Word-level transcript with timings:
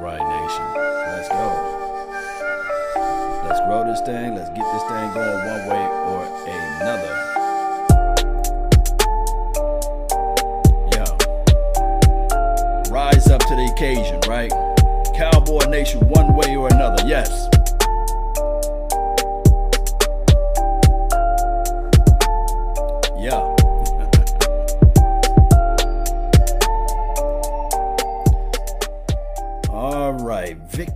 right, 0.00 0.18
nation. 0.18 0.64
Let's 1.12 1.28
go. 1.28 1.76
Let's 3.46 3.60
grow 3.66 3.84
this 3.84 4.00
thing. 4.00 4.34
Let's 4.34 4.48
get 4.50 4.64
this 4.72 4.82
thing 4.84 5.12
going 5.12 5.46
one 5.46 5.66
way 5.68 5.84
or 6.08 6.24
another. 6.80 7.14
Yeah. 10.92 11.10
Rise 12.90 13.28
up 13.28 13.40
to 13.40 13.54
the 13.54 13.70
occasion, 13.76 14.20
right? 14.26 14.50
Cowboy 15.14 15.68
Nation, 15.68 16.00
one 16.08 16.34
way 16.34 16.56
or 16.56 16.68
another. 16.68 17.06
Yes. 17.06 17.48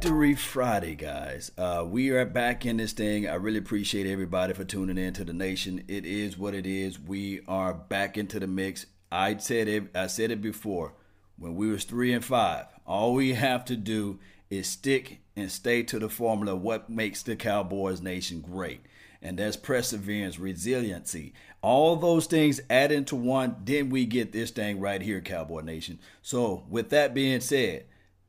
Victory 0.04 0.34
Friday, 0.34 0.94
guys. 0.94 1.50
Uh, 1.56 1.82
we 1.88 2.10
are 2.10 2.26
back 2.26 2.66
in 2.66 2.76
this 2.76 2.92
thing. 2.92 3.26
I 3.26 3.36
really 3.36 3.56
appreciate 3.56 4.06
everybody 4.06 4.52
for 4.52 4.62
tuning 4.62 4.98
in 4.98 5.14
to 5.14 5.24
the 5.24 5.32
nation. 5.32 5.82
It 5.88 6.04
is 6.04 6.36
what 6.36 6.52
it 6.52 6.66
is. 6.66 7.00
We 7.00 7.40
are 7.48 7.72
back 7.72 8.18
into 8.18 8.38
the 8.38 8.46
mix. 8.46 8.84
I 9.10 9.38
said 9.38 9.66
it. 9.66 9.96
I 9.96 10.08
said 10.08 10.30
it 10.30 10.42
before. 10.42 10.92
When 11.38 11.54
we 11.54 11.70
was 11.70 11.84
three 11.84 12.12
and 12.12 12.22
five, 12.22 12.66
all 12.86 13.14
we 13.14 13.32
have 13.32 13.64
to 13.64 13.76
do 13.76 14.18
is 14.50 14.66
stick 14.66 15.20
and 15.36 15.50
stay 15.50 15.82
to 15.84 15.98
the 15.98 16.10
formula. 16.10 16.54
What 16.54 16.90
makes 16.90 17.22
the 17.22 17.34
Cowboys 17.34 18.02
nation 18.02 18.42
great? 18.42 18.82
and 19.22 19.38
that's 19.38 19.56
perseverance, 19.56 20.38
resiliency. 20.38 21.32
All 21.62 21.96
those 21.96 22.26
things 22.26 22.60
add 22.68 22.92
into 22.92 23.16
one, 23.16 23.56
then 23.64 23.88
we 23.88 24.04
get 24.04 24.32
this 24.32 24.50
thing 24.50 24.80
right 24.80 25.00
here, 25.00 25.22
Cowboy 25.22 25.62
Nation. 25.62 25.98
So, 26.20 26.66
with 26.68 26.90
that 26.90 27.14
being 27.14 27.40
said, 27.40 27.86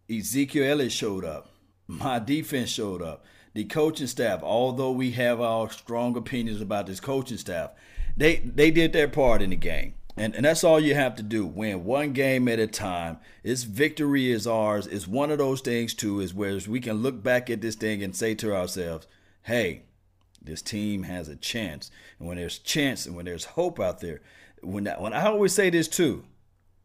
Ezekiel 0.10 0.72
Elliott 0.72 0.94
showed 0.94 1.26
up. 1.26 1.50
My 1.88 2.20
defense 2.20 2.70
showed 2.70 3.02
up. 3.02 3.24
The 3.54 3.64
coaching 3.64 4.08
staff, 4.08 4.44
although 4.44 4.92
we 4.92 5.12
have 5.12 5.40
our 5.40 5.70
strong 5.70 6.18
opinions 6.18 6.60
about 6.60 6.88
this 6.88 7.00
coaching 7.00 7.38
staff, 7.38 7.72
they 8.18 8.38
they 8.38 8.70
did 8.72 8.92
their 8.92 9.08
part 9.08 9.42
in 9.42 9.52
the 9.52 9.56
game. 9.56 9.94
And, 10.18 10.34
and 10.36 10.46
that's 10.46 10.64
all 10.64 10.80
you 10.80 10.96
have 10.96 11.16
to 11.16 11.24
do. 11.24 11.46
Win 11.46 11.84
one 11.84 12.14
game 12.14 12.48
at 12.48 12.60
a 12.60 12.68
time. 12.68 13.18
It's 13.44 13.64
victory 13.64 14.32
is 14.32 14.48
ours. 14.48 14.88
It's 14.88 15.08
one 15.08 15.30
of 15.30 15.40
those 15.40 15.60
things 15.60 15.94
too, 15.94 16.22
is 16.22 16.34
where 16.34 16.58
we 16.68 16.80
can 16.80 16.98
look 16.98 17.22
back 17.22 17.50
at 17.50 17.62
this 17.62 17.76
thing 17.76 18.02
and 18.02 18.16
say 18.16 18.34
to 18.36 18.56
ourselves, 18.56 19.08
hey, 19.44 19.84
this 20.42 20.62
team 20.62 21.04
has 21.04 21.28
a 21.28 21.36
chance. 21.36 21.92
And 22.18 22.28
when 22.28 22.38
there's 22.38 22.60
chance 22.60 23.06
and 23.06 23.16
when 23.16 23.26
there's 23.26 23.44
hope 23.44 23.80
out 23.80 24.00
there, 24.00 24.22
when 24.62 24.86
that, 24.86 25.02
when 25.02 25.12
I 25.12 25.26
always 25.26 25.54
say 25.54 25.70
this 25.70 25.90
too, 25.90 26.24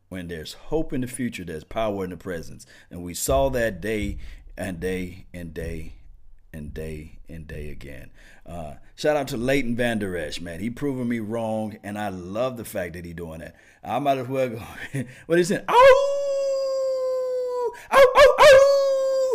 when 0.08 0.26
there's 0.26 0.54
hope 0.54 0.92
in 0.92 1.02
the 1.02 1.06
future, 1.06 1.44
there's 1.44 1.62
power 1.62 2.02
in 2.02 2.10
the 2.10 2.16
presence. 2.16 2.66
And 2.90 3.04
we 3.04 3.14
saw 3.14 3.48
that 3.50 3.80
day 3.80 4.18
and 4.60 4.78
day 4.78 5.24
and 5.32 5.54
day 5.54 5.94
and 6.52 6.74
day 6.74 7.18
and 7.30 7.46
day 7.46 7.70
again. 7.70 8.10
Uh, 8.44 8.74
shout 8.94 9.16
out 9.16 9.28
to 9.28 9.38
Leighton 9.38 9.74
Vander 9.74 10.18
Esch, 10.18 10.40
man. 10.40 10.60
He 10.60 10.68
proving 10.68 11.08
me 11.08 11.18
wrong, 11.18 11.78
and 11.82 11.98
I 11.98 12.10
love 12.10 12.58
the 12.58 12.66
fact 12.66 12.92
that 12.92 13.06
he 13.06 13.14
doing 13.14 13.40
that. 13.40 13.56
I 13.82 13.98
might 14.00 14.18
as 14.18 14.28
well 14.28 14.50
go. 14.50 14.62
what 15.26 15.38
he 15.38 15.44
said? 15.44 15.64
Oh, 15.66 17.72
oh, 17.90 18.12
oh, 18.14 18.34
oh. 18.38 18.59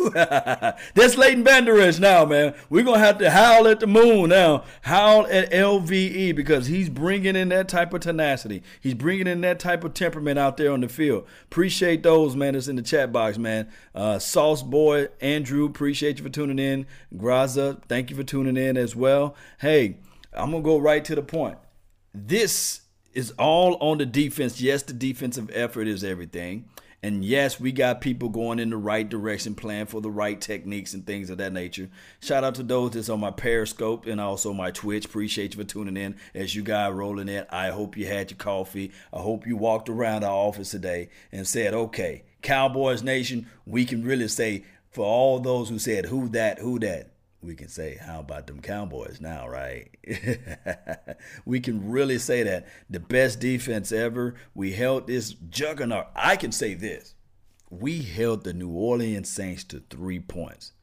That's 0.14 1.18
Leighton 1.18 1.48
Esch 1.48 2.00
now, 2.00 2.26
man. 2.26 2.54
We're 2.70 2.84
going 2.84 3.00
to 3.00 3.06
have 3.06 3.18
to 3.20 3.32
howl 3.32 3.68
at 3.68 3.80
the 3.80 3.88
moon 3.88 4.30
now. 4.30 4.64
Howl 4.82 5.28
at 5.28 5.52
LVE 5.52 6.36
because 6.36 6.68
he's 6.68 6.90
bringing 6.90 7.36
in 7.36 7.50
that 7.50 7.68
type 7.68 7.94
of 7.94 8.02
tenacity. 8.02 8.64
He's 8.82 8.94
bringing 8.94 9.28
in 9.28 9.42
that 9.42 9.60
type 9.60 9.84
of 9.84 9.94
temperament 9.94 10.38
out 10.38 10.58
there 10.58 10.72
on 10.72 10.82
the 10.82 10.90
field. 10.90 11.26
Appreciate 11.46 12.04
those, 12.04 12.36
man, 12.36 12.54
that's 12.54 12.68
in 12.68 12.76
the 12.76 12.82
chat 12.82 13.12
box, 13.12 13.38
man. 13.38 13.68
Uh, 13.94 14.20
Sauce 14.20 14.64
Boy, 14.64 15.08
Andrew, 15.22 15.66
appreciate 15.66 16.18
you 16.18 16.24
for 16.24 16.30
tuning 16.30 16.60
in. 16.60 16.86
Graza, 17.16 17.82
thank 17.88 18.10
you 18.10 18.16
for 18.16 18.24
tuning 18.24 18.58
in 18.58 18.78
as 18.78 18.96
well. 18.96 19.36
Hey, 19.60 19.98
I'm 20.34 20.52
going 20.52 20.64
to 20.64 20.68
go 20.68 20.78
right 20.78 21.04
to 21.06 21.16
the 21.16 21.24
point. 21.24 21.58
This 22.14 22.82
is 23.14 23.32
all 23.40 23.76
on 23.80 23.98
the 23.98 24.06
defense. 24.06 24.62
Yes, 24.62 24.84
the 24.84 24.94
defensive 24.94 25.50
effort 25.54 25.88
is 25.88 26.04
everything. 26.04 26.66
And 27.06 27.24
yes, 27.24 27.60
we 27.60 27.72
got 27.72 28.02
people 28.02 28.30
going 28.30 28.58
in 28.58 28.72
the 28.72 28.78
right 28.78 29.08
direction, 29.08 29.54
playing 29.54 29.86
for 29.86 30.02
the 30.02 30.10
right 30.10 30.42
techniques 30.42 30.96
and 30.96 31.06
things 31.06 31.30
of 31.30 31.38
that 31.38 31.54
nature. 31.54 31.88
Shout 32.20 32.44
out 32.44 32.56
to 32.56 32.64
those 32.64 32.94
that's 32.94 33.10
on 33.10 33.20
my 33.20 33.30
Periscope 33.30 34.08
and 34.08 34.20
also 34.20 34.54
my 34.54 34.72
Twitch. 34.72 35.06
Appreciate 35.06 35.54
you 35.54 35.62
for 35.62 35.68
tuning 35.68 35.98
in 35.98 36.16
as 36.34 36.56
you 36.56 36.64
guys 36.64 36.94
rolling 36.94 37.30
in. 37.30 37.46
I 37.52 37.70
hope 37.70 37.96
you 37.96 38.08
had 38.08 38.32
your 38.32 38.40
coffee. 38.40 38.92
I 39.14 39.20
hope 39.20 39.46
you 39.46 39.56
walked 39.56 39.88
around 39.88 40.24
our 40.24 40.34
office 40.34 40.72
today 40.72 41.10
and 41.32 41.48
said, 41.48 41.76
okay, 41.76 42.24
Cowboys 42.42 43.04
Nation, 43.04 43.52
we 43.68 43.86
can 43.86 44.04
really 44.04 44.28
say 44.28 44.66
for 44.90 45.06
all 45.06 45.40
those 45.40 45.70
who 45.70 45.78
said, 45.78 46.08
who 46.08 46.28
that, 46.30 46.58
who 46.58 46.80
that, 46.80 47.12
we 47.46 47.56
can 47.56 47.70
say, 47.70 47.98
how 48.02 48.20
about 48.20 48.48
them 48.48 48.62
Cowboys 48.62 49.20
now, 49.22 49.48
right? 49.48 49.90
we 51.46 51.60
can 51.60 51.90
really 51.90 52.18
say 52.18 52.44
that. 52.44 52.68
The 52.90 53.00
best 53.00 53.40
defense 53.40 53.92
ever. 53.92 54.36
We 54.54 54.74
held 54.74 55.08
this 55.08 55.34
juggernaut. 55.50 56.08
I 56.16 56.36
can 56.36 56.52
say 56.52 56.74
this. 56.74 57.16
We 57.70 58.02
held 58.02 58.44
the 58.44 58.54
New 58.54 58.70
Orleans 58.70 59.30
Saints 59.30 59.64
to 59.66 59.84
three 59.90 60.20
points. 60.20 60.74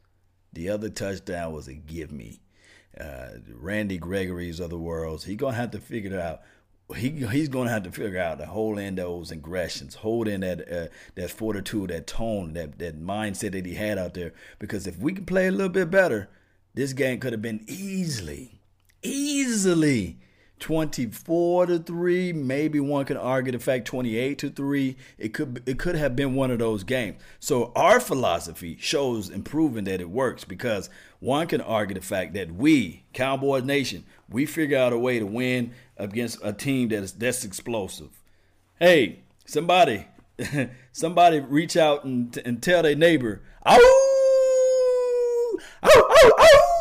The 0.52 0.68
other 0.68 0.90
touchdown 0.90 1.52
was 1.52 1.68
a 1.68 1.74
give 1.74 2.12
me. 2.12 2.40
Uh, 2.98 3.38
Randy 3.54 3.98
Gregory's 3.98 4.60
of 4.60 4.70
the 4.70 4.78
world. 4.78 5.24
He's 5.24 5.36
going 5.36 5.54
to 5.54 5.60
have 5.60 5.70
to 5.70 5.80
figure 5.80 6.20
out. 6.20 6.42
He, 6.94 7.10
he's 7.10 7.48
to 7.48 7.64
have 7.68 7.84
to 7.84 7.90
figure 7.90 8.20
out 8.20 8.38
to 8.38 8.44
hold 8.44 8.78
in 8.78 8.96
those 8.96 9.30
aggressions, 9.30 9.94
hold 9.94 10.28
in 10.28 10.42
that 10.42 10.70
uh, 10.70 10.88
that 11.14 11.30
fortitude, 11.30 11.88
that 11.88 12.06
tone, 12.06 12.52
that 12.52 12.78
that 12.80 13.00
mindset 13.00 13.52
that 13.52 13.64
he 13.64 13.74
had 13.74 13.96
out 13.96 14.12
there. 14.12 14.34
Because 14.58 14.86
if 14.86 14.98
we 14.98 15.14
can 15.14 15.24
play 15.24 15.46
a 15.46 15.52
little 15.52 15.70
bit 15.70 15.90
better, 15.90 16.28
this 16.74 16.92
game 16.92 17.20
could 17.20 17.32
have 17.32 17.42
been 17.42 17.64
easily, 17.66 18.60
easily 19.02 20.18
24 20.62 21.66
to 21.66 21.78
3. 21.80 22.32
Maybe 22.32 22.78
one 22.80 23.04
could 23.04 23.16
argue 23.16 23.52
the 23.52 23.58
fact 23.58 23.84
28 23.86 24.38
to 24.38 24.48
3. 24.48 24.96
It 25.18 25.34
could 25.34 25.62
it 25.66 25.78
could 25.78 25.96
have 25.96 26.14
been 26.14 26.34
one 26.34 26.50
of 26.50 26.60
those 26.60 26.84
games. 26.84 27.20
So 27.40 27.72
our 27.74 27.98
philosophy 28.00 28.78
shows 28.80 29.28
and 29.28 29.44
proven 29.44 29.84
that 29.84 30.00
it 30.00 30.08
works 30.08 30.44
because 30.44 30.88
one 31.18 31.48
can 31.48 31.60
argue 31.60 31.94
the 31.94 32.00
fact 32.00 32.34
that 32.34 32.52
we, 32.52 33.02
Cowboys 33.12 33.64
Nation, 33.64 34.04
we 34.30 34.46
figure 34.46 34.78
out 34.78 34.92
a 34.92 34.98
way 34.98 35.18
to 35.18 35.26
win 35.26 35.72
against 35.96 36.38
a 36.42 36.52
team 36.52 36.88
that 36.88 37.02
is 37.02 37.12
that's 37.12 37.44
explosive. 37.44 38.10
Hey, 38.78 39.20
somebody 39.44 40.06
somebody 40.92 41.40
reach 41.40 41.76
out 41.76 42.04
and, 42.04 42.36
and 42.44 42.62
tell 42.62 42.84
their 42.84 42.94
neighbor, 42.94 43.42
"Oh, 43.66 44.11
oh, 45.82 46.06
oh, 46.10 46.32
oh. 46.38 46.72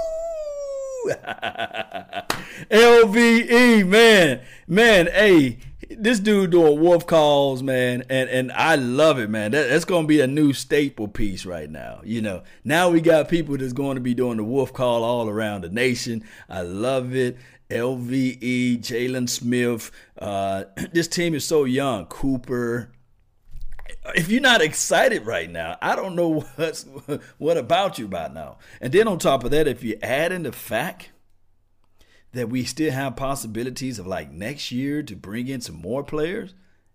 LVE, 2.69 3.87
man, 3.87 4.41
man, 4.67 5.07
hey, 5.07 5.57
this 5.89 6.19
dude 6.19 6.51
doing 6.51 6.79
wolf 6.79 7.05
calls, 7.05 7.61
man, 7.61 8.03
and 8.09 8.29
and 8.29 8.51
I 8.51 8.75
love 8.75 9.19
it, 9.19 9.29
man. 9.29 9.51
That, 9.51 9.69
that's 9.69 9.85
gonna 9.85 10.07
be 10.07 10.21
a 10.21 10.27
new 10.27 10.53
staple 10.53 11.07
piece 11.07 11.45
right 11.45 11.69
now. 11.69 12.01
You 12.03 12.21
know, 12.21 12.43
now 12.63 12.89
we 12.89 13.01
got 13.01 13.29
people 13.29 13.57
that's 13.57 13.73
going 13.73 13.95
to 13.95 14.01
be 14.01 14.13
doing 14.13 14.37
the 14.37 14.43
wolf 14.43 14.73
call 14.73 15.03
all 15.03 15.27
around 15.27 15.61
the 15.61 15.69
nation. 15.69 16.23
I 16.49 16.61
love 16.61 17.15
it. 17.15 17.37
LVE, 17.69 18.79
Jaylon 18.79 19.29
Smith. 19.29 19.91
Uh, 20.17 20.65
this 20.91 21.07
team 21.07 21.33
is 21.33 21.45
so 21.45 21.63
young. 21.63 22.05
Cooper, 22.05 22.91
if 24.15 24.29
you're 24.29 24.41
not 24.41 24.61
excited 24.61 25.25
right 25.25 25.49
now, 25.49 25.77
I 25.81 25.95
don't 25.95 26.15
know 26.15 26.39
what's 26.55 26.83
what 27.37 27.57
about 27.57 27.99
you 27.99 28.07
by 28.07 28.27
now. 28.27 28.57
And 28.79 28.93
then 28.93 29.07
on 29.07 29.19
top 29.19 29.43
of 29.43 29.51
that, 29.51 29.67
if 29.67 29.83
you 29.83 29.97
add 30.01 30.31
in 30.31 30.43
the 30.43 30.51
fact 30.51 31.11
that 32.33 32.49
we 32.49 32.63
still 32.63 32.91
have 32.91 33.15
possibilities 33.15 33.99
of 33.99 34.07
like 34.07 34.31
next 34.31 34.71
year 34.71 35.03
to 35.03 35.15
bring 35.15 35.47
in 35.47 35.61
some 35.61 35.75
more 35.75 36.03
players 36.03 36.53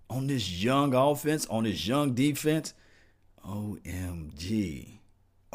on 0.08 0.26
this 0.28 0.62
young 0.62 0.94
offense, 0.94 1.46
on 1.46 1.64
this 1.64 1.86
young 1.86 2.14
defense, 2.14 2.74
OMG. 3.44 4.92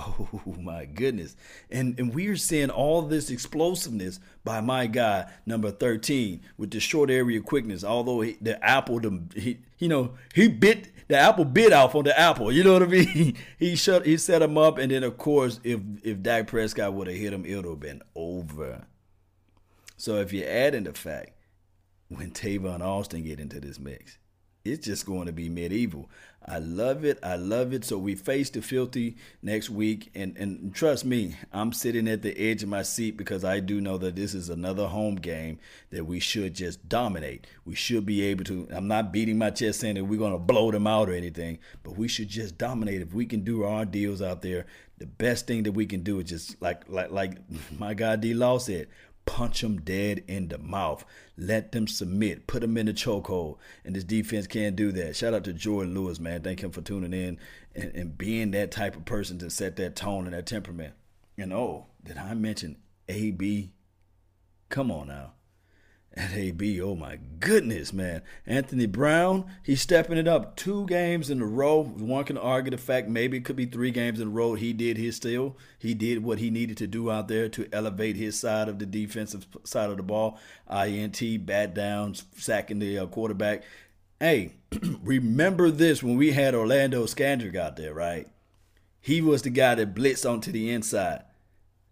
Oh 0.03 0.55
my 0.59 0.85
goodness. 0.85 1.35
And 1.69 1.99
and 1.99 2.15
we're 2.15 2.37
seeing 2.37 2.71
all 2.71 3.03
this 3.03 3.29
explosiveness 3.29 4.19
by 4.43 4.59
my 4.59 4.87
guy 4.87 5.29
number 5.45 5.69
13 5.69 6.41
with 6.57 6.71
the 6.71 6.79
short 6.79 7.11
area 7.11 7.39
quickness. 7.41 7.83
Although 7.83 8.21
he, 8.21 8.37
the 8.41 8.63
apple 8.65 8.99
the, 8.99 9.21
he 9.35 9.59
you 9.77 9.89
know, 9.89 10.13
he 10.33 10.47
bit 10.47 10.87
the 11.11 11.17
apple 11.17 11.43
bit 11.43 11.73
off 11.73 11.93
on 11.93 12.05
the 12.05 12.17
apple. 12.17 12.51
You 12.51 12.63
know 12.63 12.73
what 12.73 12.83
I 12.83 12.87
mean? 12.87 13.35
he 13.59 13.75
shut 13.75 14.05
he 14.05 14.17
set 14.17 14.41
him 14.41 14.57
up 14.57 14.77
and 14.77 14.91
then 14.91 15.03
of 15.03 15.17
course 15.17 15.59
if 15.63 15.79
if 16.03 16.21
Dak 16.21 16.47
Prescott 16.47 16.93
would 16.93 17.07
have 17.07 17.17
hit 17.17 17.33
him, 17.33 17.45
it 17.45 17.55
would 17.55 17.65
have 17.65 17.79
been 17.79 18.01
over. 18.15 18.85
So 19.97 20.15
if 20.17 20.31
you 20.33 20.43
add 20.45 20.73
in 20.73 20.85
the 20.85 20.93
fact 20.93 21.33
when 22.07 22.31
Tavon 22.31 22.81
Austin 22.81 23.23
get 23.23 23.39
into 23.39 23.59
this 23.59 23.77
mix, 23.77 24.17
it's 24.63 24.85
just 24.85 25.05
going 25.05 25.25
to 25.25 25.31
be 25.31 25.49
medieval. 25.49 26.09
I 26.45 26.57
love 26.57 27.05
it. 27.05 27.19
I 27.21 27.35
love 27.35 27.71
it. 27.71 27.85
So 27.85 27.99
we 27.99 28.15
face 28.15 28.49
the 28.49 28.63
Philly 28.63 29.15
next 29.43 29.69
week, 29.69 30.09
and 30.15 30.35
and 30.37 30.73
trust 30.73 31.05
me, 31.05 31.35
I'm 31.53 31.71
sitting 31.71 32.07
at 32.07 32.23
the 32.23 32.35
edge 32.37 32.63
of 32.63 32.69
my 32.69 32.81
seat 32.81 33.15
because 33.15 33.43
I 33.43 33.59
do 33.59 33.79
know 33.79 33.99
that 33.99 34.15
this 34.15 34.33
is 34.33 34.49
another 34.49 34.87
home 34.87 35.15
game 35.15 35.59
that 35.91 36.05
we 36.05 36.19
should 36.19 36.55
just 36.55 36.89
dominate. 36.89 37.45
We 37.63 37.75
should 37.75 38.07
be 38.07 38.23
able 38.23 38.43
to. 38.45 38.67
I'm 38.71 38.87
not 38.87 39.11
beating 39.11 39.37
my 39.37 39.51
chest 39.51 39.81
saying 39.81 39.95
that 39.95 40.05
we're 40.05 40.17
going 40.17 40.31
to 40.31 40.39
blow 40.39 40.71
them 40.71 40.87
out 40.87 41.09
or 41.09 41.13
anything, 41.13 41.59
but 41.83 41.95
we 41.95 42.07
should 42.07 42.29
just 42.29 42.57
dominate. 42.57 43.01
If 43.01 43.13
we 43.13 43.27
can 43.27 43.41
do 43.43 43.63
our 43.63 43.85
deals 43.85 44.21
out 44.21 44.41
there, 44.41 44.65
the 44.97 45.05
best 45.05 45.45
thing 45.45 45.63
that 45.63 45.73
we 45.73 45.85
can 45.85 46.01
do 46.01 46.19
is 46.19 46.29
just 46.29 46.59
like 46.59 46.89
like 46.89 47.11
like 47.11 47.37
my 47.77 47.93
guy 47.93 48.15
D 48.15 48.33
Law 48.33 48.57
said, 48.57 48.87
punch 49.25 49.61
them 49.61 49.81
dead 49.81 50.23
in 50.27 50.47
the 50.47 50.57
mouth. 50.57 51.05
Let 51.37 51.71
them 51.71 51.87
submit. 51.87 52.47
Put 52.47 52.61
them 52.61 52.77
in 52.77 52.85
the 52.85 52.93
chokehold. 52.93 53.57
And 53.85 53.95
this 53.95 54.03
defense 54.03 54.47
can't 54.47 54.75
do 54.75 54.91
that. 54.93 55.15
Shout 55.15 55.33
out 55.33 55.43
to 55.45 55.53
Jordan 55.53 55.93
Lewis, 55.93 56.19
man. 56.19 56.41
Thank 56.41 56.61
him 56.61 56.71
for 56.71 56.81
tuning 56.81 57.13
in 57.13 57.37
and, 57.75 57.95
and 57.95 58.17
being 58.17 58.51
that 58.51 58.71
type 58.71 58.95
of 58.95 59.05
person 59.05 59.37
to 59.39 59.49
set 59.49 59.75
that 59.77 59.95
tone 59.95 60.25
and 60.25 60.33
that 60.33 60.45
temperament. 60.45 60.93
And 61.37 61.53
oh, 61.53 61.87
did 62.03 62.17
I 62.17 62.33
mention 62.33 62.77
AB? 63.07 63.71
Come 64.69 64.91
on 64.91 65.07
now 65.07 65.33
at 66.15 66.33
AB. 66.33 66.81
Oh 66.81 66.95
my 66.95 67.19
goodness, 67.39 67.93
man. 67.93 68.21
Anthony 68.45 68.85
Brown, 68.85 69.45
he's 69.63 69.81
stepping 69.81 70.17
it 70.17 70.27
up. 70.27 70.55
Two 70.55 70.85
games 70.87 71.29
in 71.29 71.41
a 71.41 71.45
row. 71.45 71.83
One 71.83 72.25
can 72.25 72.37
argue 72.37 72.71
the 72.71 72.77
fact 72.77 73.07
maybe 73.07 73.37
it 73.37 73.45
could 73.45 73.55
be 73.55 73.65
three 73.65 73.91
games 73.91 74.19
in 74.19 74.27
a 74.27 74.31
row. 74.31 74.55
He 74.55 74.73
did 74.73 74.97
his 74.97 75.15
still. 75.15 75.57
He 75.79 75.93
did 75.93 76.23
what 76.23 76.39
he 76.39 76.49
needed 76.49 76.77
to 76.77 76.87
do 76.87 77.09
out 77.09 77.27
there 77.27 77.47
to 77.49 77.67
elevate 77.71 78.17
his 78.17 78.37
side 78.37 78.67
of 78.67 78.79
the 78.79 78.85
defensive 78.85 79.47
side 79.63 79.89
of 79.89 79.97
the 79.97 80.03
ball. 80.03 80.37
INT, 80.69 81.45
bat 81.45 81.73
down, 81.73 82.15
sacking 82.35 82.79
the 82.79 82.99
uh, 82.99 83.05
quarterback. 83.05 83.63
Hey, 84.19 84.53
remember 85.03 85.71
this 85.71 86.03
when 86.03 86.17
we 86.17 86.33
had 86.33 86.53
Orlando 86.53 87.05
Scandrick 87.05 87.55
out 87.55 87.77
there, 87.77 87.93
right? 87.93 88.27
He 88.99 89.21
was 89.21 89.41
the 89.41 89.49
guy 89.49 89.75
that 89.75 89.95
blitzed 89.95 90.29
onto 90.29 90.51
the 90.51 90.69
inside. 90.69 91.23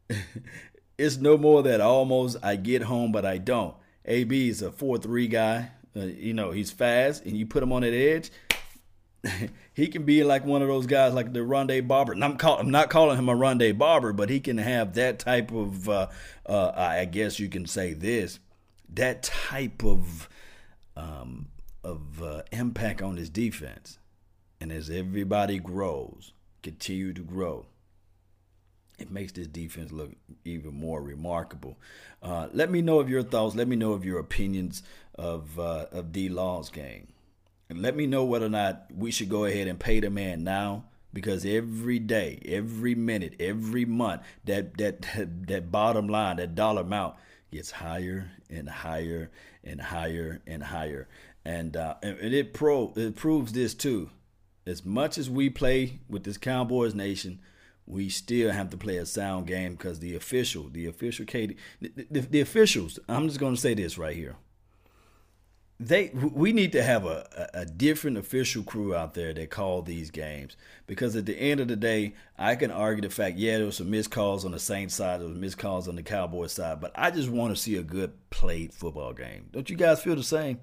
it's 0.98 1.18
no 1.18 1.38
more 1.38 1.64
that 1.64 1.82
almost 1.82 2.38
I 2.44 2.58
get 2.58 2.84
home, 2.84 3.12
but 3.12 3.26
I 3.26 3.38
don't. 3.38 3.76
AB 4.10 4.50
is 4.50 4.62
a 4.62 4.72
four 4.72 4.98
three 4.98 5.28
guy. 5.28 5.72
Uh, 5.96 6.02
you 6.02 6.34
know, 6.34 6.52
he's 6.52 6.72
fast, 6.72 7.26
and 7.26 7.38
you 7.38 7.46
put 7.46 7.64
him 7.64 7.72
on 7.72 7.82
that 7.82 7.94
edge. 7.94 8.32
he 9.74 9.88
can 9.88 10.04
be 10.04 10.24
like 10.24 10.46
one 10.46 10.62
of 10.62 10.68
those 10.68 10.86
guys 10.86 11.14
like 11.14 11.34
the 11.34 11.40
Rondé 11.40 11.86
Barber. 11.86 12.14
And 12.14 12.24
I'm, 12.24 12.38
call, 12.38 12.60
I'm 12.60 12.72
not 12.72 12.90
calling 12.90 13.18
him 13.18 13.28
a 13.28 13.36
Rondé 13.36 13.78
Barber, 13.78 14.14
but 14.14 14.30
he 14.30 14.40
can 14.40 14.58
have 14.58 14.94
that 14.94 15.20
type 15.20 15.52
of, 15.52 15.90
uh, 15.90 16.08
uh, 16.46 16.72
I 16.76 17.06
guess 17.06 17.40
you 17.40 17.50
can 17.50 17.66
say 17.66 17.94
this, 17.94 18.40
that 18.94 19.24
type 19.24 19.84
of 19.84 20.30
um, 20.96 21.48
of 21.84 22.22
uh, 22.22 22.44
impact 22.52 23.02
on 23.02 23.18
his 23.18 23.30
defense. 23.30 24.00
And 24.60 24.72
as 24.72 24.90
everybody 24.90 25.60
grows, 25.60 26.34
continue 26.62 27.14
to 27.14 27.22
grow, 27.22 27.68
it 29.00 29.12
makes 29.12 29.32
this 29.32 29.48
defense 29.48 29.92
look 29.92 30.12
even 30.46 30.74
more 30.74 31.02
remarkable. 31.02 31.78
Uh, 32.22 32.48
let 32.54 32.70
me 32.70 32.82
know 32.82 33.00
of 33.00 33.10
your 33.10 33.24
thoughts. 33.24 33.56
Let 33.56 33.68
me 33.68 33.76
know 33.76 33.94
of 33.94 34.06
your 34.06 34.20
opinions 34.20 34.84
of 35.16 35.60
uh, 35.60 35.86
of 35.92 36.12
D 36.12 36.30
Law's 36.30 36.70
game. 36.70 37.08
And 37.70 37.82
let 37.82 37.96
me 37.96 38.08
know 38.08 38.26
whether 38.26 38.48
or 38.48 38.50
not 38.50 38.88
we 38.94 39.12
should 39.12 39.30
go 39.30 39.46
ahead 39.46 39.68
and 39.68 39.80
pay 39.80 40.00
the 40.00 40.10
man 40.10 40.44
now 40.44 40.86
because 41.14 41.46
every 41.46 42.00
day, 42.00 42.40
every 42.46 42.96
minute, 42.96 43.36
every 43.40 43.86
month, 43.86 44.22
that 44.46 44.78
that 44.78 45.02
that, 45.48 45.72
bottom 45.72 46.08
line, 46.08 46.38
that 46.38 46.56
dollar 46.56 46.82
amount 46.82 47.16
gets 47.52 47.72
higher 47.72 48.32
and 48.50 48.70
higher 48.70 49.30
and 49.64 49.82
higher 49.82 50.42
and 50.46 50.64
higher. 50.64 51.08
And 51.46 51.76
uh, 51.78 51.96
and 52.02 52.34
it 52.34 52.54
pro 52.54 52.94
it 52.96 53.16
proves 53.16 53.54
this 53.54 53.74
too. 53.74 54.10
As 54.66 54.86
much 54.86 55.18
as 55.18 55.30
we 55.30 55.50
play 55.50 56.00
with 56.10 56.24
this 56.24 56.38
Cowboys 56.38 56.94
nation, 56.94 57.40
we 57.90 58.08
still 58.08 58.52
have 58.52 58.70
to 58.70 58.78
play 58.78 58.98
a 58.98 59.06
sound 59.06 59.48
game 59.48 59.74
because 59.74 60.00
the 60.00 60.16
official, 60.16 60.70
the 60.70 60.86
official 60.86 61.26
Katie, 61.26 61.58
the, 61.82 61.92
the, 62.10 62.20
the, 62.22 62.42
officials. 62.42 63.00
I'm 63.10 63.28
just 63.28 63.40
going 63.40 63.56
to 63.56 63.60
say 63.60 63.74
this 63.74 63.98
right 63.98 64.16
here. 64.16 64.36
They, 65.80 66.10
we 66.10 66.52
need 66.52 66.74
to 66.74 66.84
have 66.84 67.06
a, 67.06 67.50
a, 67.54 67.62
a 67.62 67.66
different 67.66 68.18
official 68.18 68.64
crew 68.64 68.94
out 68.94 69.16
there 69.16 69.34
that 69.34 69.50
call 69.50 69.82
these 69.82 70.12
games 70.12 70.56
because 70.88 71.16
at 71.16 71.26
the 71.26 71.36
end 71.36 71.62
of 71.62 71.68
the 71.68 71.78
day, 71.78 72.14
I 72.38 72.56
can 72.56 72.70
argue 72.70 73.02
the 73.02 73.10
fact, 73.10 73.38
yeah, 73.38 73.58
there 73.58 73.66
was 73.66 73.78
some 73.78 73.90
missed 73.90 74.12
calls 74.12 74.46
on 74.46 74.52
the 74.52 74.60
Saints 74.60 74.94
side, 74.94 75.22
there 75.22 75.28
was 75.28 75.38
missed 75.38 75.58
calls 75.58 75.88
on 75.88 75.96
the 75.96 76.04
Cowboys 76.04 76.52
side, 76.52 76.82
but 76.82 76.92
I 76.96 77.10
just 77.10 77.30
want 77.30 77.56
to 77.56 77.62
see 77.62 77.76
a 77.78 77.82
good 77.82 78.12
played 78.30 78.74
football 78.74 79.14
game. 79.14 79.48
Don't 79.52 79.70
you 79.70 79.78
guys 79.78 80.04
feel 80.04 80.16
the 80.16 80.24
same? 80.24 80.60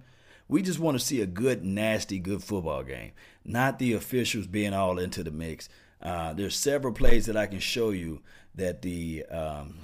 We 0.48 0.62
just 0.62 0.78
want 0.78 0.96
to 0.96 1.04
see 1.04 1.22
a 1.22 1.26
good, 1.26 1.64
nasty, 1.64 2.20
good 2.20 2.44
football 2.44 2.84
game, 2.84 3.12
not 3.44 3.80
the 3.80 3.94
officials 3.94 4.46
being 4.46 4.74
all 4.74 4.98
into 4.98 5.24
the 5.24 5.32
mix. 5.32 5.68
Uh, 6.06 6.32
there's 6.34 6.54
several 6.56 6.94
plays 6.94 7.26
that 7.26 7.36
I 7.36 7.46
can 7.46 7.58
show 7.58 7.90
you 7.90 8.22
that 8.54 8.80
the 8.80 9.24
um, 9.26 9.78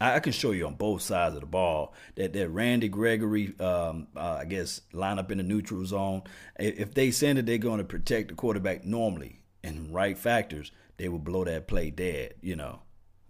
I 0.00 0.18
can 0.18 0.32
show 0.32 0.52
you 0.52 0.66
on 0.66 0.76
both 0.76 1.02
sides 1.02 1.34
of 1.34 1.42
the 1.42 1.46
ball 1.46 1.92
that 2.14 2.32
that 2.32 2.48
Randy 2.48 2.88
Gregory, 2.88 3.52
um, 3.60 4.06
uh, 4.16 4.38
I 4.40 4.46
guess, 4.46 4.80
line 4.94 5.18
up 5.18 5.30
in 5.30 5.36
the 5.36 5.44
neutral 5.44 5.84
zone. 5.84 6.22
If 6.58 6.94
they 6.94 7.10
send 7.10 7.38
it, 7.38 7.44
they're 7.44 7.58
going 7.58 7.78
to 7.78 7.84
protect 7.84 8.28
the 8.28 8.34
quarterback 8.34 8.86
normally 8.86 9.42
and 9.62 9.92
right 9.92 10.16
factors. 10.16 10.72
They 10.96 11.10
will 11.10 11.18
blow 11.18 11.44
that 11.44 11.68
play 11.68 11.90
dead, 11.90 12.32
you 12.40 12.56
know. 12.56 12.80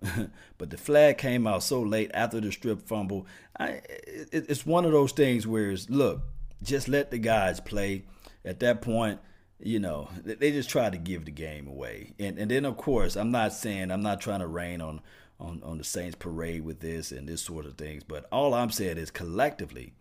but 0.59 0.71
the 0.71 0.79
flag 0.79 1.19
came 1.19 1.45
out 1.45 1.65
so 1.65 1.83
late 1.83 2.13
after 2.15 2.41
the 2.41 2.53
strip 2.53 2.87
fumble. 2.87 3.27
I, 3.59 3.81
it, 3.89 4.47
it's 4.49 4.65
one 4.65 4.85
of 4.85 4.93
those 4.93 5.11
things 5.11 5.45
where 5.45 5.73
it's 5.73 5.91
look, 5.91 6.23
just 6.63 6.87
let 6.87 7.11
the 7.11 7.19
guys 7.19 7.59
play. 7.59 8.05
At 8.45 8.61
that 8.61 8.81
point, 8.81 9.19
you 9.63 9.79
know, 9.79 10.09
they 10.25 10.51
just 10.51 10.71
try 10.71 10.91
to 10.91 10.97
give 10.97 11.25
the 11.25 11.31
game 11.31 11.67
away. 11.69 12.15
And 12.19 12.39
and 12.39 12.51
then 12.51 12.65
of 12.65 12.77
course, 12.77 13.17
I'm 13.17 13.31
not 13.31 13.53
saying 13.53 13.91
I'm 13.91 14.03
not 14.03 14.21
trying 14.21 14.41
to 14.41 14.47
rain 14.47 14.81
on 14.81 15.01
on 15.39 15.63
on 15.65 15.79
the 15.79 15.85
Saints 15.85 16.17
parade 16.17 16.65
with 16.65 16.81
this 16.81 17.13
and 17.13 17.29
this 17.29 17.43
sort 17.43 17.67
of 17.67 17.77
things, 17.77 18.03
but 18.05 18.27
all 18.33 18.55
I'm 18.55 18.71
saying 18.71 18.99
is 18.99 19.11
collectively, 19.11 19.93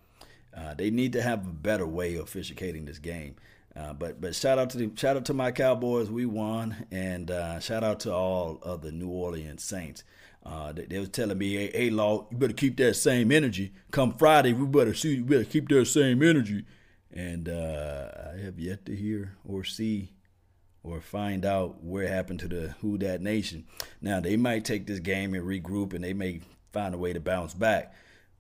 uh, 0.56 0.74
they 0.74 0.90
need 0.90 1.14
to 1.14 1.22
have 1.22 1.46
a 1.46 1.52
better 1.52 1.86
way 1.86 2.16
of 2.16 2.24
officiating 2.24 2.86
this 2.86 3.00
game. 3.00 3.36
Uh, 3.76 3.94
but 3.94 4.20
but 4.20 4.36
shout 4.36 4.58
out 4.58 4.70
to 4.72 4.78
the 4.78 4.92
shout 4.96 5.18
out 5.18 5.26
to 5.26 5.34
my 5.34 5.52
Cowboys, 5.52 6.10
we 6.10 6.26
won, 6.26 6.88
and 6.92 7.30
uh, 7.30 7.60
shout 7.60 7.84
out 7.84 8.00
to 8.02 8.14
all 8.14 8.60
of 8.64 8.82
the 8.82 8.92
New 8.92 9.10
Orleans 9.10 9.64
Saints. 9.64 10.04
Uh, 10.46 10.72
they, 10.72 10.86
they, 10.86 11.00
was 11.00 11.10
telling 11.10 11.38
me, 11.38 11.54
hey, 11.56 11.72
hey, 11.74 11.90
Law, 11.90 12.26
you 12.32 12.38
better 12.38 12.54
keep 12.54 12.78
that 12.78 12.96
same 12.96 13.30
energy. 13.30 13.74
Come 13.92 14.14
Friday, 14.14 14.54
we 14.54 14.66
better 14.66 14.94
see, 14.94 15.18
we 15.18 15.36
better 15.36 15.44
keep 15.44 15.68
that 15.68 15.86
same 15.86 16.24
energy 16.24 16.64
and 17.12 17.50
uh, 17.50 18.10
I 18.34 18.38
have 18.40 18.60
yet 18.60 18.86
to 18.86 18.96
hear 18.96 19.36
or 19.48 19.64
see 19.64 20.14
or 20.84 21.02
find 21.02 21.46
out 21.46 21.84
where 21.84 22.08
happened 22.08 22.40
to 22.40 22.48
the 22.48 22.76
Who 22.82 22.98
that 23.00 23.22
Nation. 23.22 23.66
Now 24.02 24.20
they 24.20 24.38
might 24.38 24.66
take 24.66 24.88
this 24.88 25.00
game 25.00 25.34
and 25.34 25.44
regroup, 25.44 25.94
and 25.94 26.04
they 26.04 26.14
may 26.14 26.42
find 26.72 26.94
a 26.94 26.98
way 26.98 27.14
to 27.14 27.20
bounce 27.20 27.54
back, 27.54 27.94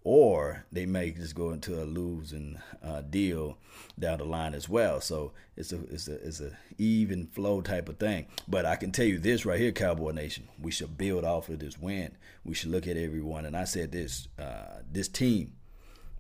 or 0.04 0.66
they 0.72 0.86
may 0.86 1.12
just 1.12 1.36
go 1.36 1.52
into 1.52 1.82
a 1.82 1.86
losing 1.86 2.60
uh, 2.82 3.02
deal 3.02 3.58
down 3.98 4.20
the 4.20 4.26
line 4.26 4.54
as 4.54 4.70
well. 4.70 5.02
So 5.02 5.34
it's 5.58 5.74
a 5.74 5.80
it's 5.92 6.08
a 6.08 6.16
it's 6.26 6.40
a 6.40 6.52
even 6.78 7.28
flow 7.28 7.62
type 7.62 7.90
of 7.90 7.98
thing. 7.98 8.28
But 8.48 8.66
I 8.66 8.76
can 8.76 8.92
tell 8.92 9.06
you 9.06 9.20
this 9.20 9.46
right 9.46 9.60
here, 9.60 9.72
Cowboy 9.72 10.12
Nation, 10.12 10.48
we 10.62 10.72
should 10.72 10.98
build 10.98 11.26
off 11.26 11.50
of 11.50 11.60
this 11.60 11.78
win. 11.78 12.16
We 12.46 12.56
should 12.56 12.72
look 12.72 12.88
at 12.88 12.98
everyone, 12.98 13.46
and 13.46 13.58
I 13.58 13.66
said 13.66 13.92
this 13.92 14.28
uh, 14.40 14.82
this 14.90 15.08
team. 15.08 15.54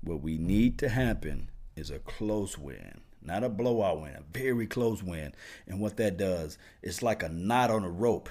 What 0.01 0.21
we 0.21 0.37
need 0.37 0.77
to 0.79 0.87
happen 0.87 1.49
is 1.79 1.89
a 1.89 1.99
close 1.99 2.57
win, 2.57 3.01
not 3.21 3.43
a 3.43 3.49
blowout 3.49 4.01
win, 4.01 4.15
a 4.15 4.37
very 4.37 4.67
close 4.67 5.01
win. 5.01 5.33
And 5.67 5.79
what 5.79 5.97
that 5.97 6.17
does, 6.17 6.57
it's 6.83 7.01
like 7.01 7.23
a 7.23 7.29
knot 7.29 7.71
on 7.71 7.83
a 7.83 7.89
rope. 7.89 8.29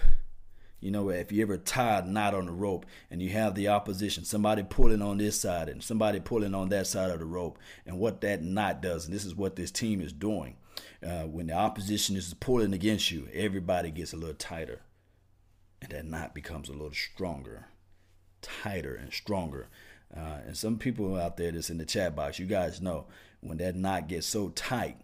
You 0.80 0.92
know, 0.92 1.08
if 1.10 1.32
you 1.32 1.42
ever 1.42 1.58
tie 1.58 1.98
a 1.98 2.06
knot 2.06 2.34
on 2.34 2.46
the 2.46 2.52
rope 2.52 2.86
and 3.10 3.20
you 3.20 3.30
have 3.30 3.56
the 3.56 3.68
opposition, 3.68 4.24
somebody 4.24 4.62
pulling 4.62 5.02
on 5.02 5.18
this 5.18 5.40
side 5.40 5.68
and 5.68 5.82
somebody 5.82 6.20
pulling 6.20 6.54
on 6.54 6.68
that 6.68 6.86
side 6.86 7.10
of 7.10 7.18
the 7.18 7.24
rope, 7.24 7.58
and 7.84 7.98
what 7.98 8.20
that 8.20 8.42
knot 8.42 8.80
does, 8.80 9.06
and 9.06 9.14
this 9.14 9.24
is 9.24 9.34
what 9.34 9.56
this 9.56 9.72
team 9.72 10.00
is 10.00 10.12
doing. 10.12 10.56
Uh, 11.04 11.24
when 11.24 11.48
the 11.48 11.52
opposition 11.52 12.14
is 12.14 12.32
pulling 12.34 12.72
against 12.72 13.10
you, 13.10 13.28
everybody 13.32 13.90
gets 13.90 14.12
a 14.12 14.16
little 14.16 14.34
tighter, 14.34 14.82
and 15.82 15.90
that 15.90 16.04
knot 16.04 16.34
becomes 16.34 16.68
a 16.68 16.72
little 16.72 16.92
stronger, 16.92 17.66
tighter 18.40 18.94
and 18.94 19.12
stronger. 19.12 19.68
Uh, 20.16 20.38
and 20.46 20.56
some 20.56 20.78
people 20.78 21.16
out 21.16 21.36
there 21.36 21.50
that's 21.50 21.70
in 21.70 21.78
the 21.78 21.84
chat 21.84 22.14
box, 22.14 22.38
you 22.38 22.46
guys 22.46 22.80
know 22.80 23.06
when 23.40 23.58
that 23.58 23.76
knot 23.76 24.08
gets 24.08 24.26
so 24.26 24.48
tight, 24.50 24.98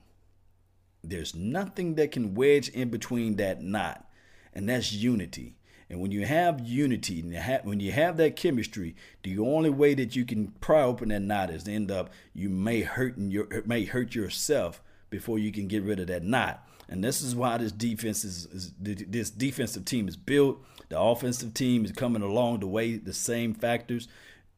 there's 1.03 1.35
nothing 1.35 1.95
that 1.97 2.13
can 2.13 2.35
wedge 2.35 2.69
in 2.69 2.89
between 2.89 3.37
that 3.37 3.63
knot, 3.63 4.09
and 4.53 4.69
that's 4.69 4.93
unity. 4.93 5.57
And 5.91 6.01
when 6.01 6.11
you 6.11 6.25
have 6.25 6.67
unity, 6.67 7.21
and 7.21 7.31
you 7.31 7.39
have, 7.39 7.65
when 7.65 7.79
you 7.79 7.93
have 7.93 8.17
that 8.17 8.37
chemistry, 8.37 8.97
the 9.23 9.39
only 9.39 9.71
way 9.71 9.95
that 9.95 10.17
you 10.17 10.25
can 10.25 10.49
pry 10.61 10.83
open 10.83 11.11
that 11.11 11.21
knot 11.21 11.51
is 11.51 11.65
to 11.65 11.73
end 11.73 11.91
up 11.91 12.11
you 12.33 12.49
may 12.49 12.81
hurt 12.81 13.19
your 13.19 13.47
may 13.67 13.85
hurt 13.85 14.15
yourself 14.15 14.83
before 15.11 15.39
you 15.39 15.53
can 15.53 15.69
get 15.69 15.83
rid 15.83 16.01
of 16.01 16.07
that 16.07 16.25
knot. 16.25 16.67
And 16.89 17.03
this 17.05 17.23
is 17.23 17.35
why 17.37 17.59
this 17.59 17.73
defense 17.73 18.25
is, 18.25 18.47
is 18.47 18.73
this 18.79 19.31
defensive 19.31 19.85
team 19.85 20.09
is 20.09 20.17
built. 20.17 20.63
The 20.89 20.99
offensive 20.99 21.55
team 21.55 21.85
is 21.85 21.93
coming 21.93 22.23
along 22.23 22.61
the 22.61 22.67
way, 22.67 22.97
the 22.97 23.15
same 23.15 23.55
factors, 23.55 24.09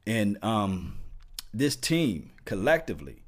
and 0.06 0.42
um, 0.42 0.98
this 1.52 1.76
team 1.76 2.30
collectively 2.44 3.22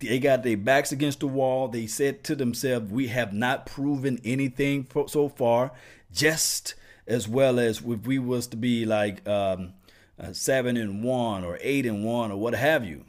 They 0.00 0.18
got 0.18 0.42
their 0.42 0.56
backs 0.56 0.92
against 0.92 1.20
the 1.20 1.28
wall. 1.28 1.68
They 1.68 1.86
said 1.86 2.24
to 2.24 2.34
themselves, 2.34 2.90
We 2.90 3.08
have 3.08 3.32
not 3.32 3.66
proven 3.66 4.20
anything 4.24 4.86
so 5.06 5.28
far, 5.28 5.72
just 6.12 6.74
as 7.06 7.28
well 7.28 7.58
as 7.58 7.78
if 7.78 8.06
we 8.06 8.18
was 8.18 8.48
to 8.48 8.56
be 8.56 8.84
like 8.84 9.26
um, 9.28 9.74
uh, 10.18 10.32
seven 10.32 10.76
and 10.76 11.04
one 11.04 11.44
or 11.44 11.58
eight 11.60 11.86
and 11.86 12.04
one 12.04 12.32
or 12.32 12.36
what 12.36 12.54
have 12.54 12.84
you. 12.84 13.04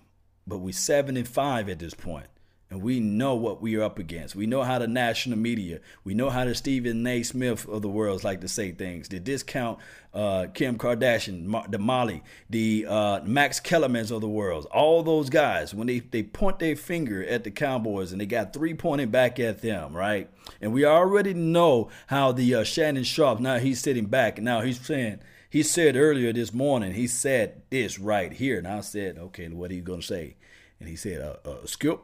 But 0.45 0.59
we're 0.59 0.73
seven 0.73 1.17
and 1.17 1.27
five 1.27 1.67
at 1.67 1.79
this 1.79 1.93
point 1.93 2.27
and 2.69 2.81
we 2.81 2.99
know 2.99 3.35
what 3.35 3.61
we 3.61 3.75
are 3.77 3.83
up 3.83 3.97
against. 3.97 4.35
We 4.35 4.45
know 4.45 4.63
how 4.63 4.79
the 4.79 4.87
national 4.87 5.37
media, 5.37 5.79
we 6.03 6.13
know 6.13 6.29
how 6.29 6.43
the 6.43 6.53
Stephen 6.53 7.05
A. 7.07 7.23
Smith 7.23 7.67
of 7.67 7.81
the 7.81 7.87
world 7.87 8.23
like 8.23 8.41
to 8.41 8.47
say 8.47 8.71
things. 8.71 9.07
The 9.07 9.19
discount 9.19 9.79
uh, 10.13 10.47
Kim 10.53 10.77
Kardashian, 10.77 11.71
the 11.71 11.77
Molly, 11.77 12.23
the 12.49 12.85
uh, 12.87 13.21
Max 13.23 13.59
Kellermans 13.59 14.11
of 14.11 14.19
the 14.19 14.27
world, 14.27 14.65
all 14.65 15.01
those 15.01 15.29
guys, 15.29 15.73
when 15.73 15.87
they, 15.87 15.99
they 15.99 16.23
point 16.23 16.59
their 16.59 16.75
finger 16.75 17.23
at 17.23 17.43
the 17.43 17.51
Cowboys 17.51 18.11
and 18.11 18.19
they 18.19 18.25
got 18.25 18.51
three 18.51 18.73
pointing 18.73 19.09
back 19.09 19.39
at 19.39 19.61
them, 19.61 19.95
right? 19.95 20.29
And 20.59 20.73
we 20.73 20.85
already 20.85 21.33
know 21.33 21.89
how 22.07 22.31
the 22.33 22.55
uh, 22.55 22.63
Shannon 22.63 23.03
Sharpe, 23.03 23.39
now 23.39 23.59
he's 23.59 23.79
sitting 23.79 24.07
back 24.07 24.37
and 24.37 24.45
now 24.45 24.61
he's 24.61 24.79
saying, 24.79 25.19
he 25.49 25.63
said 25.63 25.95
earlier 25.95 26.33
this 26.33 26.53
morning, 26.53 26.93
he 26.93 27.07
said 27.07 27.61
this 27.69 27.97
right 27.97 28.33
here. 28.33 28.57
And 28.57 28.67
I 28.67 28.81
said, 28.81 29.17
okay, 29.17 29.47
what 29.47 29.71
are 29.71 29.75
you 29.75 29.81
going 29.81 30.01
to 30.01 30.05
say? 30.05 30.35
And 30.79 30.89
he 30.89 30.95
said, 30.95 31.21
uh, 31.21 31.49
uh, 31.49 31.65
Skip, 31.65 32.01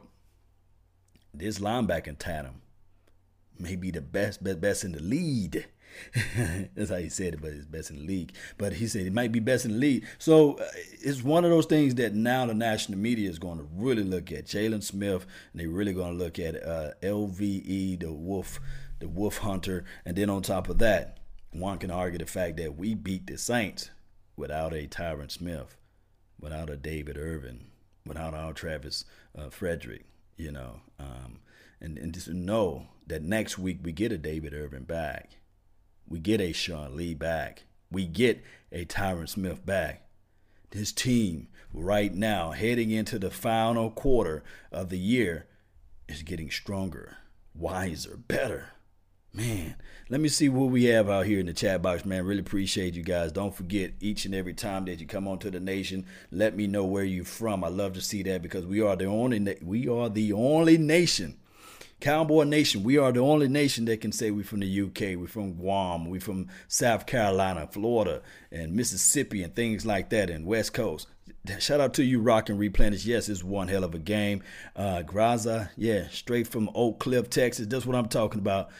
this 1.38 1.58
linebacker 1.58 2.16
tandem 2.18 2.62
may 3.58 3.76
be 3.76 3.90
the 3.90 4.00
best, 4.00 4.42
best, 4.42 4.60
best 4.60 4.84
in 4.84 4.92
the 4.92 5.00
lead. 5.00 5.66
That's 6.74 6.90
how 6.90 6.96
he 6.96 7.08
said 7.08 7.34
it, 7.34 7.40
but 7.40 7.52
it's 7.52 7.66
best 7.66 7.90
in 7.90 7.98
the 7.98 8.06
league. 8.06 8.32
But 8.58 8.74
he 8.74 8.86
said 8.86 9.06
it 9.06 9.12
might 9.12 9.32
be 9.32 9.40
best 9.40 9.64
in 9.64 9.72
the 9.72 9.78
league. 9.78 10.04
So 10.18 10.54
uh, 10.54 10.66
it's 11.00 11.22
one 11.22 11.44
of 11.44 11.50
those 11.50 11.66
things 11.66 11.94
that 11.96 12.14
now 12.14 12.46
the 12.46 12.54
national 12.54 12.98
media 12.98 13.30
is 13.30 13.38
going 13.38 13.58
to 13.58 13.68
really 13.74 14.02
look 14.02 14.32
at. 14.32 14.46
Jaylon 14.46 14.82
Smith, 14.82 15.26
and 15.52 15.60
they're 15.60 15.68
really 15.68 15.92
going 15.92 16.18
to 16.18 16.24
look 16.24 16.38
at 16.38 16.56
uh, 16.56 16.92
LVE, 17.02 18.00
the 18.00 18.12
Wolf, 18.12 18.60
the 18.98 19.08
Wolf 19.08 19.38
Hunter, 19.38 19.84
and 20.04 20.16
then 20.16 20.30
on 20.30 20.42
top 20.42 20.68
of 20.68 20.78
that, 20.78 21.18
one 21.52 21.78
can 21.78 21.90
argue 21.90 22.18
the 22.18 22.26
fact 22.26 22.56
that 22.56 22.76
we 22.76 22.94
beat 22.94 23.28
the 23.28 23.38
Saints 23.38 23.90
without 24.36 24.72
a 24.72 24.88
Tyron 24.88 25.30
Smith, 25.30 25.76
without 26.40 26.68
a 26.68 26.76
David 26.76 27.16
Irving, 27.16 27.66
without 28.04 28.34
our 28.34 28.52
Travis 28.52 29.04
uh, 29.38 29.48
Frederick 29.48 30.04
you 30.36 30.52
know, 30.52 30.80
um, 30.98 31.40
and, 31.80 31.98
and 31.98 32.14
just 32.14 32.28
know 32.28 32.88
that 33.06 33.22
next 33.22 33.58
week 33.58 33.80
we 33.82 33.92
get 33.92 34.12
a 34.12 34.18
David 34.18 34.54
Irving 34.54 34.84
back. 34.84 35.36
We 36.08 36.18
get 36.18 36.40
a 36.40 36.52
Sean 36.52 36.96
Lee 36.96 37.14
back. 37.14 37.64
We 37.90 38.06
get 38.06 38.42
a 38.72 38.84
Tyron 38.84 39.28
Smith 39.28 39.64
back. 39.64 40.08
This 40.70 40.92
team 40.92 41.48
right 41.72 42.12
now, 42.12 42.50
heading 42.50 42.90
into 42.90 43.18
the 43.18 43.30
final 43.30 43.90
quarter 43.90 44.42
of 44.72 44.88
the 44.88 44.98
year, 44.98 45.46
is 46.08 46.22
getting 46.22 46.50
stronger, 46.50 47.18
wiser, 47.54 48.16
better. 48.16 48.73
Man, 49.36 49.74
let 50.10 50.20
me 50.20 50.28
see 50.28 50.48
what 50.48 50.70
we 50.70 50.84
have 50.84 51.10
out 51.10 51.26
here 51.26 51.40
in 51.40 51.46
the 51.46 51.52
chat 51.52 51.82
box, 51.82 52.04
man. 52.04 52.24
Really 52.24 52.38
appreciate 52.38 52.94
you 52.94 53.02
guys. 53.02 53.32
Don't 53.32 53.52
forget 53.52 53.92
each 53.98 54.26
and 54.26 54.34
every 54.34 54.54
time 54.54 54.84
that 54.84 55.00
you 55.00 55.06
come 55.06 55.26
onto 55.26 55.50
the 55.50 55.58
nation, 55.58 56.06
let 56.30 56.56
me 56.56 56.68
know 56.68 56.84
where 56.84 57.02
you're 57.02 57.24
from. 57.24 57.64
I 57.64 57.68
love 57.68 57.94
to 57.94 58.00
see 58.00 58.22
that 58.22 58.42
because 58.42 58.64
we 58.64 58.80
are 58.80 58.94
the 58.94 59.06
only 59.06 59.56
we 59.60 59.88
are 59.88 60.08
the 60.08 60.32
only 60.32 60.78
nation. 60.78 61.36
Cowboy 62.00 62.44
Nation, 62.44 62.84
we 62.84 62.96
are 62.96 63.10
the 63.10 63.20
only 63.20 63.48
nation 63.48 63.86
that 63.86 64.00
can 64.00 64.12
say 64.12 64.30
we're 64.30 64.44
from 64.44 64.60
the 64.60 64.82
UK, 64.82 65.18
we're 65.18 65.26
from 65.26 65.54
Guam, 65.54 66.10
we're 66.10 66.20
from 66.20 66.48
South 66.68 67.06
Carolina, 67.06 67.66
Florida, 67.66 68.20
and 68.52 68.74
Mississippi, 68.74 69.42
and 69.42 69.54
things 69.54 69.86
like 69.86 70.10
that, 70.10 70.28
and 70.28 70.44
West 70.44 70.74
Coast. 70.74 71.08
Shout 71.58 71.78
out 71.78 71.92
to 71.94 72.04
you, 72.04 72.20
Rock 72.20 72.48
and 72.48 72.58
Replenish. 72.58 73.04
Yes, 73.04 73.28
it's 73.28 73.44
one 73.44 73.68
hell 73.68 73.84
of 73.84 73.94
a 73.94 73.98
game. 73.98 74.42
Uh, 74.74 75.02
Graza, 75.04 75.68
yeah, 75.76 76.08
straight 76.08 76.48
from 76.48 76.70
Oak 76.74 76.98
Cliff, 77.00 77.28
Texas. 77.28 77.66
That's 77.66 77.84
what 77.84 77.94
I'm 77.96 78.08
talking 78.08 78.40
about 78.40 78.70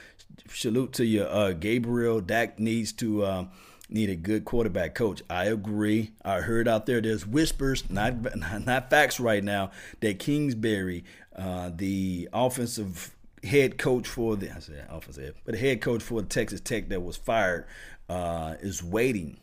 salute 0.48 0.94
to 0.94 1.04
you, 1.04 1.24
uh, 1.24 1.52
Gabriel. 1.52 2.22
Dak 2.22 2.58
needs 2.58 2.92
to 2.94 3.26
um, 3.26 3.50
need 3.90 4.08
a 4.08 4.16
good 4.16 4.46
quarterback 4.46 4.94
coach. 4.94 5.22
I 5.28 5.44
agree. 5.44 6.12
I 6.24 6.40
heard 6.40 6.66
out 6.66 6.86
there 6.86 7.02
there's 7.02 7.26
whispers, 7.26 7.88
not 7.90 8.34
not 8.64 8.88
facts 8.88 9.20
right 9.20 9.44
now, 9.44 9.70
that 10.00 10.18
Kingsbury, 10.18 11.04
uh, 11.36 11.70
the 11.74 12.30
offensive 12.32 13.14
head 13.42 13.76
coach 13.76 14.08
for 14.08 14.36
the 14.36 14.50
I 14.50 14.58
said 14.60 14.86
offensive 14.88 15.38
but 15.44 15.52
the 15.52 15.60
head 15.60 15.82
coach 15.82 16.02
for 16.02 16.22
the 16.22 16.26
Texas 16.26 16.62
Tech 16.62 16.88
that 16.88 17.02
was 17.02 17.18
fired, 17.18 17.66
uh, 18.08 18.54
is 18.60 18.82
waiting 18.82 19.36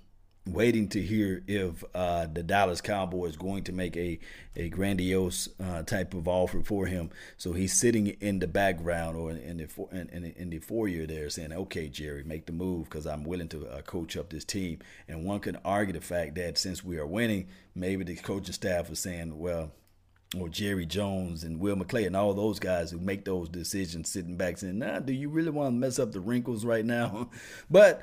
waiting 0.47 0.87
to 0.89 1.01
hear 1.01 1.43
if 1.47 1.83
uh, 1.93 2.25
the 2.25 2.41
Dallas 2.41 2.81
Cowboys 2.81 3.35
going 3.35 3.63
to 3.63 3.71
make 3.71 3.95
a 3.95 4.19
a 4.55 4.69
grandiose 4.69 5.47
uh, 5.63 5.83
type 5.83 6.13
of 6.13 6.27
offer 6.27 6.61
for 6.61 6.87
him. 6.87 7.09
So 7.37 7.53
he's 7.53 7.73
sitting 7.73 8.07
in 8.07 8.39
the 8.39 8.47
background 8.47 9.17
or 9.17 9.31
in 9.31 9.57
the 9.57 9.87
in, 9.91 10.09
in, 10.09 10.25
in 10.25 10.49
the 10.49 10.59
foyer 10.59 11.05
there, 11.05 11.29
saying, 11.29 11.53
"Okay, 11.53 11.87
Jerry, 11.87 12.23
make 12.23 12.47
the 12.47 12.53
move 12.53 12.85
because 12.85 13.05
I'm 13.05 13.23
willing 13.23 13.49
to 13.49 13.67
uh, 13.67 13.81
coach 13.81 14.17
up 14.17 14.29
this 14.29 14.45
team." 14.45 14.79
And 15.07 15.25
one 15.25 15.39
could 15.39 15.57
argue 15.63 15.93
the 15.93 16.01
fact 16.01 16.35
that 16.35 16.57
since 16.57 16.83
we 16.83 16.97
are 16.97 17.07
winning, 17.07 17.47
maybe 17.75 18.03
the 18.03 18.15
coaching 18.15 18.53
staff 18.53 18.89
is 18.89 18.99
saying, 18.99 19.37
"Well." 19.37 19.71
Or 20.39 20.47
Jerry 20.47 20.85
Jones 20.85 21.43
and 21.43 21.59
Will 21.59 21.75
McClay 21.75 22.07
and 22.07 22.15
all 22.15 22.33
those 22.33 22.57
guys 22.57 22.89
who 22.89 22.99
make 22.99 23.25
those 23.25 23.49
decisions 23.49 24.09
sitting 24.09 24.37
back 24.37 24.57
saying, 24.57 24.79
nah, 24.79 24.99
do 24.99 25.11
you 25.11 25.27
really 25.27 25.49
want 25.49 25.73
to 25.73 25.77
mess 25.77 25.99
up 25.99 26.13
the 26.13 26.21
wrinkles 26.21 26.63
right 26.63 26.85
now? 26.85 27.29
but 27.69 28.01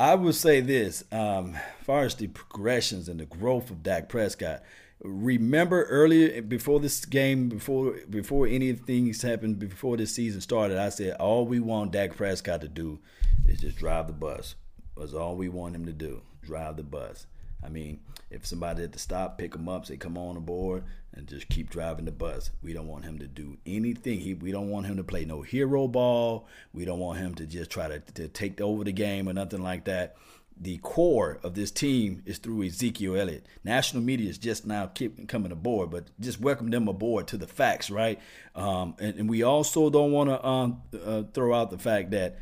I 0.00 0.14
would 0.14 0.34
say 0.34 0.62
this, 0.62 1.04
um, 1.12 1.56
as 1.56 1.84
far 1.84 2.04
as 2.04 2.14
the 2.14 2.28
progressions 2.28 3.06
and 3.06 3.20
the 3.20 3.26
growth 3.26 3.70
of 3.70 3.82
Dak 3.82 4.08
Prescott. 4.08 4.62
Remember 5.02 5.84
earlier 5.84 6.40
before 6.40 6.80
this 6.80 7.04
game, 7.04 7.50
before 7.50 7.96
before 8.08 8.46
anything's 8.46 9.20
happened, 9.20 9.58
before 9.58 9.98
this 9.98 10.14
season 10.14 10.40
started, 10.40 10.78
I 10.78 10.88
said 10.88 11.16
all 11.16 11.44
we 11.44 11.60
want 11.60 11.92
Dak 11.92 12.16
Prescott 12.16 12.62
to 12.62 12.68
do 12.68 12.98
is 13.46 13.60
just 13.60 13.76
drive 13.76 14.06
the 14.06 14.14
bus. 14.14 14.54
Was 14.96 15.12
all 15.12 15.36
we 15.36 15.50
want 15.50 15.74
him 15.74 15.84
to 15.84 15.92
do, 15.92 16.22
drive 16.40 16.78
the 16.78 16.82
bus. 16.82 17.26
I 17.62 17.68
mean, 17.68 18.00
if 18.30 18.46
somebody 18.46 18.82
had 18.82 18.92
to 18.92 18.98
stop, 18.98 19.38
pick 19.38 19.54
him 19.54 19.68
up, 19.68 19.86
say, 19.86 19.96
come 19.96 20.16
on 20.16 20.36
aboard, 20.36 20.84
and 21.12 21.26
just 21.26 21.48
keep 21.48 21.68
driving 21.68 22.04
the 22.04 22.12
bus. 22.12 22.50
We 22.62 22.72
don't 22.72 22.86
want 22.86 23.04
him 23.04 23.18
to 23.18 23.26
do 23.26 23.58
anything. 23.66 24.20
He, 24.20 24.34
we 24.34 24.52
don't 24.52 24.70
want 24.70 24.86
him 24.86 24.96
to 24.98 25.04
play 25.04 25.24
no 25.24 25.42
hero 25.42 25.88
ball. 25.88 26.46
We 26.72 26.84
don't 26.84 27.00
want 27.00 27.18
him 27.18 27.34
to 27.36 27.46
just 27.46 27.70
try 27.70 27.88
to, 27.88 28.00
to 28.14 28.28
take 28.28 28.60
over 28.60 28.84
the 28.84 28.92
game 28.92 29.28
or 29.28 29.32
nothing 29.32 29.62
like 29.62 29.84
that. 29.84 30.16
The 30.62 30.76
core 30.78 31.40
of 31.42 31.54
this 31.54 31.70
team 31.70 32.22
is 32.26 32.38
through 32.38 32.64
Ezekiel 32.64 33.16
Elliott. 33.16 33.46
National 33.64 34.02
media 34.02 34.28
is 34.28 34.36
just 34.36 34.66
now 34.66 34.86
keep 34.86 35.26
coming 35.26 35.52
aboard, 35.52 35.90
but 35.90 36.10
just 36.20 36.38
welcome 36.38 36.70
them 36.70 36.86
aboard 36.86 37.26
to 37.28 37.38
the 37.38 37.46
facts, 37.46 37.90
right? 37.90 38.20
Um, 38.54 38.94
and, 39.00 39.16
and, 39.20 39.28
we 39.28 39.42
also 39.42 39.88
don't 39.88 40.12
want 40.12 40.28
to 40.28 40.46
um, 40.46 40.82
uh, 41.02 41.22
throw 41.32 41.54
out 41.54 41.70
the 41.70 41.78
fact 41.78 42.10
that 42.10 42.38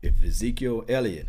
if 0.00 0.14
Ezekiel 0.24 0.84
Elliott 0.88 1.28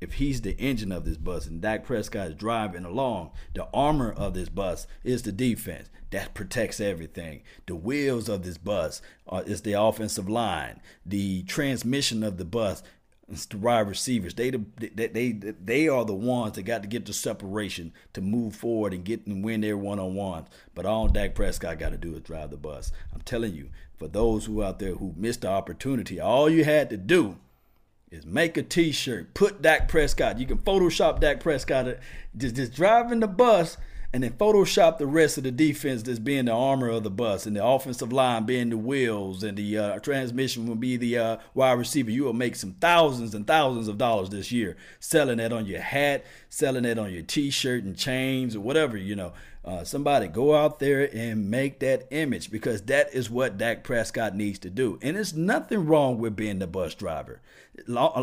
if 0.00 0.14
he's 0.14 0.40
the 0.40 0.56
engine 0.58 0.92
of 0.92 1.04
this 1.04 1.16
bus 1.16 1.46
and 1.46 1.60
Dak 1.60 1.84
Prescott 1.84 2.28
is 2.28 2.34
driving 2.34 2.84
along, 2.84 3.32
the 3.54 3.66
armor 3.74 4.12
of 4.12 4.34
this 4.34 4.48
bus 4.48 4.86
is 5.02 5.22
the 5.22 5.32
defense 5.32 5.90
that 6.10 6.34
protects 6.34 6.80
everything. 6.80 7.42
The 7.66 7.74
wheels 7.74 8.28
of 8.28 8.42
this 8.42 8.58
bus 8.58 9.02
is 9.46 9.62
the 9.62 9.72
offensive 9.72 10.28
line. 10.28 10.80
The 11.04 11.42
transmission 11.42 12.22
of 12.22 12.38
the 12.38 12.44
bus 12.44 12.82
is 13.28 13.46
the 13.46 13.58
wide 13.58 13.88
receivers. 13.88 14.34
They, 14.34 14.50
they 14.50 15.06
they 15.08 15.32
they 15.32 15.88
are 15.88 16.04
the 16.04 16.14
ones 16.14 16.54
that 16.54 16.62
got 16.62 16.82
to 16.82 16.88
get 16.88 17.04
the 17.04 17.12
separation 17.12 17.92
to 18.14 18.20
move 18.20 18.56
forward 18.56 18.94
and 18.94 19.04
get 19.04 19.26
and 19.26 19.44
win 19.44 19.60
their 19.60 19.76
one 19.76 19.98
on 19.98 20.14
ones. 20.14 20.48
But 20.74 20.86
all 20.86 21.08
Dak 21.08 21.34
Prescott 21.34 21.78
got 21.78 21.90
to 21.90 21.98
do 21.98 22.14
is 22.14 22.22
drive 22.22 22.50
the 22.50 22.56
bus. 22.56 22.92
I'm 23.12 23.20
telling 23.22 23.54
you, 23.54 23.68
for 23.96 24.08
those 24.08 24.46
who 24.46 24.62
out 24.62 24.78
there 24.78 24.94
who 24.94 25.12
missed 25.16 25.42
the 25.42 25.48
opportunity, 25.48 26.20
all 26.20 26.48
you 26.48 26.64
had 26.64 26.88
to 26.90 26.96
do 26.96 27.36
is 28.10 28.24
make 28.24 28.56
a 28.56 28.62
T-shirt, 28.62 29.34
put 29.34 29.62
Dak 29.62 29.88
Prescott. 29.88 30.38
You 30.38 30.46
can 30.46 30.58
Photoshop 30.58 31.20
Dak 31.20 31.40
Prescott, 31.40 31.98
just 32.36 32.56
just 32.56 32.72
driving 32.74 33.20
the 33.20 33.26
bus, 33.26 33.76
and 34.12 34.22
then 34.22 34.32
Photoshop 34.32 34.96
the 34.96 35.06
rest 35.06 35.36
of 35.36 35.44
the 35.44 35.50
defense 35.50 36.02
that's 36.02 36.18
being 36.18 36.46
the 36.46 36.52
armor 36.52 36.88
of 36.88 37.02
the 37.02 37.10
bus, 37.10 37.44
and 37.46 37.54
the 37.54 37.64
offensive 37.64 38.12
line 38.12 38.46
being 38.46 38.70
the 38.70 38.78
wheels, 38.78 39.42
and 39.42 39.58
the 39.58 39.76
uh, 39.76 39.98
transmission 39.98 40.66
will 40.66 40.74
be 40.74 40.96
the 40.96 41.18
uh, 41.18 41.36
wide 41.54 41.72
receiver. 41.72 42.10
You 42.10 42.24
will 42.24 42.32
make 42.32 42.56
some 42.56 42.72
thousands 42.74 43.34
and 43.34 43.46
thousands 43.46 43.88
of 43.88 43.98
dollars 43.98 44.30
this 44.30 44.50
year 44.50 44.76
selling 45.00 45.38
that 45.38 45.52
on 45.52 45.66
your 45.66 45.82
hat, 45.82 46.24
selling 46.48 46.84
that 46.84 46.98
on 46.98 47.12
your 47.12 47.22
T-shirt 47.22 47.84
and 47.84 47.96
chains 47.96 48.56
or 48.56 48.60
whatever 48.60 48.96
you 48.96 49.16
know. 49.16 49.32
Uh, 49.64 49.84
somebody 49.84 50.28
go 50.28 50.54
out 50.54 50.78
there 50.78 51.08
and 51.14 51.50
make 51.50 51.80
that 51.80 52.06
image 52.10 52.50
because 52.50 52.82
that 52.82 53.12
is 53.12 53.28
what 53.28 53.58
Dak 53.58 53.84
Prescott 53.84 54.34
needs 54.34 54.58
to 54.60 54.70
do. 54.70 54.98
And 55.02 55.16
it's 55.16 55.34
nothing 55.34 55.86
wrong 55.86 56.18
with 56.18 56.36
being 56.36 56.58
the 56.58 56.66
bus 56.66 56.94
driver. 56.94 57.40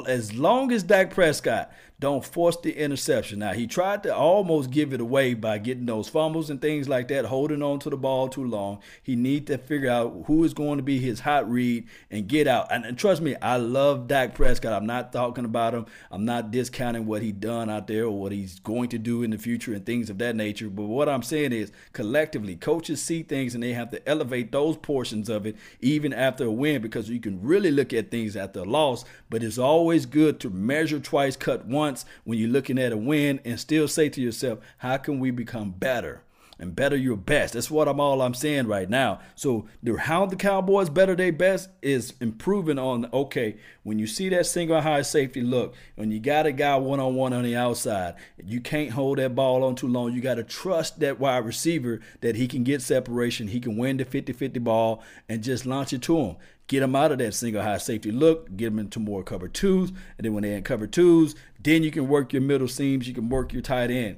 As 0.07 0.33
long 0.33 0.71
as 0.71 0.83
Dak 0.83 1.11
Prescott 1.11 1.71
don't 1.97 2.25
force 2.25 2.57
the 2.57 2.77
interception. 2.77 3.39
Now, 3.39 3.53
he 3.53 3.67
tried 3.67 4.03
to 4.03 4.13
almost 4.13 4.69
give 4.69 4.91
it 4.91 4.99
away 4.99 5.33
by 5.33 5.59
getting 5.59 5.85
those 5.85 6.09
fumbles 6.09 6.49
and 6.49 6.61
things 6.61 6.89
like 6.89 7.07
that, 7.07 7.25
holding 7.25 7.61
on 7.61 7.79
to 7.79 7.89
the 7.89 7.95
ball 7.95 8.27
too 8.27 8.43
long. 8.43 8.79
He 9.01 9.15
need 9.15 9.47
to 9.47 9.57
figure 9.57 9.89
out 9.89 10.25
who 10.27 10.43
is 10.43 10.53
going 10.53 10.77
to 10.77 10.83
be 10.83 10.99
his 10.99 11.21
hot 11.21 11.49
read 11.49 11.87
and 12.11 12.27
get 12.27 12.47
out. 12.47 12.69
And, 12.69 12.85
and 12.85 12.97
trust 12.97 13.21
me, 13.21 13.37
I 13.41 13.55
love 13.55 14.07
Dak 14.07 14.35
Prescott. 14.35 14.73
I'm 14.73 14.85
not 14.85 15.13
talking 15.13 15.45
about 15.45 15.73
him. 15.73 15.85
I'm 16.11 16.25
not 16.25 16.51
discounting 16.51 17.05
what 17.05 17.21
he 17.21 17.31
done 17.31 17.69
out 17.69 17.87
there 17.87 18.05
or 18.05 18.19
what 18.19 18.33
he's 18.33 18.59
going 18.59 18.89
to 18.89 18.97
do 18.97 19.23
in 19.23 19.31
the 19.31 19.37
future 19.37 19.73
and 19.73 19.85
things 19.85 20.09
of 20.09 20.17
that 20.17 20.35
nature. 20.35 20.69
But 20.69 20.83
what 20.83 21.07
I'm 21.07 21.23
saying 21.25 21.53
is 21.53 21.71
collectively, 21.93 22.55
coaches 22.55 23.01
see 23.01 23.23
things 23.23 23.55
and 23.55 23.63
they 23.63 23.73
have 23.73 23.91
to 23.91 24.07
elevate 24.07 24.51
those 24.51 24.77
portions 24.77 25.29
of 25.29 25.45
it 25.45 25.55
even 25.81 26.13
after 26.13 26.45
a 26.45 26.51
win 26.51 26.81
because 26.81 27.09
you 27.09 27.19
can 27.19 27.41
really 27.41 27.71
look 27.71 27.93
at 27.93 28.11
things 28.11 28.35
after 28.35 28.59
a 28.59 28.63
loss. 28.63 29.05
But 29.29 29.43
it's 29.43 29.57
always 29.57 30.05
good 30.05 30.39
to 30.41 30.49
measure 30.49 30.99
twice, 30.99 31.35
cut 31.35 31.65
once 31.65 32.05
when 32.23 32.37
you're 32.37 32.49
looking 32.49 32.79
at 32.79 32.91
a 32.91 32.97
win 32.97 33.39
and 33.45 33.59
still 33.59 33.87
say 33.87 34.09
to 34.09 34.21
yourself, 34.21 34.59
how 34.77 34.97
can 34.97 35.19
we 35.19 35.31
become 35.31 35.71
better? 35.71 36.21
And 36.59 36.75
better 36.75 36.95
your 36.95 37.17
best. 37.17 37.53
That's 37.53 37.69
what 37.69 37.87
I'm 37.87 37.99
all 37.99 38.21
I'm 38.21 38.33
saying 38.33 38.67
right 38.67 38.89
now. 38.89 39.19
So 39.35 39.67
the 39.83 39.97
how 39.97 40.25
the 40.25 40.35
Cowboys 40.35 40.89
better 40.89 41.15
their 41.15 41.31
best 41.31 41.69
is 41.81 42.13
improving 42.21 42.79
on 42.79 43.09
okay, 43.13 43.57
when 43.83 43.99
you 43.99 44.07
see 44.07 44.29
that 44.29 44.45
single 44.45 44.81
high 44.81 45.01
safety 45.01 45.41
look, 45.41 45.75
when 45.95 46.11
you 46.11 46.19
got 46.19 46.45
a 46.45 46.51
guy 46.51 46.75
one 46.77 46.99
on 46.99 47.15
one 47.15 47.33
on 47.33 47.43
the 47.43 47.55
outside, 47.55 48.15
you 48.43 48.61
can't 48.61 48.91
hold 48.91 49.17
that 49.17 49.35
ball 49.35 49.63
on 49.63 49.75
too 49.75 49.87
long. 49.87 50.13
You 50.13 50.21
got 50.21 50.35
to 50.35 50.43
trust 50.43 50.99
that 50.99 51.19
wide 51.19 51.45
receiver 51.45 51.99
that 52.21 52.35
he 52.35 52.47
can 52.47 52.63
get 52.63 52.81
separation, 52.81 53.47
he 53.47 53.59
can 53.59 53.77
win 53.77 53.97
the 53.97 54.05
50-50 54.05 54.63
ball 54.63 55.03
and 55.27 55.43
just 55.43 55.65
launch 55.65 55.93
it 55.93 56.01
to 56.03 56.17
him. 56.17 56.35
Get 56.67 56.81
him 56.81 56.95
out 56.95 57.11
of 57.11 57.19
that 57.19 57.35
single 57.35 57.61
high 57.61 57.77
safety 57.77 58.11
look, 58.11 58.55
get 58.55 58.67
him 58.67 58.79
into 58.79 58.99
more 58.99 59.23
cover 59.23 59.47
twos, 59.47 59.89
and 59.89 60.25
then 60.25 60.33
when 60.33 60.41
they're 60.41 60.57
in 60.57 60.63
cover 60.63 60.87
twos, 60.87 61.35
then 61.61 61.83
you 61.83 61.91
can 61.91 62.07
work 62.07 62.33
your 62.33 62.41
middle 62.41 62.67
seams, 62.67 63.07
you 63.07 63.13
can 63.13 63.29
work 63.29 63.53
your 63.53 63.61
tight 63.61 63.91
end. 63.91 64.17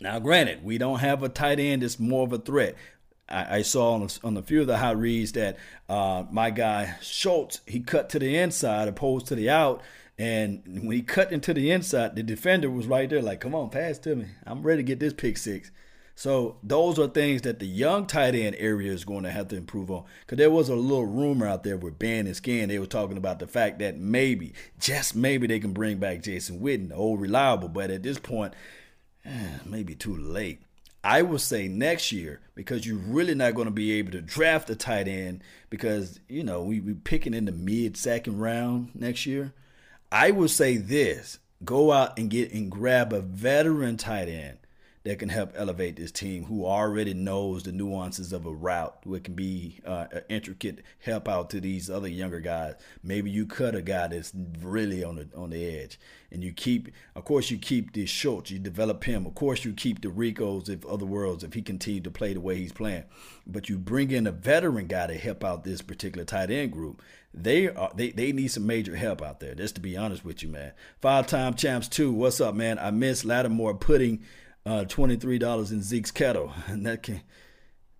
Now, 0.00 0.18
granted, 0.18 0.64
we 0.64 0.78
don't 0.78 0.98
have 0.98 1.22
a 1.22 1.28
tight 1.28 1.58
end 1.58 1.82
that's 1.82 1.98
more 1.98 2.24
of 2.24 2.32
a 2.32 2.38
threat. 2.38 2.74
I, 3.28 3.58
I 3.58 3.62
saw 3.62 3.94
on, 3.94 4.08
on 4.22 4.36
a 4.36 4.42
few 4.42 4.60
of 4.60 4.66
the 4.66 4.76
high 4.76 4.92
reads 4.92 5.32
that 5.32 5.56
uh, 5.88 6.24
my 6.30 6.50
guy 6.50 6.96
Schultz 7.00 7.60
he 7.66 7.80
cut 7.80 8.08
to 8.10 8.18
the 8.18 8.36
inside 8.36 8.88
opposed 8.88 9.26
to 9.28 9.34
the 9.34 9.50
out, 9.50 9.82
and 10.18 10.62
when 10.66 10.92
he 10.92 11.02
cut 11.02 11.32
into 11.32 11.52
the 11.52 11.70
inside, 11.70 12.16
the 12.16 12.22
defender 12.22 12.70
was 12.70 12.86
right 12.86 13.08
there, 13.08 13.22
like, 13.22 13.40
"Come 13.40 13.54
on, 13.54 13.70
pass 13.70 13.98
to 13.98 14.16
me. 14.16 14.26
I'm 14.46 14.62
ready 14.62 14.82
to 14.82 14.86
get 14.86 15.00
this 15.00 15.12
pick 15.12 15.38
six. 15.38 15.70
So 16.18 16.56
those 16.62 16.98
are 16.98 17.08
things 17.08 17.42
that 17.42 17.58
the 17.58 17.66
young 17.66 18.06
tight 18.06 18.34
end 18.34 18.56
area 18.58 18.90
is 18.90 19.04
going 19.04 19.24
to 19.24 19.30
have 19.30 19.48
to 19.48 19.56
improve 19.56 19.90
on. 19.90 20.04
Because 20.20 20.38
there 20.38 20.50
was 20.50 20.70
a 20.70 20.74
little 20.74 21.04
rumor 21.04 21.46
out 21.46 21.62
there 21.62 21.76
with 21.76 21.98
Ben 21.98 22.26
and 22.26 22.34
Skin. 22.34 22.70
They 22.70 22.78
were 22.78 22.86
talking 22.86 23.18
about 23.18 23.38
the 23.38 23.46
fact 23.46 23.80
that 23.80 23.98
maybe, 23.98 24.54
just 24.80 25.14
maybe, 25.14 25.46
they 25.46 25.60
can 25.60 25.74
bring 25.74 25.98
back 25.98 26.22
Jason 26.22 26.60
Witten, 26.60 26.88
the 26.88 26.94
old 26.94 27.20
reliable. 27.20 27.68
But 27.68 27.90
at 27.90 28.02
this 28.02 28.18
point, 28.18 28.54
Eh, 29.26 29.58
maybe 29.64 29.94
too 29.94 30.16
late. 30.16 30.60
I 31.02 31.22
would 31.22 31.40
say 31.40 31.68
next 31.68 32.12
year 32.12 32.40
because 32.54 32.86
you're 32.86 32.96
really 32.96 33.34
not 33.34 33.54
going 33.54 33.66
to 33.66 33.72
be 33.72 33.92
able 33.92 34.12
to 34.12 34.20
draft 34.20 34.70
a 34.70 34.76
tight 34.76 35.08
end 35.08 35.42
because 35.70 36.20
you 36.28 36.42
know 36.42 36.62
we 36.62 36.80
we 36.80 36.94
picking 36.94 37.34
in 37.34 37.44
the 37.44 37.52
mid 37.52 37.96
second 37.96 38.38
round 38.38 38.90
next 38.94 39.26
year. 39.26 39.52
I 40.10 40.30
would 40.30 40.50
say 40.50 40.76
this: 40.76 41.38
go 41.64 41.92
out 41.92 42.18
and 42.18 42.30
get 42.30 42.52
and 42.52 42.70
grab 42.70 43.12
a 43.12 43.20
veteran 43.20 43.96
tight 43.96 44.28
end 44.28 44.58
that 45.06 45.20
can 45.20 45.28
help 45.28 45.52
elevate 45.54 45.94
this 45.94 46.10
team 46.10 46.44
who 46.44 46.66
already 46.66 47.14
knows 47.14 47.62
the 47.62 47.70
nuances 47.70 48.32
of 48.32 48.44
a 48.44 48.50
route 48.50 48.98
what 49.04 49.22
can 49.22 49.34
be 49.34 49.78
uh, 49.86 50.06
an 50.10 50.22
intricate 50.28 50.82
help 50.98 51.28
out 51.28 51.48
to 51.48 51.60
these 51.60 51.88
other 51.88 52.08
younger 52.08 52.40
guys. 52.40 52.74
Maybe 53.04 53.30
you 53.30 53.46
cut 53.46 53.76
a 53.76 53.82
guy 53.82 54.08
that's 54.08 54.32
really 54.60 55.04
on 55.04 55.14
the 55.14 55.28
on 55.36 55.50
the 55.50 55.64
edge. 55.64 56.00
And 56.32 56.42
you 56.42 56.52
keep 56.52 56.88
of 57.14 57.24
course 57.24 57.52
you 57.52 57.56
keep 57.56 57.92
the 57.92 58.04
Schultz 58.04 58.50
you 58.50 58.58
develop 58.58 59.04
him. 59.04 59.26
Of 59.26 59.36
course 59.36 59.64
you 59.64 59.74
keep 59.74 60.02
the 60.02 60.08
Ricos 60.10 60.68
of 60.68 60.84
other 60.84 61.06
worlds 61.06 61.44
if 61.44 61.54
he 61.54 61.62
continued 61.62 62.02
to 62.02 62.10
play 62.10 62.34
the 62.34 62.40
way 62.40 62.56
he's 62.56 62.72
playing. 62.72 63.04
But 63.46 63.68
you 63.68 63.78
bring 63.78 64.10
in 64.10 64.26
a 64.26 64.32
veteran 64.32 64.88
guy 64.88 65.06
to 65.06 65.14
help 65.14 65.44
out 65.44 65.62
this 65.62 65.82
particular 65.82 66.24
tight 66.24 66.50
end 66.50 66.72
group. 66.72 67.00
They 67.32 67.68
are 67.68 67.92
they, 67.94 68.10
they 68.10 68.32
need 68.32 68.48
some 68.48 68.66
major 68.66 68.96
help 68.96 69.22
out 69.22 69.38
there. 69.38 69.54
Just 69.54 69.76
to 69.76 69.80
be 69.80 69.96
honest 69.96 70.24
with 70.24 70.42
you 70.42 70.48
man. 70.48 70.72
Five 71.00 71.28
time 71.28 71.54
champs 71.54 71.86
too. 71.86 72.12
What's 72.12 72.40
up 72.40 72.56
man? 72.56 72.80
I 72.80 72.90
miss 72.90 73.24
Lattimore 73.24 73.74
putting 73.74 74.24
uh, 74.66 74.84
$23 74.84 75.72
in 75.72 75.82
Zeke's 75.82 76.10
kettle. 76.10 76.52
And 76.66 76.84
that 76.84 77.04
can, 77.04 77.22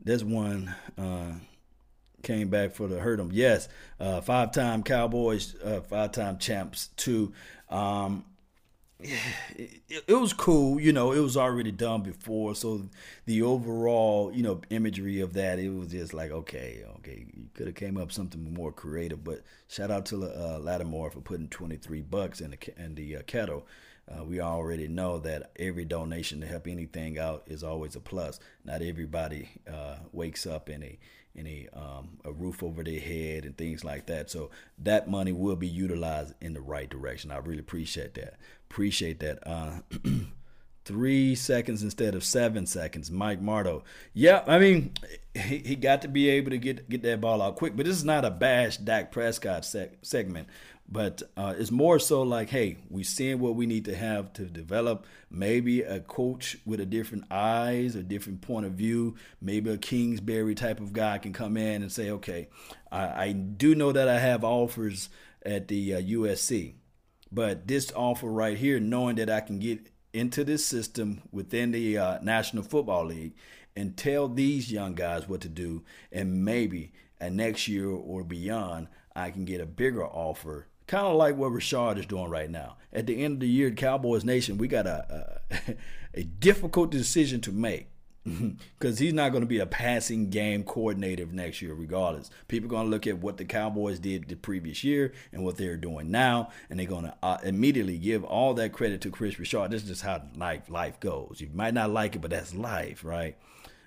this 0.02 0.22
one 0.22 0.74
uh, 0.98 1.32
came 2.22 2.48
back 2.48 2.74
for 2.74 2.88
the 2.88 2.98
hurt 2.98 3.20
him. 3.20 3.30
Yes, 3.32 3.68
uh, 4.00 4.20
five 4.20 4.52
time 4.52 4.82
Cowboys, 4.82 5.54
uh, 5.64 5.80
five 5.80 6.12
time 6.12 6.38
champs, 6.38 6.88
too. 6.96 7.32
Um, 7.70 8.24
it, 8.98 9.82
it, 10.08 10.14
was 10.14 10.32
cool, 10.32 10.80
you 10.80 10.92
know. 10.92 11.12
It 11.12 11.20
was 11.20 11.36
already 11.36 11.70
done 11.70 12.02
before, 12.02 12.54
so 12.54 12.88
the 13.26 13.42
overall, 13.42 14.32
you 14.32 14.42
know, 14.42 14.62
imagery 14.70 15.20
of 15.20 15.34
that, 15.34 15.58
it 15.58 15.68
was 15.68 15.88
just 15.88 16.14
like, 16.14 16.30
okay, 16.30 16.82
okay, 16.98 17.26
you 17.34 17.44
could 17.54 17.66
have 17.66 17.76
came 17.76 17.98
up 17.98 18.10
something 18.10 18.54
more 18.54 18.72
creative. 18.72 19.22
But 19.22 19.42
shout 19.68 19.90
out 19.90 20.06
to 20.06 20.24
uh, 20.24 20.58
Lattimore 20.60 21.10
for 21.10 21.20
putting 21.20 21.48
twenty 21.48 21.76
three 21.76 22.00
bucks 22.00 22.40
in 22.40 22.52
the 22.52 22.82
in 22.82 22.94
the 22.94 23.16
uh, 23.18 23.22
kettle. 23.26 23.66
Uh, 24.08 24.24
we 24.24 24.40
already 24.40 24.86
know 24.86 25.18
that 25.18 25.50
every 25.56 25.84
donation 25.84 26.40
to 26.40 26.46
help 26.46 26.68
anything 26.68 27.18
out 27.18 27.42
is 27.46 27.64
always 27.64 27.96
a 27.96 28.00
plus. 28.00 28.38
Not 28.64 28.82
everybody 28.82 29.48
uh, 29.70 29.96
wakes 30.12 30.46
up 30.46 30.68
in 30.68 30.82
a 30.82 30.98
in 31.34 31.46
a 31.46 31.68
um, 31.74 32.18
a 32.24 32.32
roof 32.32 32.62
over 32.62 32.82
their 32.82 33.00
head 33.00 33.44
and 33.44 33.56
things 33.56 33.84
like 33.84 34.06
that. 34.06 34.30
So 34.30 34.50
that 34.78 35.08
money 35.08 35.32
will 35.32 35.56
be 35.56 35.68
utilized 35.68 36.34
in 36.40 36.54
the 36.54 36.60
right 36.60 36.88
direction. 36.88 37.30
I 37.30 37.38
really 37.38 37.58
appreciate 37.58 38.14
that. 38.14 38.36
Appreciate 38.70 39.20
that. 39.20 39.46
Uh, 39.46 39.80
three 40.84 41.34
seconds 41.34 41.82
instead 41.82 42.14
of 42.14 42.24
seven 42.24 42.64
seconds. 42.64 43.10
Mike 43.10 43.42
Marto. 43.42 43.82
Yeah, 44.14 44.44
I 44.46 44.58
mean, 44.60 44.92
he, 45.34 45.58
he 45.58 45.76
got 45.76 46.02
to 46.02 46.08
be 46.08 46.30
able 46.30 46.50
to 46.50 46.58
get 46.58 46.88
get 46.88 47.02
that 47.02 47.20
ball 47.20 47.42
out 47.42 47.56
quick. 47.56 47.76
But 47.76 47.86
this 47.86 47.96
is 47.96 48.04
not 48.04 48.24
a 48.24 48.30
bash 48.30 48.78
Dak 48.78 49.12
Prescott 49.12 49.62
seg- 49.62 49.96
segment. 50.02 50.48
But 50.88 51.22
uh, 51.36 51.54
it's 51.58 51.72
more 51.72 51.98
so 51.98 52.22
like, 52.22 52.50
hey, 52.50 52.76
we 52.88 53.02
seeing 53.02 53.40
what 53.40 53.56
we 53.56 53.66
need 53.66 53.86
to 53.86 53.96
have 53.96 54.32
to 54.34 54.44
develop. 54.44 55.04
Maybe 55.30 55.82
a 55.82 55.98
coach 56.00 56.58
with 56.64 56.78
a 56.78 56.86
different 56.86 57.24
eyes, 57.30 57.96
a 57.96 58.02
different 58.04 58.40
point 58.40 58.66
of 58.66 58.72
view. 58.72 59.16
Maybe 59.40 59.70
a 59.70 59.78
Kingsbury 59.78 60.54
type 60.54 60.78
of 60.78 60.92
guy 60.92 61.18
can 61.18 61.32
come 61.32 61.56
in 61.56 61.82
and 61.82 61.90
say, 61.90 62.10
okay, 62.10 62.48
I, 62.92 63.24
I 63.24 63.32
do 63.32 63.74
know 63.74 63.90
that 63.90 64.08
I 64.08 64.20
have 64.20 64.44
offers 64.44 65.08
at 65.44 65.68
the 65.68 65.94
uh, 65.94 66.00
USC, 66.00 66.74
but 67.32 67.66
this 67.66 67.92
offer 67.92 68.28
right 68.28 68.56
here, 68.56 68.80
knowing 68.80 69.16
that 69.16 69.30
I 69.30 69.40
can 69.40 69.58
get 69.58 69.90
into 70.12 70.44
this 70.44 70.64
system 70.64 71.22
within 71.32 71.72
the 71.72 71.98
uh, 71.98 72.18
National 72.22 72.62
Football 72.62 73.06
League 73.06 73.34
and 73.76 73.96
tell 73.96 74.28
these 74.28 74.72
young 74.72 74.94
guys 74.94 75.28
what 75.28 75.40
to 75.42 75.48
do, 75.48 75.84
and 76.10 76.44
maybe 76.44 76.92
a 77.20 77.28
next 77.28 77.68
year 77.68 77.90
or 77.90 78.24
beyond, 78.24 78.88
I 79.14 79.30
can 79.30 79.44
get 79.44 79.60
a 79.60 79.66
bigger 79.66 80.04
offer 80.04 80.68
kind 80.86 81.06
of 81.06 81.16
like 81.16 81.36
what 81.36 81.52
Rashard 81.52 81.98
is 81.98 82.06
doing 82.06 82.30
right 82.30 82.50
now. 82.50 82.76
At 82.92 83.06
the 83.06 83.22
end 83.22 83.34
of 83.34 83.40
the 83.40 83.48
year, 83.48 83.70
Cowboys 83.70 84.24
Nation, 84.24 84.58
we 84.58 84.68
got 84.68 84.86
a 84.86 85.40
a, 85.50 85.76
a 86.20 86.22
difficult 86.22 86.90
decision 86.90 87.40
to 87.42 87.52
make 87.52 87.88
because 88.78 88.98
he's 88.98 89.12
not 89.12 89.30
going 89.30 89.42
to 89.42 89.46
be 89.46 89.58
a 89.58 89.66
passing 89.66 90.30
game 90.30 90.64
coordinator 90.64 91.26
next 91.26 91.62
year, 91.62 91.74
regardless. 91.74 92.30
People 92.48 92.68
are 92.68 92.70
going 92.70 92.86
to 92.86 92.90
look 92.90 93.06
at 93.06 93.18
what 93.18 93.36
the 93.36 93.44
Cowboys 93.44 93.98
did 93.98 94.28
the 94.28 94.36
previous 94.36 94.82
year 94.82 95.12
and 95.32 95.44
what 95.44 95.56
they're 95.56 95.76
doing 95.76 96.10
now, 96.10 96.50
and 96.68 96.78
they're 96.78 96.86
going 96.86 97.04
to 97.04 97.14
uh, 97.22 97.38
immediately 97.44 97.98
give 97.98 98.24
all 98.24 98.54
that 98.54 98.72
credit 98.72 99.00
to 99.02 99.10
Kris 99.10 99.38
Richard. 99.38 99.70
This 99.70 99.82
is 99.82 99.88
just 99.88 100.02
how 100.02 100.22
life 100.36 100.68
life 100.68 100.98
goes. 101.00 101.40
You 101.40 101.50
might 101.54 101.74
not 101.74 101.90
like 101.90 102.16
it, 102.16 102.20
but 102.20 102.30
that's 102.30 102.54
life, 102.54 103.04
right? 103.04 103.36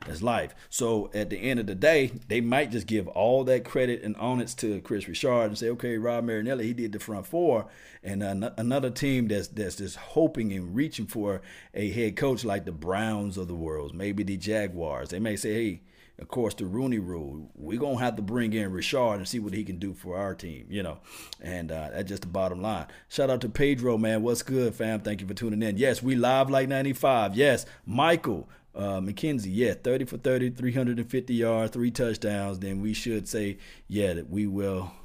That's 0.08 0.22
life. 0.22 0.56
So 0.70 1.10
at 1.14 1.30
the 1.30 1.38
end 1.38 1.60
of 1.60 1.68
the 1.68 1.76
day, 1.76 2.12
they 2.28 2.42
might 2.42 2.72
just 2.72 2.88
give 2.88 3.08
all 3.10 3.44
that 3.46 3.66
credit 3.66 4.02
and 4.04 4.16
honors 4.18 4.54
to 4.56 4.82
Kris 4.82 5.08
Richard 5.08 5.46
and 5.46 5.58
say, 5.58 5.70
okay, 5.70 5.98
Rod 5.98 6.24
Marinelli, 6.24 6.68
he 6.68 6.74
did 6.74 6.94
the 6.94 7.00
front 7.00 7.28
four, 7.28 7.68
and 8.04 8.24
uh, 8.24 8.52
another 8.58 8.90
team 8.90 9.28
that's 9.28 9.48
that's 9.50 9.76
just 9.78 9.98
hoping 9.98 10.54
and 10.54 10.76
reaching 10.76 11.06
for 11.06 11.42
a 11.74 11.90
head 11.92 12.16
coach 12.16 12.46
like 12.46 12.66
the 12.66 12.72
Browns 12.72 13.38
of 13.38 13.48
the 13.48 13.56
world, 13.56 13.94
maybe 13.94 14.24
the 14.24 14.38
Jaguars. 14.38 15.10
They 15.10 15.20
may 15.20 15.36
say, 15.36 15.54
hey, 15.54 15.82
of 16.20 16.28
course, 16.28 16.54
the 16.54 16.66
Rooney 16.66 17.00
Rule. 17.00 17.50
We're 17.56 17.80
gonna 17.80 18.00
have 18.00 18.18
to 18.18 18.22
bring 18.22 18.54
in 18.54 18.72
Richard 18.72 19.16
and 19.16 19.28
see 19.28 19.40
what 19.40 19.54
he 19.54 19.64
can 19.64 19.80
do 19.80 19.94
for 19.94 20.18
our 20.18 20.36
team, 20.36 20.68
you 20.70 20.84
know. 20.84 21.00
And 21.42 21.72
uh, 21.72 21.90
that's 21.94 22.10
just 22.10 22.24
the 22.24 22.28
bottom 22.28 22.62
line. 22.62 22.88
Shout 23.08 23.30
out 23.30 23.42
to 23.42 23.50
Pedro, 23.50 23.98
man. 23.98 24.22
What's 24.22 24.44
good, 24.44 24.76
fam? 24.76 25.00
Thank 25.00 25.22
you 25.22 25.28
for 25.28 25.34
tuning 25.34 25.64
in. 25.64 25.78
Yes, 25.78 26.04
we 26.04 26.16
live 26.16 26.50
like 26.50 26.68
95. 26.68 27.36
Yes, 27.36 27.66
Michael. 27.86 28.50
Uh, 28.76 29.00
McKenzie, 29.00 29.50
yeah, 29.50 29.74
30 29.74 30.06
for 30.06 30.18
30, 30.18 30.52
350 30.52 31.34
yards, 31.34 31.72
three 31.72 31.92
touchdowns. 31.92 32.60
Then 32.60 32.82
we 32.82 32.94
should 32.94 33.28
say, 33.28 33.58
yeah, 33.88 34.14
that 34.14 34.30
we 34.30 34.48
will. 34.48 34.92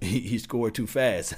He, 0.00 0.20
he 0.20 0.38
scored 0.38 0.74
too 0.74 0.86
fast. 0.86 1.34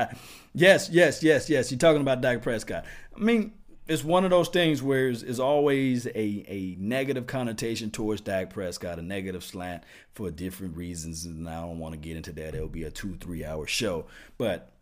yes, 0.54 0.88
yes, 0.90 1.22
yes, 1.22 1.48
yes. 1.48 1.70
You're 1.70 1.78
talking 1.78 2.00
about 2.00 2.20
Dak 2.20 2.42
Prescott. 2.42 2.84
I 3.14 3.20
mean, 3.20 3.52
it's 3.88 4.02
one 4.02 4.24
of 4.24 4.30
those 4.30 4.48
things 4.48 4.82
where 4.82 5.08
it's, 5.08 5.38
always 5.38 6.06
a, 6.06 6.44
a 6.48 6.76
negative 6.78 7.26
connotation 7.26 7.90
towards 7.90 8.20
Dak 8.20 8.50
Prescott, 8.50 8.98
a 8.98 9.02
negative 9.02 9.42
slant 9.42 9.82
for 10.12 10.30
different 10.30 10.76
reasons. 10.76 11.24
And 11.24 11.48
I 11.48 11.60
don't 11.62 11.78
want 11.78 11.94
to 11.94 11.98
get 11.98 12.16
into 12.16 12.32
that. 12.32 12.54
It'll 12.54 12.68
be 12.68 12.84
a 12.84 12.90
two, 12.90 13.16
three 13.16 13.44
hour 13.44 13.66
show. 13.66 14.06
But 14.36 14.72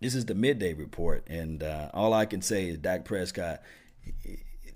this 0.00 0.14
is 0.14 0.26
the 0.26 0.34
midday 0.34 0.74
report. 0.74 1.24
And 1.28 1.62
uh, 1.62 1.90
all 1.94 2.12
I 2.12 2.26
can 2.26 2.42
say 2.42 2.68
is 2.68 2.78
Dak 2.78 3.06
Prescott 3.06 3.62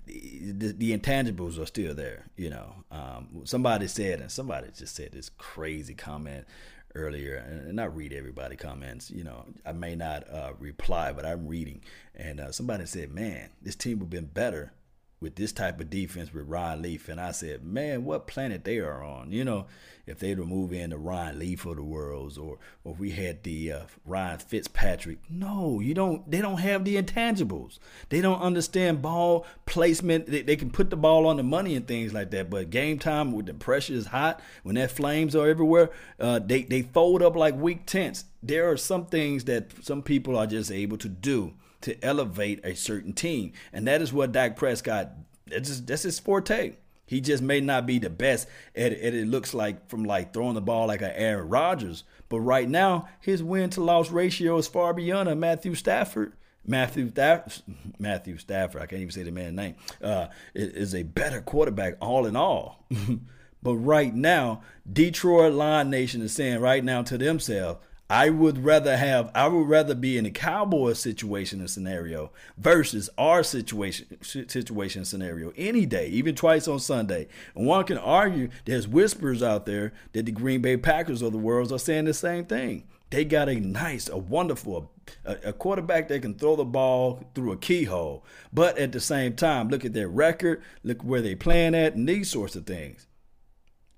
the, 0.05 0.73
the, 0.77 0.97
intangibles 0.97 1.59
are 1.59 1.65
still 1.65 1.93
there. 1.93 2.25
You 2.37 2.49
know, 2.49 2.73
um, 2.91 3.41
somebody 3.43 3.87
said, 3.87 4.21
and 4.21 4.31
somebody 4.31 4.67
just 4.75 4.95
said 4.95 5.11
this 5.11 5.29
crazy 5.29 5.93
comment 5.93 6.45
earlier, 6.93 7.35
and 7.35 7.73
not 7.73 7.95
read 7.95 8.13
everybody 8.13 8.55
comments. 8.55 9.11
You 9.11 9.23
know, 9.23 9.45
I 9.65 9.73
may 9.73 9.95
not 9.95 10.29
uh, 10.29 10.53
reply, 10.59 11.11
but 11.11 11.25
I'm 11.25 11.47
reading, 11.47 11.81
and 12.15 12.39
uh, 12.39 12.51
somebody 12.51 12.85
said, 12.85 13.11
"Man, 13.13 13.49
this 13.61 13.75
team 13.75 13.99
would 13.99 14.05
have 14.05 14.09
been 14.09 14.25
better 14.25 14.73
with 15.19 15.35
this 15.35 15.51
type 15.51 15.79
of 15.79 15.89
defense 15.89 16.33
with 16.33 16.47
Ryan 16.47 16.81
Leaf. 16.81 17.09
And 17.09 17.19
I 17.19 17.31
said, 17.31 17.63
man, 17.63 18.05
what 18.05 18.27
planet 18.27 18.63
they 18.63 18.79
are 18.79 19.03
on? 19.03 19.31
You 19.31 19.45
know, 19.45 19.65
if 20.05 20.19
they'd 20.19 20.37
remove 20.37 20.71
in 20.73 20.91
the 20.91 20.97
Ryan 20.97 21.39
Leaf 21.39 21.65
of 21.65 21.77
the 21.77 21.83
worlds 21.83 22.37
or, 22.37 22.57
or 22.83 22.93
if 22.93 22.99
we 22.99 23.11
had 23.11 23.43
the 23.43 23.71
uh, 23.71 23.79
Ryan 24.05 24.39
Fitzpatrick. 24.39 25.19
No, 25.29 25.79
you 25.79 25.93
don't. 25.93 26.29
They 26.29 26.41
don't 26.41 26.59
have 26.59 26.85
the 26.85 27.01
intangibles. 27.01 27.79
They 28.09 28.21
don't 28.21 28.41
understand 28.41 29.01
ball 29.01 29.45
placement. 29.65 30.27
They, 30.27 30.41
they 30.41 30.55
can 30.55 30.69
put 30.69 30.89
the 30.89 30.97
ball 30.97 31.25
on 31.25 31.37
the 31.37 31.43
money 31.43 31.75
and 31.75 31.87
things 31.87 32.13
like 32.13 32.31
that. 32.31 32.49
But 32.49 32.69
game 32.69 32.99
time, 32.99 33.31
when 33.31 33.45
the 33.45 33.53
pressure 33.53 33.93
is 33.93 34.07
hot, 34.07 34.41
when 34.63 34.75
that 34.75 34.91
flames 34.91 35.35
are 35.35 35.47
everywhere, 35.47 35.89
uh, 36.19 36.39
they, 36.39 36.63
they 36.63 36.81
fold 36.83 37.21
up 37.21 37.35
like 37.35 37.55
weak 37.55 37.85
tents. 37.85 38.25
There 38.43 38.69
are 38.69 38.77
some 38.77 39.07
things 39.07 39.45
that 39.45 39.71
some 39.83 40.03
people 40.03 40.37
are 40.37 40.45
just 40.45 40.71
able 40.71 40.97
to 40.97 41.09
do 41.09 41.53
to 41.81 42.03
elevate 42.03 42.59
a 42.63 42.75
certain 42.75 43.13
team. 43.13 43.53
And 43.73 43.87
that 43.87 44.01
is 44.01 44.13
what 44.13 44.31
Dak 44.31 44.55
Prescott, 44.55 45.11
that's, 45.47 45.81
that's 45.81 46.03
his 46.03 46.19
forte. 46.19 46.75
He 47.07 47.21
just 47.21 47.43
may 47.43 47.61
not 47.61 47.85
be 47.85 47.99
the 47.99 48.09
best 48.09 48.47
at 48.75 48.91
it, 48.91 49.13
it 49.13 49.27
looks 49.27 49.53
like 49.53 49.89
from 49.89 50.03
like 50.03 50.33
throwing 50.33 50.55
the 50.55 50.61
ball 50.61 50.87
like 50.87 51.01
an 51.01 51.11
Aaron 51.13 51.49
Rodgers. 51.49 52.03
But 52.29 52.39
right 52.39 52.67
now, 52.67 53.07
his 53.21 53.43
win 53.43 53.69
to 53.71 53.83
loss 53.83 54.09
ratio 54.09 54.57
is 54.57 54.67
far 54.67 54.93
beyond 54.93 55.29
a 55.29 55.35
Matthew 55.35 55.75
Stafford. 55.75 56.33
Matthew 56.67 57.09
Stafford, 57.11 57.63
Matthew 57.99 58.37
Stafford, 58.39 58.81
I 58.81 58.87
can't 58.87 59.01
even 59.01 59.11
say 59.11 59.21
the 59.21 59.31
man's 59.31 59.55
name, 59.55 59.75
uh, 60.01 60.27
is 60.55 60.95
a 60.95 61.03
better 61.03 61.41
quarterback 61.41 61.97
all 62.01 62.25
in 62.25 62.35
all. 62.35 62.87
but 63.63 63.75
right 63.75 64.13
now, 64.13 64.63
Detroit 64.91 65.53
Lion 65.53 65.91
Nation 65.91 66.23
is 66.23 66.33
saying 66.33 66.59
right 66.59 66.83
now 66.83 67.03
to 67.03 67.19
themselves, 67.19 67.84
I 68.09 68.29
would 68.29 68.63
rather 68.63 68.97
have 68.97 69.31
I 69.33 69.47
would 69.47 69.67
rather 69.67 69.95
be 69.95 70.17
in 70.17 70.27
a 70.27 70.31
cowboy 70.31 70.93
situation 70.93 71.59
and 71.59 71.69
scenario 71.69 72.31
versus 72.55 73.09
our 73.17 73.41
situation 73.41 74.21
situation 74.21 75.05
scenario 75.05 75.51
any 75.57 75.87
day, 75.87 76.07
even 76.09 76.35
twice 76.35 76.67
on 76.67 76.79
Sunday. 76.79 77.27
And 77.55 77.65
one 77.65 77.83
can 77.85 77.97
argue 77.97 78.49
there's 78.65 78.87
whispers 78.87 79.41
out 79.41 79.65
there 79.65 79.91
that 80.13 80.27
the 80.27 80.31
Green 80.31 80.61
Bay 80.61 80.77
Packers 80.77 81.23
of 81.23 81.31
the 81.31 81.39
world 81.39 81.71
are 81.71 81.79
saying 81.79 82.05
the 82.05 82.13
same 82.13 82.45
thing. 82.45 82.83
They 83.09 83.25
got 83.25 83.49
a 83.49 83.55
nice, 83.55 84.07
a 84.07 84.17
wonderful, 84.17 84.91
a, 85.23 85.37
a 85.45 85.53
quarterback 85.53 86.07
that 86.09 86.21
can 86.21 86.35
throw 86.35 86.55
the 86.55 86.65
ball 86.65 87.23
through 87.33 87.53
a 87.53 87.57
keyhole. 87.57 88.23
But 88.53 88.77
at 88.77 88.91
the 88.91 88.99
same 88.99 89.35
time, 89.35 89.69
look 89.69 89.85
at 89.85 89.93
their 89.93 90.09
record, 90.09 90.61
look 90.83 91.01
where 91.03 91.21
they 91.21 91.35
playing 91.35 91.75
at, 91.75 91.95
and 91.95 92.07
these 92.07 92.29
sorts 92.29 92.55
of 92.55 92.65
things. 92.65 93.07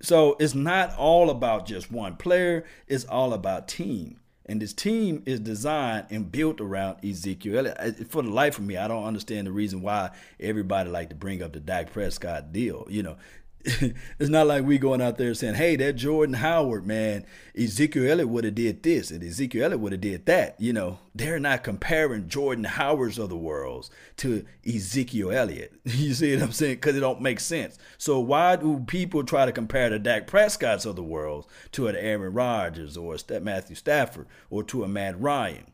So 0.01 0.35
it's 0.39 0.55
not 0.55 0.95
all 0.95 1.29
about 1.29 1.65
just 1.65 1.91
one 1.91 2.15
player, 2.17 2.65
it's 2.87 3.05
all 3.05 3.33
about 3.33 3.67
team. 3.67 4.19
And 4.49 4.61
this 4.61 4.73
team 4.73 5.23
is 5.25 5.41
designed 5.41 6.05
and 6.09 6.31
built 6.31 6.61
around 6.61 7.03
Ezekiel. 7.03 7.73
For 8.07 8.21
the 8.21 8.29
life 8.29 8.57
of 8.57 8.65
me, 8.65 8.77
I 8.77 8.87
don't 8.87 9.03
understand 9.03 9.45
the 9.45 9.51
reason 9.51 9.81
why 9.81 10.11
everybody 10.39 10.89
like 10.89 11.09
to 11.09 11.15
bring 11.15 11.43
up 11.43 11.51
the 11.51 11.59
Dak 11.59 11.91
Prescott 11.91 12.53
deal. 12.53 12.87
You 12.89 13.03
know, 13.03 13.17
it's 14.19 14.29
not 14.29 14.47
like 14.47 14.63
we 14.63 14.77
going 14.77 15.01
out 15.01 15.17
there 15.17 15.33
saying, 15.33 15.55
"Hey, 15.55 15.75
that 15.75 15.97
Jordan 15.97 16.35
Howard 16.35 16.85
man, 16.85 17.25
Ezekiel 17.57 18.09
Elliott 18.09 18.29
would 18.29 18.45
have 18.45 18.55
did 18.55 18.81
this 18.81 19.11
and 19.11 19.21
Ezekiel 19.21 19.65
Elliott 19.65 19.81
would 19.81 19.91
have 19.91 19.99
did 19.99 20.25
that." 20.25 20.55
You 20.57 20.71
know, 20.71 20.99
they're 21.13 21.39
not 21.39 21.65
comparing 21.65 22.29
Jordan 22.29 22.63
Howards 22.63 23.19
of 23.19 23.27
the 23.27 23.35
world 23.35 23.89
to 24.17 24.45
Ezekiel 24.65 25.31
Elliott. 25.31 25.73
You 25.97 26.13
see 26.13 26.33
what 26.35 26.43
I'm 26.43 26.51
saying? 26.51 26.75
Because 26.75 26.95
it 26.95 27.01
don't 27.01 27.21
make 27.21 27.39
sense. 27.39 27.77
So 27.97 28.19
why 28.19 28.55
do 28.55 28.83
people 28.87 29.23
try 29.23 29.45
to 29.45 29.51
compare 29.51 29.89
the 29.89 29.99
Dak 29.99 30.27
Prescotts 30.27 30.85
of 30.85 30.95
the 30.95 31.03
world 31.03 31.47
to 31.73 31.87
an 31.87 31.95
Aaron 31.95 32.33
Rodgers 32.33 32.95
or 32.95 33.15
a 33.15 33.39
Matthew 33.41 33.75
Stafford 33.75 34.27
or 34.49 34.63
to 34.63 34.83
a 34.83 34.87
Matt 34.87 35.19
Ryan? 35.19 35.65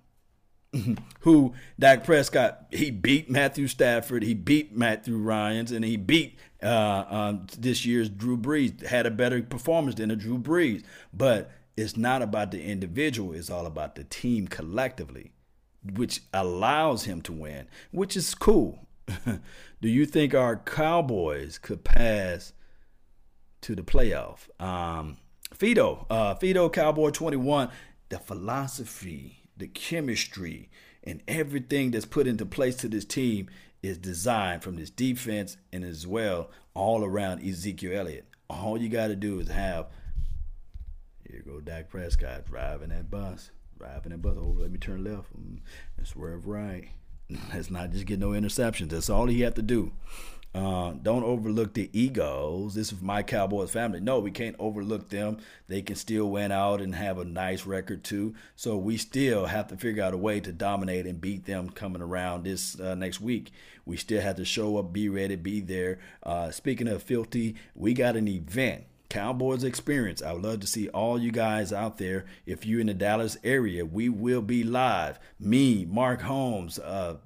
who 1.21 1.53
Dak 1.79 2.03
Prescott 2.03 2.65
he 2.71 2.91
beat 2.91 3.29
Matthew 3.29 3.67
Stafford, 3.67 4.23
he 4.23 4.33
beat 4.33 4.75
Matthew 4.75 5.17
Ryan's, 5.17 5.71
and 5.71 5.85
he 5.85 5.97
beat 5.97 6.37
uh, 6.63 7.05
um, 7.09 7.47
this 7.57 7.85
year's 7.85 8.09
Drew 8.09 8.37
Brees. 8.37 8.85
Had 8.85 9.05
a 9.05 9.11
better 9.11 9.41
performance 9.41 9.95
than 9.95 10.11
a 10.11 10.15
Drew 10.15 10.37
Brees, 10.37 10.83
but 11.13 11.51
it's 11.75 11.97
not 11.97 12.21
about 12.21 12.51
the 12.51 12.63
individual; 12.63 13.33
it's 13.33 13.49
all 13.49 13.65
about 13.65 13.95
the 13.95 14.03
team 14.03 14.47
collectively, 14.47 15.31
which 15.95 16.21
allows 16.33 17.05
him 17.05 17.21
to 17.23 17.33
win, 17.33 17.67
which 17.91 18.15
is 18.15 18.33
cool. 18.35 18.87
Do 19.81 19.89
you 19.89 20.05
think 20.05 20.33
our 20.33 20.55
Cowboys 20.55 21.57
could 21.57 21.83
pass 21.83 22.53
to 23.61 23.75
the 23.75 23.83
playoff? 23.83 24.49
Um, 24.61 25.17
Fido, 25.53 26.07
uh, 26.09 26.35
Fido 26.35 26.69
Cowboy 26.69 27.11
21, 27.11 27.69
the 28.09 28.17
philosophy 28.17 29.43
the 29.57 29.67
chemistry, 29.67 30.69
and 31.03 31.21
everything 31.27 31.91
that's 31.91 32.05
put 32.05 32.27
into 32.27 32.45
place 32.45 32.75
to 32.77 32.87
this 32.87 33.05
team 33.05 33.49
is 33.83 33.97
designed 33.97 34.63
from 34.63 34.77
this 34.77 34.89
defense 34.89 35.57
and 35.71 35.83
as 35.83 36.07
well 36.07 36.49
all 36.73 37.03
around 37.03 37.45
Ezekiel 37.45 37.99
Elliott. 37.99 38.25
All 38.49 38.77
you 38.77 38.89
got 38.89 39.07
to 39.07 39.15
do 39.15 39.39
is 39.39 39.49
have 39.49 39.87
here 41.29 41.43
go 41.45 41.59
Dak 41.59 41.89
Prescott 41.89 42.45
driving 42.45 42.89
that 42.89 43.11
bus, 43.11 43.51
driving 43.77 44.11
that 44.11 44.21
bus. 44.21 44.35
Oh, 44.37 44.55
let 44.57 44.71
me 44.71 44.77
turn 44.77 45.03
left 45.03 45.33
mm, 45.33 45.59
and 45.97 46.07
swerve 46.07 46.47
right. 46.47 46.89
Let's 47.53 47.69
not 47.69 47.91
just 47.91 48.05
get 48.05 48.19
no 48.19 48.29
interceptions. 48.29 48.89
That's 48.89 49.09
all 49.09 49.27
he 49.27 49.41
had 49.41 49.55
to 49.55 49.61
do. 49.61 49.91
Uh, 50.55 50.93
don't 51.01 51.23
overlook 51.23 51.73
the 51.73 51.89
Eagles. 51.93 52.75
This 52.75 52.91
is 52.91 53.01
my 53.01 53.23
Cowboys 53.23 53.71
family. 53.71 53.99
No, 53.99 54.19
we 54.19 54.29
can't 54.29 54.55
overlook 54.59 55.09
them. 55.09 55.37
They 55.67 55.81
can 55.81 55.95
still 55.95 56.29
win 56.29 56.51
out 56.51 56.79
and 56.79 56.93
have 56.93 57.17
a 57.17 57.25
nice 57.25 57.65
record 57.65 58.03
too. 58.03 58.35
So 58.55 58.77
we 58.77 58.97
still 58.97 59.47
have 59.47 59.67
to 59.69 59.77
figure 59.77 60.03
out 60.03 60.13
a 60.13 60.17
way 60.17 60.39
to 60.41 60.51
dominate 60.51 61.07
and 61.07 61.19
beat 61.19 61.45
them 61.45 61.69
coming 61.69 62.03
around 62.03 62.43
this 62.43 62.79
uh, 62.79 62.93
next 62.93 63.19
week. 63.19 63.51
We 63.85 63.97
still 63.97 64.21
have 64.21 64.35
to 64.35 64.45
show 64.45 64.77
up, 64.77 64.93
be 64.93 65.09
ready, 65.09 65.35
be 65.35 65.59
there. 65.59 65.99
Uh, 66.21 66.51
speaking 66.51 66.87
of 66.87 67.01
filthy, 67.01 67.55
we 67.73 67.93
got 67.93 68.15
an 68.15 68.27
event. 68.27 68.83
Cowboys 69.09 69.63
experience. 69.63 70.23
I 70.23 70.33
would 70.33 70.43
love 70.43 70.59
to 70.61 70.67
see 70.67 70.89
all 70.89 71.19
you 71.19 71.31
guys 71.31 71.71
out 71.71 71.97
there. 71.99 72.25
If 72.47 72.65
you're 72.65 72.79
in 72.79 72.87
the 72.87 72.95
Dallas 72.95 73.37
area, 73.43 73.85
we 73.85 74.09
will 74.09 74.41
be 74.41 74.63
live. 74.63 75.19
Me, 75.39 75.85
Mark 75.85 76.21
Holmes, 76.21 76.79
uh, 76.79 77.17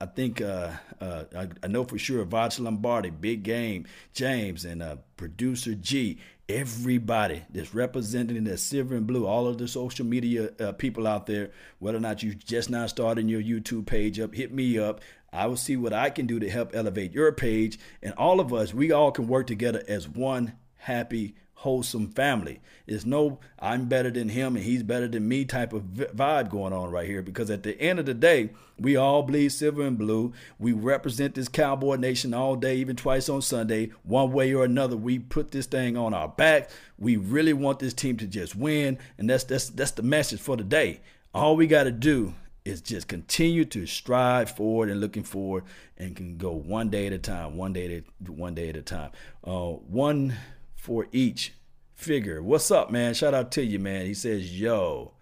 I 0.00 0.06
think 0.06 0.40
uh, 0.40 0.70
uh, 1.00 1.24
I, 1.36 1.48
I, 1.62 1.66
know 1.66 1.82
for 1.84 1.98
sure 1.98 2.24
Vach 2.24 2.58
Lombardi, 2.60 3.10
Big 3.10 3.42
Game, 3.42 3.86
James, 4.12 4.64
and 4.64 4.82
uh, 4.82 4.96
producer 5.16 5.74
G. 5.74 6.18
Everybody 6.48 7.42
that's 7.50 7.74
representing 7.74 8.44
the 8.44 8.58
silver 8.58 8.94
and 8.94 9.06
blue, 9.06 9.26
all 9.26 9.48
of 9.48 9.58
the 9.58 9.66
social 9.66 10.06
media 10.06 10.50
uh, 10.60 10.72
people 10.72 11.06
out 11.06 11.26
there, 11.26 11.50
whether 11.78 11.96
or 11.96 12.00
not 12.00 12.22
you 12.22 12.34
just 12.34 12.70
now 12.70 12.86
starting 12.86 13.28
your 13.28 13.42
YouTube 13.42 13.86
page 13.86 14.20
up, 14.20 14.34
hit 14.34 14.52
me 14.52 14.78
up. 14.78 15.00
I 15.32 15.46
will 15.46 15.56
see 15.56 15.76
what 15.76 15.92
I 15.92 16.10
can 16.10 16.26
do 16.26 16.38
to 16.38 16.50
help 16.50 16.74
elevate 16.74 17.12
your 17.12 17.32
page. 17.32 17.78
And 18.02 18.12
all 18.14 18.38
of 18.38 18.52
us, 18.52 18.74
we 18.74 18.92
all 18.92 19.10
can 19.10 19.26
work 19.26 19.46
together 19.46 19.82
as 19.88 20.08
one 20.08 20.52
happy 20.76 21.34
wholesome 21.62 22.08
family. 22.08 22.60
It's 22.88 23.06
no 23.06 23.38
I'm 23.60 23.86
better 23.86 24.10
than 24.10 24.28
him 24.28 24.56
and 24.56 24.64
he's 24.64 24.82
better 24.82 25.06
than 25.06 25.28
me 25.28 25.44
type 25.44 25.72
of 25.72 25.82
vibe 25.82 26.50
going 26.50 26.72
on 26.72 26.90
right 26.90 27.06
here 27.06 27.22
because 27.22 27.50
at 27.50 27.62
the 27.62 27.80
end 27.80 28.00
of 28.00 28.06
the 28.06 28.14
day, 28.14 28.50
we 28.80 28.96
all 28.96 29.22
bleed 29.22 29.50
silver 29.50 29.82
and 29.82 29.96
blue. 29.96 30.32
We 30.58 30.72
represent 30.72 31.36
this 31.36 31.46
cowboy 31.48 31.96
nation 31.96 32.34
all 32.34 32.56
day, 32.56 32.76
even 32.78 32.96
twice 32.96 33.28
on 33.28 33.42
Sunday. 33.42 33.92
One 34.02 34.32
way 34.32 34.52
or 34.52 34.64
another, 34.64 34.96
we 34.96 35.20
put 35.20 35.52
this 35.52 35.66
thing 35.66 35.96
on 35.96 36.12
our 36.12 36.28
back. 36.28 36.68
We 36.98 37.16
really 37.16 37.52
want 37.52 37.78
this 37.78 37.94
team 37.94 38.16
to 38.16 38.26
just 38.26 38.56
win, 38.56 38.98
and 39.18 39.30
that's 39.30 39.44
that's 39.44 39.70
that's 39.70 39.92
the 39.92 40.02
message 40.02 40.40
for 40.40 40.56
the 40.56 40.64
day. 40.64 41.00
All 41.32 41.54
we 41.54 41.68
got 41.68 41.84
to 41.84 41.92
do 41.92 42.34
is 42.64 42.80
just 42.80 43.08
continue 43.08 43.64
to 43.66 43.86
strive 43.86 44.50
forward 44.50 44.88
and 44.88 45.00
looking 45.00 45.24
forward 45.24 45.64
and 45.96 46.14
can 46.16 46.36
go 46.36 46.52
one 46.52 46.90
day 46.90 47.06
at 47.06 47.12
a 47.12 47.18
time, 47.18 47.56
one 47.56 47.72
day 47.72 47.96
at 47.96 48.28
one 48.28 48.54
day 48.54 48.68
at 48.68 48.76
a 48.76 48.82
time. 48.82 49.10
Uh, 49.44 49.70
one 49.70 50.34
for 50.82 51.06
each 51.12 51.52
figure. 51.94 52.42
What's 52.42 52.72
up, 52.72 52.90
man? 52.90 53.14
Shout 53.14 53.34
out 53.34 53.52
to 53.52 53.64
you, 53.64 53.78
man. 53.78 54.04
He 54.04 54.14
says, 54.14 54.58
"Yo, 54.58 55.12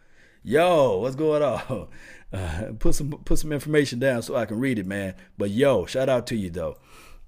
yo, 0.42 0.99
what's 0.99 1.16
going 1.16 1.42
on?" 1.42 1.88
Uh, 2.33 2.70
put 2.79 2.94
some 2.94 3.11
put 3.11 3.40
some 3.40 3.51
information 3.51 3.99
down 3.99 4.23
so 4.23 4.37
I 4.37 4.46
can 4.46 4.61
read 4.61 4.79
it, 4.79 4.87
man. 4.87 5.16
But 5.37 5.51
yo, 5.51 5.85
shout 5.85 6.09
out 6.09 6.29
to 6.29 6.37
you 6.37 6.49
though. 6.49 6.77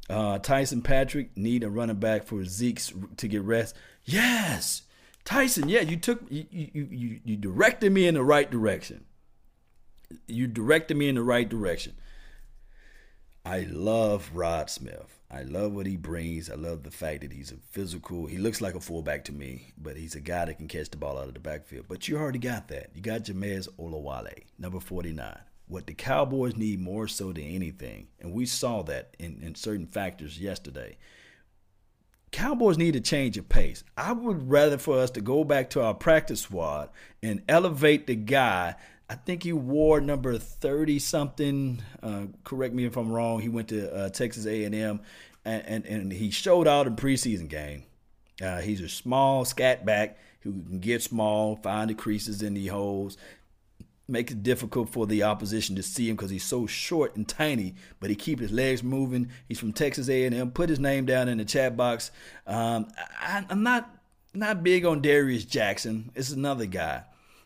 Uh, 0.09 0.39
Tyson 0.39 0.81
Patrick 0.81 1.37
need 1.37 1.65
a 1.65 1.69
running 1.69 1.97
back 1.97 2.23
for 2.23 2.45
Zeke's 2.45 2.93
to 3.17 3.27
get 3.27 3.43
rest. 3.43 3.75
Yes, 4.05 4.83
Tyson. 5.25 5.69
Yeah, 5.69 5.81
you 5.81 5.97
took 5.97 6.23
you 6.31 6.47
you 6.53 6.87
you, 6.89 7.21
you 7.25 7.37
directed 7.37 7.91
me 7.91 8.07
in 8.07 8.15
the 8.15 8.23
right 8.23 8.49
direction. 8.49 9.05
You 10.29 10.47
directed 10.47 10.97
me 10.97 11.09
in 11.09 11.17
the 11.17 11.25
right 11.25 11.49
direction. 11.49 11.95
I 13.45 13.67
love 13.69 14.31
Rod 14.33 14.71
Smith. 14.71 15.19
I 15.33 15.45
love 15.45 15.73
what 15.73 15.87
he 15.87 15.97
brings. 15.97 16.51
I 16.51 16.57
love 16.57 16.83
the 16.83 16.91
fact 16.91 17.23
that 17.23 17.33
he's 17.33 17.53
a 17.53 17.57
physical. 17.71 18.27
He 18.27 18.37
looks 18.37 18.61
like 18.61 18.75
a 18.75 18.81
fullback 18.81 19.25
to 19.25 19.33
me, 19.33 19.73
but 19.79 19.97
he's 19.97 20.15
a 20.15 20.21
guy 20.21 20.45
that 20.45 20.59
can 20.59 20.69
catch 20.69 20.91
the 20.91 20.99
ball 20.99 21.17
out 21.17 21.29
of 21.29 21.35
the 21.35 21.41
backfield. 21.41 21.87
But 21.89 22.07
you 22.07 22.19
already 22.19 22.39
got 22.39 22.69
that. 22.69 22.91
You 22.95 23.01
got 23.01 23.23
Jamize 23.23 23.67
Olawale, 23.79 24.45
number 24.59 24.79
49. 24.79 25.39
What 25.69 25.87
the 25.87 25.95
Cowboys 25.95 26.57
need 26.57 26.81
more 26.81 27.09
so 27.09 27.33
than 27.33 27.45
anything, 27.45 28.09
and 28.21 28.35
we 28.35 28.45
saw 28.45 28.83
that 28.83 29.17
in, 29.19 29.41
in 29.43 29.55
certain 29.55 29.87
factors 29.87 30.39
yesterday. 30.39 30.99
Cowboys 32.31 32.77
need 32.77 32.97
a 32.97 33.01
change 33.01 33.39
of 33.39 33.49
pace. 33.49 33.85
I 33.97 34.13
would 34.13 34.51
rather 34.51 34.77
for 34.77 34.99
us 34.99 35.11
to 35.13 35.21
go 35.23 35.45
back 35.45 35.71
to 35.71 35.83
our 35.83 35.95
practice 35.95 36.41
squad 36.43 36.91
and 37.23 37.43
elevate 37.49 38.07
the 38.07 38.17
guy 38.17 38.75
I 39.13 39.17
think 39.17 39.43
he 39.43 39.53
wore 39.53 40.01
number 40.01 40.39
thirty 40.39 40.99
something. 40.99 41.83
Uh, 42.03 42.23
correct 42.45 42.73
me 42.73 42.87
if 42.87 42.97
I'm 42.97 43.13
wrong. 43.13 43.41
He 43.41 43.51
went 43.51 43.69
to 43.69 43.95
uh, 43.95 44.09
Texas 44.09 44.47
A&M, 44.47 44.73
and, 44.73 45.03
and 45.67 45.85
and 45.85 46.11
he 46.11 46.31
showed 46.31 46.67
out 46.67 46.87
in 46.87 46.97
preseason 46.97 47.47
game. 47.47 47.83
Uh, 48.43 48.63
he's 48.63 48.81
a 48.81 48.89
small 48.89 49.45
scat 49.45 49.85
back 49.85 50.17
who 50.41 50.53
can 50.63 50.79
get 50.81 51.03
small, 51.03 51.57
find 51.57 51.91
the 51.91 51.95
creases 51.95 52.41
in 52.41 52.55
the 52.55 52.69
holes, 52.69 53.19
make 54.09 54.31
it 54.31 54.43
difficult 54.43 54.89
for 54.89 55.07
the 55.07 55.25
opposition 55.25 55.77
to 55.77 55.83
see 55.83 56.09
him 56.09 56.17
because 56.17 56.31
he's 56.31 56.43
so 56.43 56.67
short 56.67 57.15
and 57.15 57.29
tiny. 57.29 57.75
But 58.01 58.09
he 58.09 58.17
keep 58.17 58.41
his 58.41 58.51
legs 58.51 58.83
moving. 58.83 59.29
He's 59.47 59.61
from 59.61 59.75
Texas 59.75 60.09
A&M. 60.09 60.53
Put 60.53 60.71
his 60.71 60.81
name 60.81 61.05
down 61.05 61.29
in 61.29 61.37
the 61.37 61.45
chat 61.45 61.77
box. 61.77 62.11
Um, 62.47 62.89
I, 63.21 63.45
I'm 63.51 63.63
not 63.63 63.95
not 64.33 64.63
big 64.63 64.87
on 64.87 65.03
Darius 65.03 65.45
Jackson. 65.45 66.11
It's 66.15 66.31
another 66.31 66.65
guy. 66.65 67.03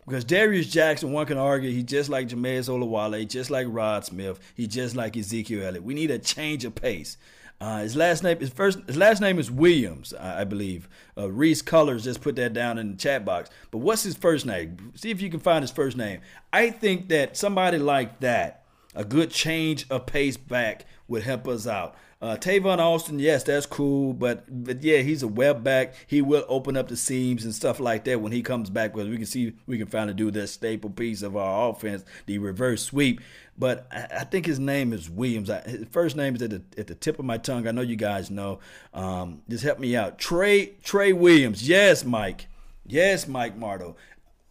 Because 0.07 0.23
Darius 0.23 0.67
Jackson, 0.67 1.11
one 1.11 1.25
can 1.25 1.37
argue, 1.37 1.69
he's 1.69 1.83
just 1.83 2.09
like 2.09 2.29
Jamize 2.29 2.69
Olawale, 2.69 3.27
just 3.27 3.49
like 3.49 3.67
Rod 3.69 4.05
Smith, 4.05 4.39
he's 4.55 4.69
just 4.69 4.95
like 4.95 5.17
Ezekiel 5.17 5.65
Elliott. 5.65 5.83
We 5.83 5.93
need 5.93 6.11
a 6.11 6.17
change 6.17 6.63
of 6.63 6.75
pace. 6.75 7.17
Uh, 7.59 7.79
his 7.79 7.95
last 7.95 8.23
name, 8.23 8.39
his 8.39 8.49
first, 8.49 8.79
his 8.87 8.95
last 8.95 9.19
name 9.19 9.37
is 9.37 9.51
Williams, 9.51 10.13
I, 10.13 10.41
I 10.41 10.43
believe. 10.45 10.87
Uh, 11.17 11.29
Reese 11.29 11.61
Colors 11.61 12.05
just 12.05 12.21
put 12.21 12.37
that 12.37 12.53
down 12.53 12.77
in 12.77 12.91
the 12.91 12.97
chat 12.97 13.25
box. 13.25 13.49
But 13.69 13.79
what's 13.79 14.03
his 14.03 14.15
first 14.15 14.45
name? 14.45 14.93
See 14.95 15.11
if 15.11 15.21
you 15.21 15.29
can 15.29 15.41
find 15.41 15.61
his 15.61 15.71
first 15.71 15.97
name. 15.97 16.21
I 16.53 16.69
think 16.69 17.09
that 17.09 17.35
somebody 17.35 17.77
like 17.77 18.21
that, 18.21 18.63
a 18.95 19.03
good 19.03 19.31
change 19.31 19.87
of 19.89 20.05
pace 20.05 20.37
back, 20.37 20.85
would 21.09 21.23
help 21.23 21.47
us 21.49 21.67
out. 21.67 21.95
Uh, 22.19 22.35
Tavon 22.35 22.79
Austin, 22.79 23.19
yes, 23.19 23.43
that's 23.43 23.67
cool, 23.67 24.11
but 24.11 24.43
but 24.49 24.81
yeah, 24.81 24.99
he's 24.99 25.21
a 25.21 25.27
web 25.27 25.63
back. 25.63 25.93
He 26.07 26.23
will 26.23 26.45
open 26.47 26.75
up 26.75 26.87
the 26.87 26.97
seams 26.97 27.43
and 27.43 27.53
stuff 27.53 27.79
like 27.79 28.05
that 28.05 28.21
when 28.21 28.31
he 28.31 28.41
comes 28.41 28.71
back. 28.71 28.93
Because 28.93 29.07
we 29.07 29.17
can 29.17 29.27
see 29.27 29.53
we 29.67 29.77
can 29.77 29.85
finally 29.85 30.15
do 30.15 30.31
that 30.31 30.47
staple 30.47 30.89
piece 30.89 31.21
of 31.21 31.37
our 31.37 31.69
offense, 31.69 32.03
the 32.25 32.39
reverse 32.39 32.81
sweep. 32.81 33.21
But 33.55 33.87
I, 33.91 34.07
I 34.21 34.23
think 34.23 34.47
his 34.47 34.59
name 34.59 34.93
is 34.93 35.11
Williams. 35.11 35.51
I, 35.51 35.61
his 35.61 35.85
first 35.91 36.15
name 36.15 36.35
is 36.35 36.41
at 36.41 36.49
the 36.49 36.63
at 36.75 36.87
the 36.87 36.95
tip 36.95 37.19
of 37.19 37.25
my 37.25 37.37
tongue. 37.37 37.67
I 37.67 37.71
know 37.71 37.81
you 37.81 37.95
guys 37.95 38.31
know. 38.31 38.61
Um, 38.95 39.43
just 39.47 39.63
help 39.63 39.77
me 39.77 39.95
out, 39.95 40.17
Trey 40.17 40.73
Trey 40.83 41.13
Williams. 41.13 41.69
Yes, 41.69 42.03
Mike. 42.03 42.47
Yes, 42.83 43.27
Mike 43.27 43.55
Marto. 43.55 43.95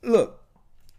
Look, 0.03 0.46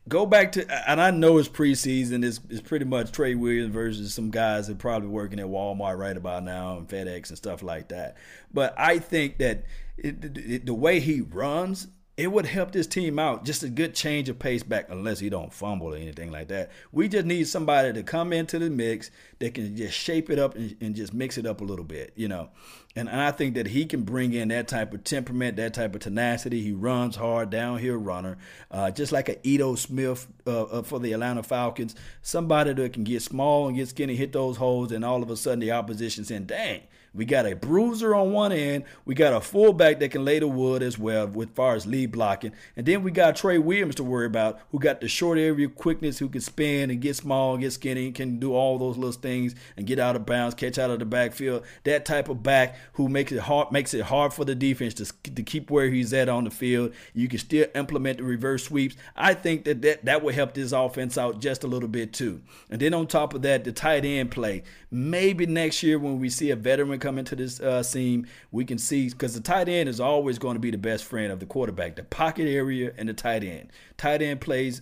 go 0.08 0.26
back 0.26 0.54
to 0.54 0.90
and 0.90 1.02
I 1.02 1.12
know 1.12 1.38
it's 1.38 1.50
preseason. 1.50 2.24
It's, 2.24 2.40
it's 2.50 2.62
pretty 2.62 2.86
much 2.86 3.12
Trey 3.12 3.36
Williams 3.36 3.74
versus 3.74 4.14
some 4.14 4.32
guys 4.32 4.68
that 4.68 4.78
probably 4.78 5.10
working 5.10 5.40
at 5.40 5.48
Walmart 5.48 5.98
right 5.98 6.16
about 6.16 6.44
now 6.44 6.78
and 6.78 6.88
FedEx 6.88 7.30
and 7.30 7.38
stuff 7.38 7.62
like 7.62 7.90
that. 7.90 8.18
But 8.54 8.74
I 8.78 9.00
think 9.00 9.38
that 9.40 9.64
it, 9.98 10.38
it, 10.38 10.66
the 10.66 10.74
way 10.74 11.00
he 11.00 11.22
runs 11.22 11.88
it 12.18 12.32
would 12.32 12.48
help 12.48 12.72
this 12.72 12.88
team 12.88 13.20
out. 13.20 13.46
Just 13.46 13.62
a 13.62 13.70
good 13.70 13.94
change 13.94 14.28
of 14.28 14.40
pace 14.40 14.64
back, 14.64 14.88
unless 14.90 15.20
he 15.20 15.30
don't 15.30 15.54
fumble 15.54 15.94
or 15.94 15.96
anything 15.96 16.32
like 16.32 16.48
that. 16.48 16.72
We 16.92 17.08
just 17.08 17.28
need 17.28 17.48
somebody 17.48 17.94
to 17.94 18.02
come 18.02 18.34
into 18.34 18.58
the 18.58 18.72
mix 18.72 19.12
that 19.38 19.54
can 19.54 19.78
just 19.78 19.96
shape 19.96 20.32
it 20.32 20.40
up 20.40 20.56
and, 20.56 20.76
and 20.82 20.96
just 20.96 21.14
mix 21.14 21.38
it 21.38 21.46
up 21.46 21.62
a 21.62 21.64
little 21.64 21.86
bit, 21.86 22.14
you 22.16 22.28
know. 22.28 22.50
And, 22.96 23.08
I 23.08 23.30
think 23.30 23.54
that 23.54 23.68
he 23.68 23.86
can 23.86 24.02
bring 24.02 24.34
in 24.34 24.48
that 24.48 24.68
type 24.68 24.92
of 24.96 25.04
temperament, 25.04 25.58
that 25.58 25.76
type 25.76 25.94
of 25.94 26.02
tenacity. 26.02 26.64
He 26.64 26.72
runs 26.72 27.16
hard, 27.16 27.52
downhill 27.52 27.98
runner, 27.98 28.40
uh, 28.72 28.90
just 28.90 29.12
like 29.12 29.30
a 29.30 29.48
Ito 29.48 29.76
Smith 29.76 30.28
uh, 30.48 30.64
uh, 30.64 30.82
for 30.82 31.00
the 31.00 31.14
Atlanta 31.14 31.44
Falcons. 31.44 31.94
Somebody 32.24 32.74
that 32.74 32.94
can 32.94 33.04
get 33.04 33.22
small 33.22 33.68
and 33.68 33.78
get 33.78 33.90
skinny, 33.90 34.16
hit 34.16 34.34
those 34.34 34.58
holes, 34.58 34.92
and 34.92 35.06
all 35.06 35.22
of 35.22 35.30
a 35.30 35.38
sudden 35.38 35.60
the 35.60 35.72
opposition 35.72 36.26
saying, 36.26 36.46
"Dang." 36.46 36.82
We 37.18 37.26
got 37.26 37.48
a 37.48 37.56
bruiser 37.56 38.14
on 38.14 38.32
one 38.32 38.52
end. 38.52 38.86
We 39.04 39.16
got 39.16 39.34
a 39.34 39.42
fullback 39.42 40.00
that 40.00 40.12
can 40.12 40.24
lay 40.24 40.38
the 40.38 40.48
wood 40.48 40.84
as 40.84 41.00
well, 41.00 41.28
with 41.28 41.56
far 41.56 41.74
as 41.74 41.88
lead 41.88 42.12
blocking. 42.12 42.54
And 42.76 42.86
then 42.86 43.02
we 43.02 43.10
got 43.10 43.36
Trey 43.36 43.58
Williams 43.58 43.96
to 43.96 44.04
worry 44.04 44.28
about, 44.28 44.60
who 44.72 44.80
got 44.80 45.02
the 45.02 45.08
short 45.08 45.40
area 45.40 45.68
quickness, 45.68 46.20
who 46.20 46.30
can 46.30 46.42
spin 46.42 46.92
and 46.92 47.02
get 47.02 47.16
small, 47.16 47.58
get 47.58 47.74
skinny, 47.74 48.12
can 48.12 48.40
do 48.40 48.54
all 48.54 48.78
those 48.78 48.98
little 48.98 49.12
things 49.12 49.56
and 49.76 49.88
get 49.88 49.98
out 49.98 50.16
of 50.16 50.28
bounds, 50.28 50.54
catch 50.54 50.78
out 50.78 50.92
of 50.92 51.00
the 51.00 51.06
backfield. 51.06 51.64
That 51.84 52.06
type 52.06 52.30
of 52.30 52.44
back 52.44 52.76
who 52.94 53.10
makes 53.10 53.32
it 53.32 53.40
hard 53.40 53.72
makes 53.72 53.96
it 53.96 54.02
hard 54.02 54.32
for 54.34 54.46
the 54.46 54.54
defense 54.54 54.94
to, 54.96 55.06
to 55.32 55.42
keep 55.42 55.72
where 55.72 55.90
he's 55.90 56.14
at 56.14 56.30
on 56.30 56.44
the 56.44 56.52
field. 56.52 56.94
You 57.16 57.28
can 57.28 57.40
still 57.40 57.66
implement 57.74 58.20
the 58.20 58.24
reverse 58.24 58.66
sweeps. 58.66 58.96
I 59.16 59.34
think 59.34 59.66
that 59.66 59.82
that, 59.82 60.06
that 60.06 60.22
will 60.22 60.34
help 60.34 60.54
this 60.54 60.72
offense 60.72 61.18
out 61.18 61.40
just 61.40 61.64
a 61.64 61.68
little 61.68 61.90
bit 61.90 62.14
too. 62.14 62.44
And 62.70 62.80
then 62.80 62.94
on 62.94 63.08
top 63.08 63.34
of 63.34 63.42
that, 63.42 63.64
the 63.64 63.72
tight 63.72 64.06
end 64.06 64.30
play. 64.30 64.62
Maybe 64.90 65.46
next 65.46 65.84
year 65.84 66.00
when 66.00 66.20
we 66.20 66.30
see 66.30 66.50
a 66.52 66.56
veteran 66.56 67.00
come 67.00 67.18
into 67.20 67.36
this 67.36 67.60
uh, 67.60 67.84
scene, 67.84 68.28
we 68.52 68.64
can 68.64 68.78
see 68.78 69.10
because 69.10 69.34
the 69.34 69.42
tight 69.42 69.68
end 69.68 69.90
is 69.90 70.00
always 70.00 70.40
going 70.40 70.56
to 70.56 70.60
be 70.60 70.72
the 70.72 70.78
best 70.78 71.04
friend 71.04 71.32
of 71.32 71.40
the 71.40 71.46
quarterback, 71.46 71.96
the 71.96 72.04
pocket 72.04 72.48
area 72.48 72.94
and 72.98 73.10
the 73.10 73.14
tight 73.14 73.44
end. 73.44 73.70
Tight 73.98 74.22
end 74.22 74.40
plays 74.40 74.82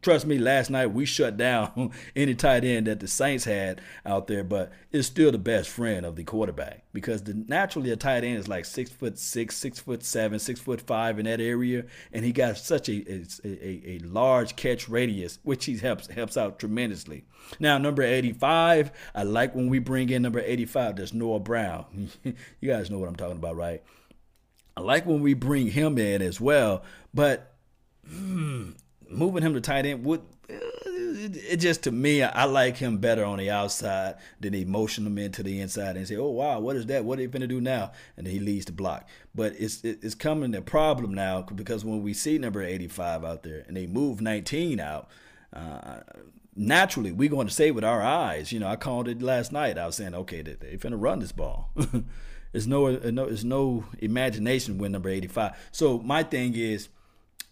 trust 0.00 0.26
me, 0.26 0.38
last 0.38 0.70
night 0.70 0.88
we 0.88 1.04
shut 1.04 1.36
down 1.36 1.92
any 2.16 2.34
tight 2.34 2.64
end 2.64 2.86
that 2.86 3.00
the 3.00 3.08
Saints 3.08 3.44
had 3.44 3.80
out 4.04 4.26
there, 4.26 4.44
but 4.44 4.72
it's 4.90 5.06
still 5.06 5.32
the 5.32 5.38
best 5.38 5.68
friend 5.68 6.04
of 6.04 6.16
the 6.16 6.24
quarterback 6.24 6.84
because 6.92 7.22
the, 7.22 7.34
naturally 7.34 7.90
a 7.90 7.96
tight 7.96 8.24
end 8.24 8.38
is 8.38 8.48
like 8.48 8.64
six 8.64 8.90
foot 8.90 9.18
six, 9.18 9.56
six 9.56 9.78
foot 9.78 10.02
seven, 10.02 10.38
six 10.38 10.60
foot 10.60 10.80
five 10.80 11.18
in 11.18 11.24
that 11.24 11.40
area, 11.40 11.84
and 12.12 12.24
he 12.24 12.32
got 12.32 12.56
such 12.56 12.88
a 12.88 12.92
a, 12.92 13.24
a, 13.44 13.82
a 13.86 13.98
large 14.00 14.56
catch 14.56 14.88
radius, 14.88 15.38
which 15.42 15.64
he 15.64 15.76
helps 15.78 16.06
helps 16.08 16.36
out 16.36 16.58
tremendously. 16.58 17.24
Now 17.58 17.78
number 17.78 18.02
eighty 18.02 18.32
five, 18.32 18.92
I 19.14 19.22
like 19.22 19.54
when 19.54 19.68
we 19.68 19.78
bring 19.78 20.10
in 20.10 20.22
number 20.22 20.40
eighty 20.40 20.66
five. 20.66 20.96
That's 20.96 21.12
Noah 21.12 21.40
Brown. 21.40 22.10
you 22.24 22.34
guys 22.68 22.90
know 22.90 22.98
what 22.98 23.08
I'm 23.08 23.16
talking 23.16 23.36
about, 23.36 23.56
right? 23.56 23.82
I 24.76 24.80
like 24.80 25.04
when 25.04 25.20
we 25.20 25.34
bring 25.34 25.68
him 25.68 25.98
in 25.98 26.22
as 26.22 26.40
well, 26.40 26.82
but. 27.12 27.48
Hmm, 28.04 28.70
moving 29.12 29.42
him 29.42 29.54
to 29.54 29.60
tight 29.60 29.86
end 29.86 30.04
would 30.04 30.22
it 31.24 31.56
just 31.58 31.82
to 31.84 31.92
me, 31.92 32.22
I 32.22 32.44
like 32.44 32.76
him 32.76 32.98
better 32.98 33.24
on 33.24 33.38
the 33.38 33.50
outside 33.50 34.16
than 34.40 34.52
he 34.52 34.64
motion 34.64 35.06
him 35.06 35.18
into 35.18 35.42
the 35.42 35.60
inside 35.60 35.96
and 35.96 36.06
say, 36.06 36.16
"Oh 36.16 36.30
wow, 36.30 36.58
what 36.60 36.76
is 36.76 36.86
that? 36.86 37.04
What 37.04 37.18
are 37.18 37.22
you 37.22 37.28
gonna 37.28 37.46
do 37.46 37.60
now?" 37.60 37.92
And 38.16 38.26
then 38.26 38.32
he 38.32 38.40
leads 38.40 38.66
the 38.66 38.72
block. 38.72 39.08
But 39.34 39.54
it's 39.58 39.82
it's 39.84 40.14
coming 40.14 40.54
a 40.54 40.62
problem 40.62 41.14
now 41.14 41.42
because 41.42 41.84
when 41.84 42.02
we 42.02 42.14
see 42.14 42.38
number 42.38 42.62
85 42.62 43.24
out 43.24 43.42
there 43.42 43.64
and 43.66 43.76
they 43.76 43.86
move 43.86 44.20
19 44.20 44.80
out, 44.80 45.08
uh, 45.52 46.00
naturally 46.56 47.12
we're 47.12 47.30
going 47.30 47.46
to 47.46 47.54
say 47.54 47.70
with 47.70 47.84
our 47.84 48.02
eyes. 48.02 48.52
You 48.52 48.60
know, 48.60 48.68
I 48.68 48.76
called 48.76 49.08
it 49.08 49.22
last 49.22 49.52
night. 49.52 49.78
I 49.78 49.86
was 49.86 49.96
saying, 49.96 50.14
okay, 50.14 50.42
they, 50.42 50.54
they're 50.54 50.76
gonna 50.76 50.96
run 50.96 51.20
this 51.20 51.32
ball. 51.32 51.70
there's 52.52 52.66
no, 52.66 52.90
no, 52.90 53.26
there's 53.26 53.44
no 53.44 53.84
imagination 54.00 54.78
with 54.78 54.90
number 54.90 55.08
85. 55.08 55.56
So 55.70 55.98
my 56.00 56.22
thing 56.22 56.54
is 56.56 56.88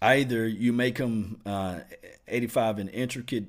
either 0.03 0.47
you 0.47 0.73
make 0.73 0.99
him 0.99 1.41
uh, 1.45 1.81
85 2.29 2.79
an 2.79 2.89
intricate 2.89 3.45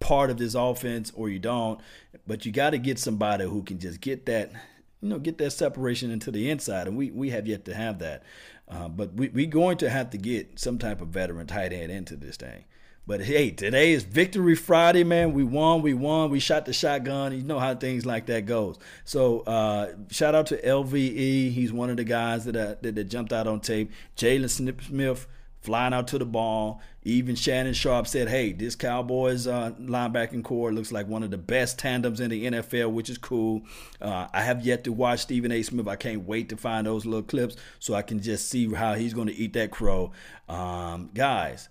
part 0.00 0.30
of 0.30 0.36
this 0.36 0.54
offense 0.54 1.10
or 1.14 1.28
you 1.28 1.38
don't 1.38 1.80
but 2.26 2.44
you 2.44 2.52
got 2.52 2.70
to 2.70 2.78
get 2.78 2.98
somebody 2.98 3.44
who 3.44 3.62
can 3.62 3.78
just 3.78 4.00
get 4.00 4.26
that 4.26 4.52
you 5.00 5.08
know 5.08 5.18
get 5.18 5.38
that 5.38 5.50
separation 5.50 6.10
into 6.10 6.30
the 6.30 6.50
inside 6.50 6.86
and 6.86 6.96
we 6.96 7.10
we 7.10 7.30
have 7.30 7.46
yet 7.46 7.64
to 7.64 7.74
have 7.74 7.98
that 7.98 8.22
uh, 8.68 8.88
but 8.88 9.14
we 9.14 9.28
we 9.28 9.46
going 9.46 9.78
to 9.78 9.88
have 9.88 10.10
to 10.10 10.18
get 10.18 10.58
some 10.58 10.78
type 10.78 11.00
of 11.00 11.08
veteran 11.08 11.46
tight 11.46 11.72
end 11.72 11.90
into 11.90 12.14
this 12.14 12.36
thing 12.36 12.64
but 13.08 13.20
hey, 13.20 13.52
today 13.52 13.92
is 13.92 14.02
Victory 14.02 14.56
Friday, 14.56 15.04
man. 15.04 15.32
We 15.32 15.44
won, 15.44 15.80
we 15.80 15.94
won, 15.94 16.28
we 16.28 16.40
shot 16.40 16.64
the 16.64 16.72
shotgun. 16.72 17.32
You 17.32 17.44
know 17.44 17.60
how 17.60 17.72
things 17.76 18.04
like 18.04 18.26
that 18.26 18.46
goes. 18.46 18.80
So 19.04 19.42
uh, 19.42 19.92
shout 20.10 20.34
out 20.34 20.46
to 20.46 20.60
LVE. 20.60 21.52
He's 21.52 21.72
one 21.72 21.88
of 21.88 21.98
the 21.98 22.04
guys 22.04 22.46
that 22.46 22.56
uh, 22.56 22.74
that, 22.82 22.96
that 22.96 23.04
jumped 23.04 23.32
out 23.32 23.46
on 23.46 23.60
tape. 23.60 23.92
Jaylon 24.16 24.50
Smith 24.50 25.28
flying 25.66 25.92
out 25.92 26.06
to 26.06 26.18
the 26.18 26.24
ball. 26.24 26.80
Even 27.02 27.34
Shannon 27.34 27.74
Sharpe 27.74 28.06
said, 28.06 28.28
"Hey, 28.28 28.52
this 28.52 28.76
Cowboys 28.76 29.46
uh, 29.46 29.72
linebacking 29.80 30.44
core 30.44 30.72
looks 30.72 30.92
like 30.92 31.08
one 31.08 31.22
of 31.22 31.30
the 31.30 31.38
best 31.38 31.78
tandems 31.78 32.20
in 32.20 32.30
the 32.30 32.46
NFL, 32.46 32.92
which 32.92 33.10
is 33.10 33.18
cool." 33.18 33.62
Uh, 34.00 34.28
I 34.32 34.42
have 34.42 34.64
yet 34.64 34.84
to 34.84 34.92
watch 34.92 35.20
Stephen 35.20 35.52
A. 35.52 35.62
Smith. 35.62 35.88
I 35.88 35.96
can't 35.96 36.24
wait 36.26 36.48
to 36.48 36.56
find 36.56 36.86
those 36.86 37.04
little 37.04 37.22
clips 37.22 37.56
so 37.80 37.94
I 37.94 38.02
can 38.02 38.20
just 38.20 38.48
see 38.48 38.72
how 38.72 38.94
he's 38.94 39.12
going 39.12 39.26
to 39.26 39.34
eat 39.34 39.52
that 39.54 39.72
crow. 39.72 40.12
Um, 40.48 41.10
guys, 41.12 41.68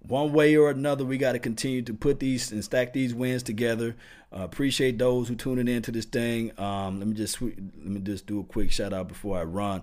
one 0.00 0.32
way 0.32 0.56
or 0.56 0.70
another, 0.70 1.04
we 1.04 1.16
got 1.16 1.32
to 1.32 1.38
continue 1.38 1.82
to 1.82 1.94
put 1.94 2.20
these 2.20 2.52
and 2.52 2.62
stack 2.62 2.92
these 2.92 3.14
wins 3.14 3.42
together. 3.42 3.96
Uh, 4.30 4.42
appreciate 4.42 4.98
those 4.98 5.28
who 5.28 5.34
tuning 5.34 5.68
in 5.68 5.80
to 5.82 5.90
this 5.90 6.04
thing. 6.04 6.52
Um, 6.58 6.98
let 6.98 7.08
me 7.08 7.14
just 7.14 7.40
let 7.40 7.58
me 7.58 8.00
just 8.00 8.26
do 8.26 8.40
a 8.40 8.44
quick 8.44 8.70
shout 8.70 8.92
out 8.92 9.08
before 9.08 9.38
I 9.38 9.44
run 9.44 9.82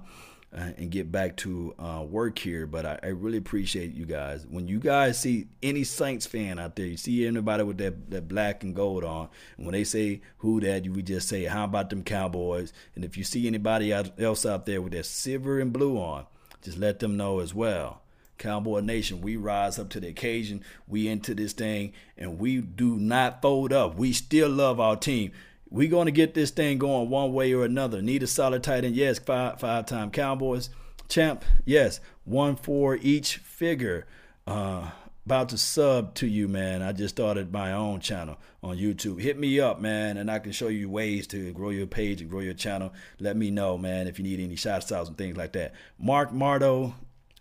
and 0.55 0.89
get 0.89 1.11
back 1.11 1.35
to 1.37 1.75
uh, 1.77 2.03
work 2.03 2.39
here. 2.39 2.65
But 2.65 2.85
I, 2.85 2.99
I, 3.03 3.07
really 3.07 3.37
appreciate 3.37 3.93
you 3.93 4.05
guys. 4.05 4.45
When 4.49 4.67
you 4.67 4.79
guys 4.79 5.19
see 5.19 5.47
any 5.61 5.83
Saints 5.83 6.25
fan 6.25 6.59
out 6.59 6.75
there, 6.75 6.85
you 6.85 6.97
see 6.97 7.27
anybody 7.27 7.63
with 7.63 7.77
that, 7.79 8.09
that 8.11 8.27
black 8.27 8.63
and 8.63 8.73
gold 8.73 9.03
on, 9.03 9.29
and 9.57 9.65
when 9.65 9.73
they 9.73 9.83
say 9.83 10.21
who 10.37 10.61
that, 10.61 10.85
you 10.85 10.93
we 10.93 11.01
just 11.01 11.27
say, 11.27 11.43
how 11.43 11.65
about 11.65 11.89
them 11.89 12.03
Cowboys? 12.03 12.71
And 12.95 13.03
if 13.03 13.17
you 13.17 13.23
see 13.23 13.47
anybody 13.47 13.91
else 13.91 14.45
out 14.45 14.65
there 14.65 14.81
with 14.81 14.93
that 14.93 15.05
silver 15.05 15.59
and 15.59 15.73
blue 15.73 15.97
on, 15.97 16.25
just 16.61 16.77
let 16.77 16.99
them 16.99 17.17
know 17.17 17.39
as 17.39 17.53
well. 17.53 18.01
Cowboy 18.37 18.81
Nation, 18.81 19.21
we 19.21 19.37
rise 19.37 19.79
up 19.79 19.89
to 19.89 19.99
the 19.99 20.07
occasion. 20.07 20.63
We 20.87 21.07
into 21.07 21.33
this 21.33 21.53
thing, 21.53 21.93
and 22.17 22.39
we 22.39 22.61
do 22.61 22.97
not 22.97 23.41
fold 23.41 23.71
up. 23.71 23.95
We 23.95 24.13
still 24.13 24.49
love 24.49 24.79
our 24.79 24.95
team 24.95 25.31
we're 25.75 25.89
going 25.89 26.05
to 26.05 26.11
get 26.11 26.33
this 26.33 26.51
thing 26.51 26.77
going 26.77 27.09
one 27.09 27.33
way 27.33 27.51
or 27.53 27.65
another. 27.65 28.01
Need 28.01 28.23
a 28.23 28.27
solid 28.27 28.63
tight 28.63 28.85
end? 28.85 28.95
Yes. 28.95 29.19
Five 29.19 29.59
five 29.59 29.85
time 29.85 30.09
Cowboys 30.09 30.69
champ? 31.09 31.43
Yes. 31.65 31.99
One 32.23 32.55
for 32.55 32.95
each 32.95 33.37
figure. 33.37 34.07
Uh, 34.47 34.91
about 35.25 35.49
to 35.49 35.57
sub 35.57 36.13
to 36.15 36.27
you, 36.27 36.47
man. 36.47 36.81
I 36.81 36.93
just 36.93 37.15
started 37.15 37.51
my 37.51 37.73
own 37.73 37.99
channel 37.99 38.37
on 38.63 38.77
YouTube. 38.77 39.19
Hit 39.19 39.37
me 39.37 39.59
up, 39.59 39.81
man, 39.81 40.15
and 40.17 40.31
I 40.31 40.39
can 40.39 40.53
show 40.53 40.69
you 40.69 40.89
ways 40.89 41.27
to 41.27 41.51
grow 41.51 41.71
your 41.71 41.87
page 41.87 42.21
and 42.21 42.29
grow 42.29 42.39
your 42.39 42.53
channel. 42.53 42.93
Let 43.19 43.35
me 43.35 43.51
know, 43.51 43.77
man, 43.77 44.07
if 44.07 44.17
you 44.17 44.23
need 44.23 44.39
any 44.39 44.55
shots 44.55 44.93
outs 44.93 45.09
and 45.09 45.17
things 45.17 45.35
like 45.35 45.51
that. 45.53 45.73
Mark 45.99 46.31
Mardo, 46.31 46.93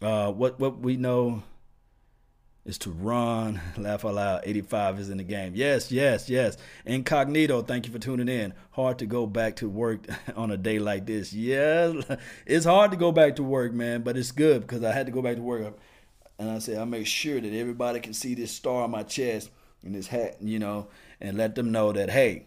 uh, 0.03 0.33
what 0.33 0.59
what 0.59 0.81
we 0.81 0.97
know 0.97 1.45
is 2.65 2.79
to 2.79 2.91
run. 2.91 3.61
Laugh 3.77 4.05
out 4.05 4.15
loud. 4.15 4.41
85 4.45 5.01
is 5.01 5.11
in 5.11 5.19
the 5.19 5.25
game. 5.25 5.53
Yes, 5.55 5.93
yes, 5.93 6.29
yes. 6.29 6.57
Incognito, 6.87 7.63
thank 7.63 7.87
you 7.87 7.93
for 7.93 7.99
tuning 7.99 8.29
in. 8.29 8.55
Hard 8.73 8.99
to 8.99 9.07
go 9.07 9.27
back 9.27 9.57
to 9.57 9.69
work 9.69 10.07
on 10.37 10.51
a 10.51 10.57
day 10.57 10.79
like 10.79 11.07
this. 11.07 11.33
Yeah, 11.33 11.93
it's 12.47 12.65
hard 12.65 12.91
to 12.91 12.97
go 12.97 13.13
back 13.13 13.37
to 13.37 13.43
work, 13.43 13.73
man, 13.73 14.03
but 14.03 14.17
it's 14.17 14.33
good 14.33 14.63
because 14.63 14.83
I 14.83 14.93
had 14.93 15.07
to 15.07 15.13
go 15.13 15.23
back 15.23 15.37
to 15.37 15.43
work 15.43 15.77
and 16.39 16.51
I 16.51 16.59
said 16.59 16.79
I 16.79 16.85
make 16.85 17.07
sure 17.07 17.41
that 17.41 17.53
everybody 17.53 18.01
can 18.01 18.13
see 18.13 18.35
this 18.35 18.51
star 18.51 18.85
on 18.85 18.91
my 18.91 19.03
chest 19.03 19.51
and 19.83 19.95
this 19.95 20.07
hat, 20.07 20.37
you 20.41 20.59
know, 20.59 20.89
and 21.21 21.37
let 21.37 21.55
them 21.55 21.73
know 21.73 21.93
that 21.93 22.11
hey, 22.11 22.47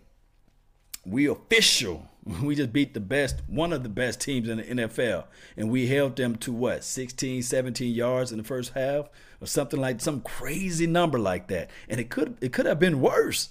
we 1.07 1.27
official. 1.27 2.09
We 2.43 2.55
just 2.55 2.73
beat 2.73 2.93
the 2.93 2.99
best, 2.99 3.41
one 3.47 3.71
of 3.71 3.83
the 3.83 3.89
best 3.89 4.19
teams 4.19 4.49
in 4.49 4.57
the 4.57 4.63
NFL, 4.63 5.27
and 5.55 5.71
we 5.71 5.87
held 5.87 6.17
them 6.17 6.35
to 6.39 6.51
what, 6.51 6.83
16, 6.83 7.41
17 7.41 7.95
yards 7.95 8.33
in 8.33 8.37
the 8.37 8.43
first 8.43 8.73
half, 8.73 9.07
or 9.39 9.47
something 9.47 9.79
like 9.79 10.01
some 10.01 10.19
crazy 10.19 10.87
number 10.87 11.17
like 11.17 11.47
that. 11.47 11.69
And 11.87 12.01
it 12.01 12.09
could 12.09 12.37
it 12.41 12.51
could 12.51 12.65
have 12.65 12.81
been 12.81 12.99
worse. 12.99 13.47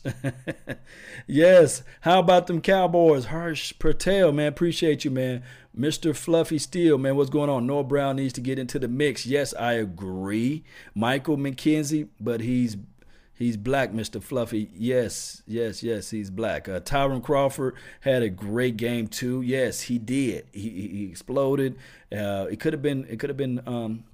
yes. 1.27 1.85
How 2.03 2.19
about 2.19 2.49
them 2.49 2.61
Cowboys? 2.61 3.25
Harsh 3.27 3.73
Patel, 3.79 4.31
man, 4.33 4.49
appreciate 4.49 5.07
you, 5.07 5.11
man. 5.11 5.43
Mr. 5.75 6.15
Fluffy 6.15 6.59
Steel, 6.59 6.99
man, 6.99 7.17
what's 7.17 7.31
going 7.31 7.51
on? 7.51 7.67
Noah 7.67 7.85
Brown 7.85 8.17
needs 8.17 8.33
to 8.35 8.41
get 8.43 8.59
into 8.59 8.79
the 8.79 8.89
mix. 8.89 9.25
Yes, 9.25 9.55
I 9.55 9.75
agree. 9.75 10.65
Michael 10.95 11.37
McKenzie, 11.39 12.09
but 12.21 12.41
he's 12.41 12.77
he's 13.37 13.57
black, 13.57 13.93
Mr. 13.93 14.23
Fluffy. 14.23 14.71
Yes, 14.75 15.43
yes, 15.47 15.83
yes, 15.83 16.11
he's 16.11 16.31
black. 16.31 16.69
Uh, 16.69 16.81
Tyrone 16.81 17.21
Crawford 17.21 17.75
had 18.01 18.23
a 18.23 18.29
great 18.29 18.77
game 18.77 19.07
too. 19.07 19.43
Yes, 19.43 19.83
he 19.83 19.99
did. 19.99 20.47
He, 20.53 20.69
he 20.69 21.05
exploded. 21.11 21.77
Uh, 22.11 22.47
it 22.51 22.59
could 22.61 22.73
have 22.73 22.83
been 22.83 23.07
it 23.09 23.19
could 23.21 23.31
have 23.31 23.37
been 23.37 23.61
um, 23.67 24.05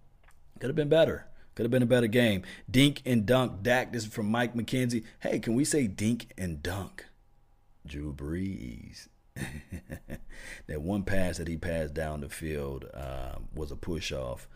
could 0.60 0.68
have 0.68 0.76
been 0.76 0.88
better. 0.88 1.26
Could 1.54 1.64
have 1.64 1.70
been 1.70 1.82
a 1.82 1.86
better 1.86 2.06
game. 2.06 2.42
Dink 2.70 3.02
and 3.04 3.26
dunk. 3.26 3.62
Dak. 3.62 3.92
This 3.92 4.04
is 4.04 4.12
from 4.12 4.26
Mike 4.26 4.54
McKenzie. 4.54 5.04
Hey, 5.20 5.38
can 5.38 5.54
we 5.54 5.64
say 5.64 5.86
dink 5.86 6.32
and 6.38 6.62
dunk? 6.62 7.04
Drew 7.86 8.12
Brees. 8.12 9.08
that 10.66 10.80
one 10.80 11.02
pass 11.02 11.38
that 11.38 11.48
he 11.48 11.56
passed 11.56 11.94
down 11.94 12.20
the 12.20 12.28
field 12.28 12.86
uh, 12.94 13.36
was 13.54 13.70
a 13.70 13.76
push 13.76 14.12
off. 14.12 14.48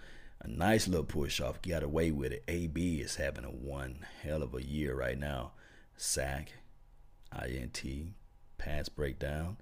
A 0.47 0.49
nice 0.49 0.87
little 0.87 1.05
push 1.05 1.41
off. 1.41 1.61
Got 1.61 1.83
away 1.83 2.13
with 2.13 2.31
it. 2.31 2.45
AB 2.47 3.01
is 3.01 3.17
having 3.17 3.45
a 3.45 3.49
one 3.49 4.07
hell 4.23 4.45
of 4.45 4.55
a 4.55 4.63
year 4.63 4.95
right 4.95 5.19
now. 5.19 5.53
Sack, 5.97 6.53
INT, 7.37 7.83
pass 8.57 8.89
breakdown. 8.89 9.57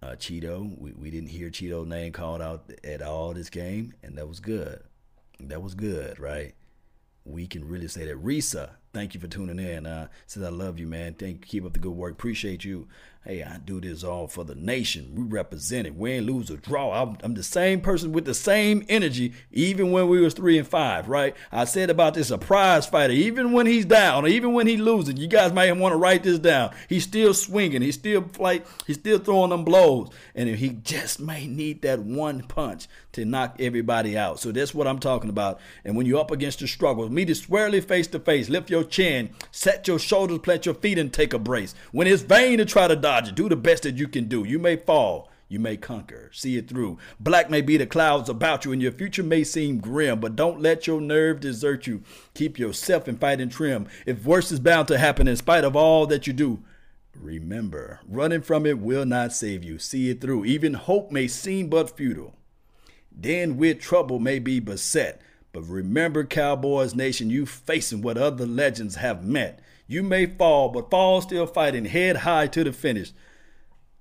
Uh, 0.00 0.12
Cheeto, 0.12 0.78
we, 0.78 0.92
we 0.92 1.10
didn't 1.10 1.30
hear 1.30 1.50
Cheeto's 1.50 1.88
name 1.88 2.12
called 2.12 2.40
out 2.40 2.70
at 2.84 3.02
all 3.02 3.34
this 3.34 3.50
game, 3.50 3.94
and 4.04 4.16
that 4.16 4.28
was 4.28 4.38
good. 4.38 4.80
That 5.40 5.60
was 5.60 5.74
good, 5.74 6.20
right? 6.20 6.54
We 7.24 7.48
can 7.48 7.66
really 7.66 7.88
say 7.88 8.04
that. 8.06 8.22
Risa, 8.24 8.70
thank 8.92 9.14
you 9.14 9.20
for 9.20 9.26
tuning 9.26 9.58
in. 9.58 9.86
Uh, 9.86 10.06
says 10.28 10.44
I 10.44 10.50
love 10.50 10.78
you, 10.78 10.86
man. 10.86 11.14
Thank 11.14 11.40
you. 11.40 11.60
Keep 11.60 11.64
up 11.66 11.72
the 11.72 11.80
good 11.80 11.96
work. 11.96 12.12
Appreciate 12.12 12.64
you. 12.64 12.86
Hey, 13.24 13.42
I 13.42 13.58
do 13.58 13.80
this 13.80 14.04
all 14.04 14.26
for 14.26 14.44
the 14.44 14.54
nation. 14.54 15.12
We 15.14 15.22
represent 15.24 15.86
it. 15.86 15.94
Win, 15.94 16.24
lose, 16.24 16.50
or 16.50 16.56
draw. 16.56 16.92
I'm, 16.92 17.18
I'm, 17.22 17.34
the 17.34 17.42
same 17.42 17.80
person 17.80 18.12
with 18.12 18.24
the 18.24 18.32
same 18.32 18.86
energy, 18.88 19.34
even 19.52 19.90
when 19.90 20.08
we 20.08 20.20
was 20.20 20.34
three 20.34 20.56
and 20.56 20.66
five, 20.66 21.08
right? 21.08 21.36
I 21.52 21.64
said 21.64 21.90
about 21.90 22.14
this 22.14 22.30
a 22.30 22.38
prize 22.38 22.86
fighter. 22.86 23.12
Even 23.12 23.52
when 23.52 23.66
he's 23.66 23.84
down, 23.84 24.26
even 24.28 24.54
when 24.54 24.66
he 24.66 24.76
losing, 24.76 25.16
you 25.16 25.26
guys 25.26 25.52
might 25.52 25.70
want 25.72 25.92
to 25.92 25.96
write 25.96 26.22
this 26.22 26.38
down. 26.38 26.74
He's 26.88 27.04
still 27.04 27.34
swinging. 27.34 27.82
He's 27.82 27.96
still 27.96 28.24
like 28.38 28.66
he's 28.86 28.96
still 28.96 29.18
throwing 29.18 29.50
them 29.50 29.64
blows, 29.64 30.08
and 30.34 30.48
he 30.48 30.70
just 30.70 31.20
may 31.20 31.46
need 31.46 31.82
that 31.82 31.98
one 31.98 32.44
punch 32.44 32.86
to 33.12 33.24
knock 33.24 33.56
everybody 33.58 34.16
out. 34.16 34.38
So 34.38 34.52
that's 34.52 34.72
what 34.72 34.86
I'm 34.86 35.00
talking 35.00 35.28
about. 35.28 35.60
And 35.84 35.96
when 35.96 36.06
you're 36.06 36.20
up 36.20 36.30
against 36.30 36.60
the 36.60 36.68
struggle, 36.68 37.08
meet 37.10 37.30
it 37.30 37.34
squarely 37.34 37.80
face 37.80 38.06
to 38.08 38.20
face. 38.20 38.48
Lift 38.48 38.70
your 38.70 38.84
chin, 38.84 39.30
set 39.50 39.88
your 39.88 39.98
shoulders, 39.98 40.38
plant 40.38 40.66
your 40.66 40.74
feet, 40.76 40.98
and 40.98 41.12
take 41.12 41.34
a 41.34 41.38
brace. 41.38 41.74
When 41.92 42.06
it's 42.06 42.22
vain 42.22 42.58
to 42.58 42.64
try 42.64 42.86
to 42.86 42.96
do 43.32 43.48
the 43.48 43.56
best 43.56 43.82
that 43.82 43.96
you 43.96 44.08
can 44.08 44.28
do. 44.28 44.44
You 44.44 44.58
may 44.58 44.76
fall, 44.76 45.30
you 45.48 45.58
may 45.58 45.76
conquer. 45.76 46.30
See 46.32 46.56
it 46.56 46.68
through. 46.68 46.98
Black 47.18 47.50
may 47.50 47.60
be 47.60 47.76
the 47.76 47.86
clouds 47.86 48.28
about 48.28 48.64
you, 48.64 48.72
and 48.72 48.82
your 48.82 48.92
future 48.92 49.22
may 49.22 49.44
seem 49.44 49.78
grim, 49.78 50.20
but 50.20 50.36
don't 50.36 50.60
let 50.60 50.86
your 50.86 51.00
nerve 51.00 51.40
desert 51.40 51.86
you. 51.86 52.02
Keep 52.34 52.58
yourself 52.58 53.08
in 53.08 53.16
fighting 53.16 53.48
trim. 53.48 53.86
If 54.06 54.24
worse 54.24 54.52
is 54.52 54.60
bound 54.60 54.88
to 54.88 54.98
happen 54.98 55.26
in 55.26 55.36
spite 55.36 55.64
of 55.64 55.74
all 55.74 56.06
that 56.06 56.26
you 56.26 56.32
do, 56.32 56.62
remember, 57.14 58.00
running 58.06 58.42
from 58.42 58.66
it 58.66 58.78
will 58.78 59.06
not 59.06 59.32
save 59.32 59.64
you. 59.64 59.78
See 59.78 60.10
it 60.10 60.20
through. 60.20 60.44
Even 60.44 60.74
hope 60.74 61.10
may 61.10 61.26
seem 61.26 61.68
but 61.68 61.96
futile. 61.96 62.34
Then 63.10 63.56
with 63.56 63.80
trouble 63.80 64.18
may 64.18 64.38
be 64.38 64.60
beset. 64.60 65.20
But 65.52 65.62
remember, 65.62 66.24
Cowboys 66.24 66.94
Nation, 66.94 67.30
you 67.30 67.46
facing 67.46 68.02
what 68.02 68.18
other 68.18 68.46
legends 68.46 68.96
have 68.96 69.24
met. 69.24 69.60
You 69.90 70.02
may 70.02 70.26
fall, 70.26 70.68
but 70.68 70.90
fall 70.90 71.22
still 71.22 71.46
fighting 71.46 71.86
head 71.86 72.18
high 72.18 72.46
to 72.48 72.62
the 72.62 72.74
finish. 72.74 73.12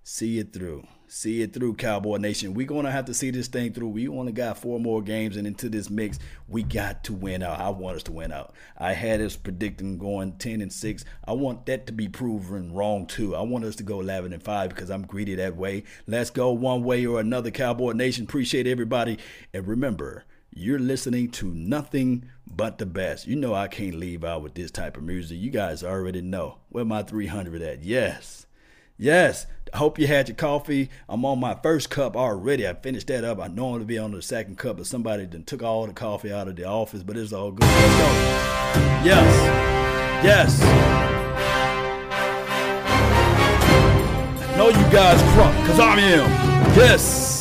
See 0.04 0.38
it 0.38 0.52
through. 0.52 0.86
See 1.08 1.41
it 1.41 1.54
through, 1.54 1.76
Cowboy 1.76 2.17
Nation. 2.17 2.54
We're 2.54 2.67
gonna 2.67 2.91
have 2.91 3.06
to 3.06 3.13
see 3.13 3.32
this 3.32 3.47
thing 3.47 3.71
through. 3.71 3.88
We 3.88 4.10
only 4.10 4.34
got 4.34 4.58
four 4.58 4.82
more 4.82 5.02
games, 5.02 5.38
and 5.38 5.47
into 5.47 5.69
this 5.69 5.89
mix, 5.89 6.19
we 6.50 6.63
got 6.63 7.06
to 7.06 7.13
win 7.13 7.41
out. 7.41 7.62
I 7.62 7.69
want 7.69 7.95
us 7.95 8.04
to 8.04 8.12
win 8.12 8.34
out. 8.34 8.54
I 8.78 8.91
had 8.91 9.21
us 9.21 9.38
predicting 9.38 9.97
going 9.97 10.34
ten 10.34 10.60
and 10.60 10.73
six. 10.73 11.06
I 11.26 11.32
want 11.32 11.65
that 11.67 11.88
to 11.88 11.93
be 11.93 12.10
proven 12.10 12.73
wrong 12.73 13.06
too. 13.06 13.34
I 13.34 13.41
want 13.43 13.63
us 13.63 13.78
to 13.78 13.84
go 13.84 14.02
eleven 14.02 14.34
and 14.34 14.43
five 14.43 14.71
because 14.71 14.89
I'm 14.89 15.08
greedy 15.08 15.36
that 15.36 15.56
way. 15.56 15.86
Let's 16.06 16.32
go 16.32 16.52
one 16.52 16.84
way 16.84 17.06
or 17.06 17.21
another, 17.21 17.50
Cowboy 17.50 17.93
Nation. 17.93 18.26
Appreciate 18.26 18.67
everybody, 18.67 19.19
and 19.54 19.65
remember. 19.65 20.26
You're 20.53 20.79
listening 20.79 21.29
to 21.31 21.45
nothing 21.47 22.25
but 22.45 22.77
the 22.77 22.86
best. 22.86 23.27
You 23.27 23.36
know 23.36 23.53
I 23.53 23.67
can't 23.67 23.95
leave 23.95 24.23
out 24.23 24.41
with 24.41 24.55
this 24.55 24.71
type 24.71 24.97
of 24.97 25.03
music. 25.03 25.38
You 25.39 25.49
guys 25.51 25.83
already 25.83 26.21
know. 26.21 26.57
Where 26.69 26.86
my 26.86 27.03
300 27.03 27.62
at? 27.62 27.83
Yes. 27.83 28.45
Yes. 28.97 29.45
I 29.73 29.77
hope 29.77 29.99
you 29.99 30.07
had 30.07 30.27
your 30.29 30.36
coffee. 30.36 30.89
I'm 31.07 31.25
on 31.25 31.39
my 31.39 31.55
first 31.62 31.89
cup 31.89 32.15
already. 32.15 32.67
I 32.67 32.73
finished 32.73 33.07
that 33.07 33.23
up. 33.23 33.39
I 33.39 33.47
normally 33.47 33.86
be 33.86 33.97
on 33.97 34.12
the 34.12 34.21
second 34.21 34.57
cup, 34.57 34.77
but 34.77 34.88
somebody 34.88 35.25
then 35.25 35.43
took 35.43 35.62
all 35.62 35.86
the 35.86 35.93
coffee 35.93 36.31
out 36.31 36.47
of 36.47 36.55
the 36.55 36.63
office, 36.65 37.03
but 37.03 37.17
it's 37.17 37.33
all 37.33 37.51
good. 37.51 37.67
Yes. 39.03 40.23
Yes. 40.23 41.27
know 44.57 44.69
you 44.69 44.91
guys 44.91 45.21
crunk, 45.33 45.67
cause 45.67 45.79
I 45.79 45.99
am. 45.99 46.75
Yes. 46.75 47.37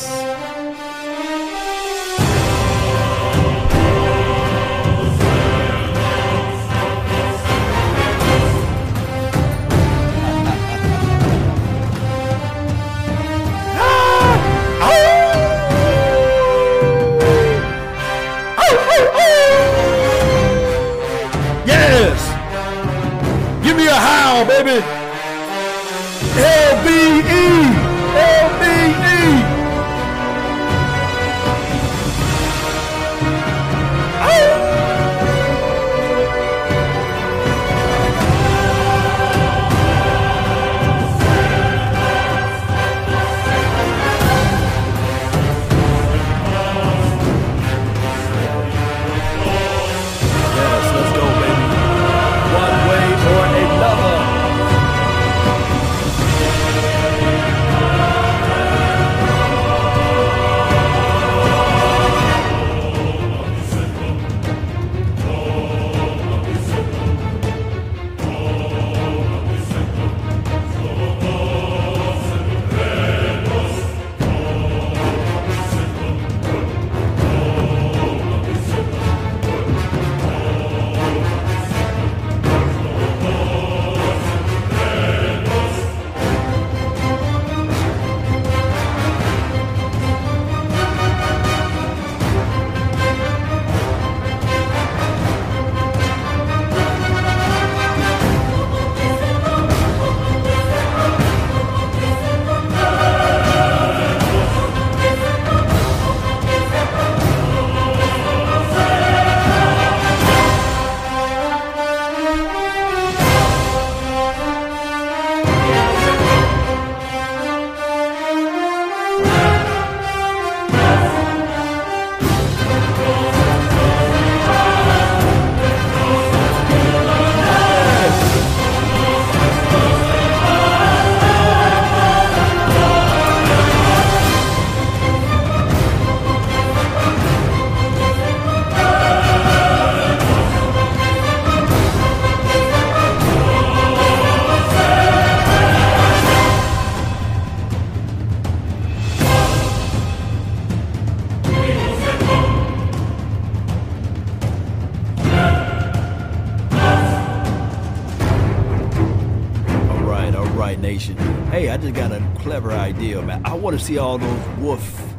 See 163.87 163.99
all 163.99 164.19
those 164.19 164.59
wolf. 164.59 165.15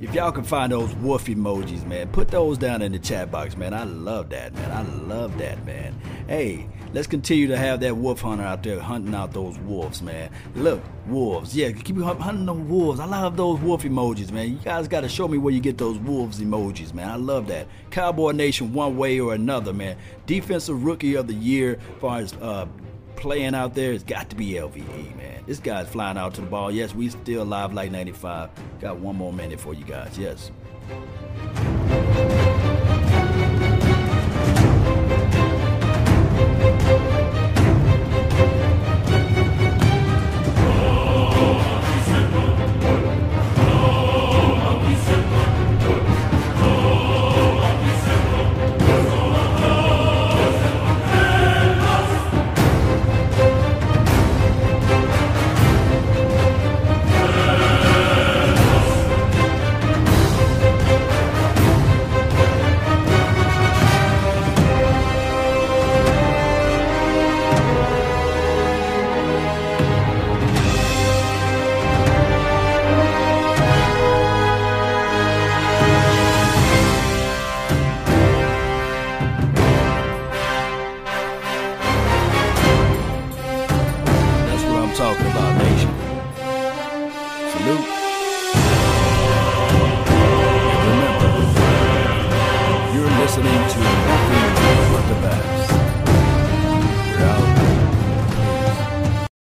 If 0.00 0.14
y'all 0.14 0.30
can 0.30 0.44
find 0.44 0.70
those 0.70 0.94
wolf 0.96 1.26
emojis, 1.26 1.84
man, 1.84 2.06
put 2.06 2.28
those 2.28 2.56
down 2.56 2.80
in 2.80 2.92
the 2.92 2.98
chat 3.00 3.32
box, 3.32 3.56
man. 3.56 3.74
I 3.74 3.82
love 3.82 4.30
that, 4.30 4.54
man. 4.54 4.70
I 4.70 4.82
love 5.06 5.36
that, 5.38 5.66
man. 5.66 6.00
Hey, 6.28 6.68
let's 6.92 7.08
continue 7.08 7.48
to 7.48 7.56
have 7.56 7.80
that 7.80 7.96
wolf 7.96 8.20
hunter 8.20 8.44
out 8.44 8.62
there 8.62 8.78
hunting 8.78 9.12
out 9.12 9.32
those 9.32 9.58
wolves, 9.58 10.02
man. 10.02 10.30
Look, 10.54 10.80
wolves. 11.08 11.56
Yeah, 11.56 11.72
keep 11.72 11.96
hunting 11.98 12.46
those 12.46 12.60
wolves. 12.60 13.00
I 13.00 13.06
love 13.06 13.36
those 13.36 13.58
wolf 13.58 13.82
emojis, 13.82 14.30
man. 14.30 14.52
You 14.52 14.58
guys 14.58 14.86
got 14.86 15.00
to 15.00 15.08
show 15.08 15.26
me 15.26 15.38
where 15.38 15.52
you 15.52 15.60
get 15.60 15.76
those 15.76 15.98
wolves 15.98 16.38
emojis, 16.38 16.94
man. 16.94 17.08
I 17.08 17.16
love 17.16 17.48
that. 17.48 17.66
Cowboy 17.90 18.30
Nation, 18.30 18.72
one 18.72 18.96
way 18.96 19.18
or 19.18 19.34
another, 19.34 19.72
man. 19.72 19.96
Defensive 20.26 20.84
Rookie 20.84 21.16
of 21.16 21.26
the 21.26 21.34
Year, 21.34 21.80
as 21.94 22.00
far 22.00 22.18
as 22.18 22.32
uh, 22.34 22.66
playing 23.22 23.54
out 23.54 23.72
there, 23.74 23.92
it's 23.92 24.02
got 24.02 24.28
to 24.30 24.36
be 24.36 24.54
LVE, 24.54 25.16
man. 25.16 25.44
This 25.46 25.60
guy's 25.60 25.88
flying 25.88 26.18
out 26.18 26.34
to 26.34 26.40
the 26.40 26.48
ball. 26.48 26.72
Yes, 26.72 26.92
we 26.92 27.08
still 27.08 27.44
live 27.44 27.72
like 27.72 27.92
95. 27.92 28.50
Got 28.80 28.98
one 28.98 29.14
more 29.14 29.32
minute 29.32 29.60
for 29.60 29.74
you 29.74 29.84
guys. 29.84 30.18
Yes. 30.18 30.50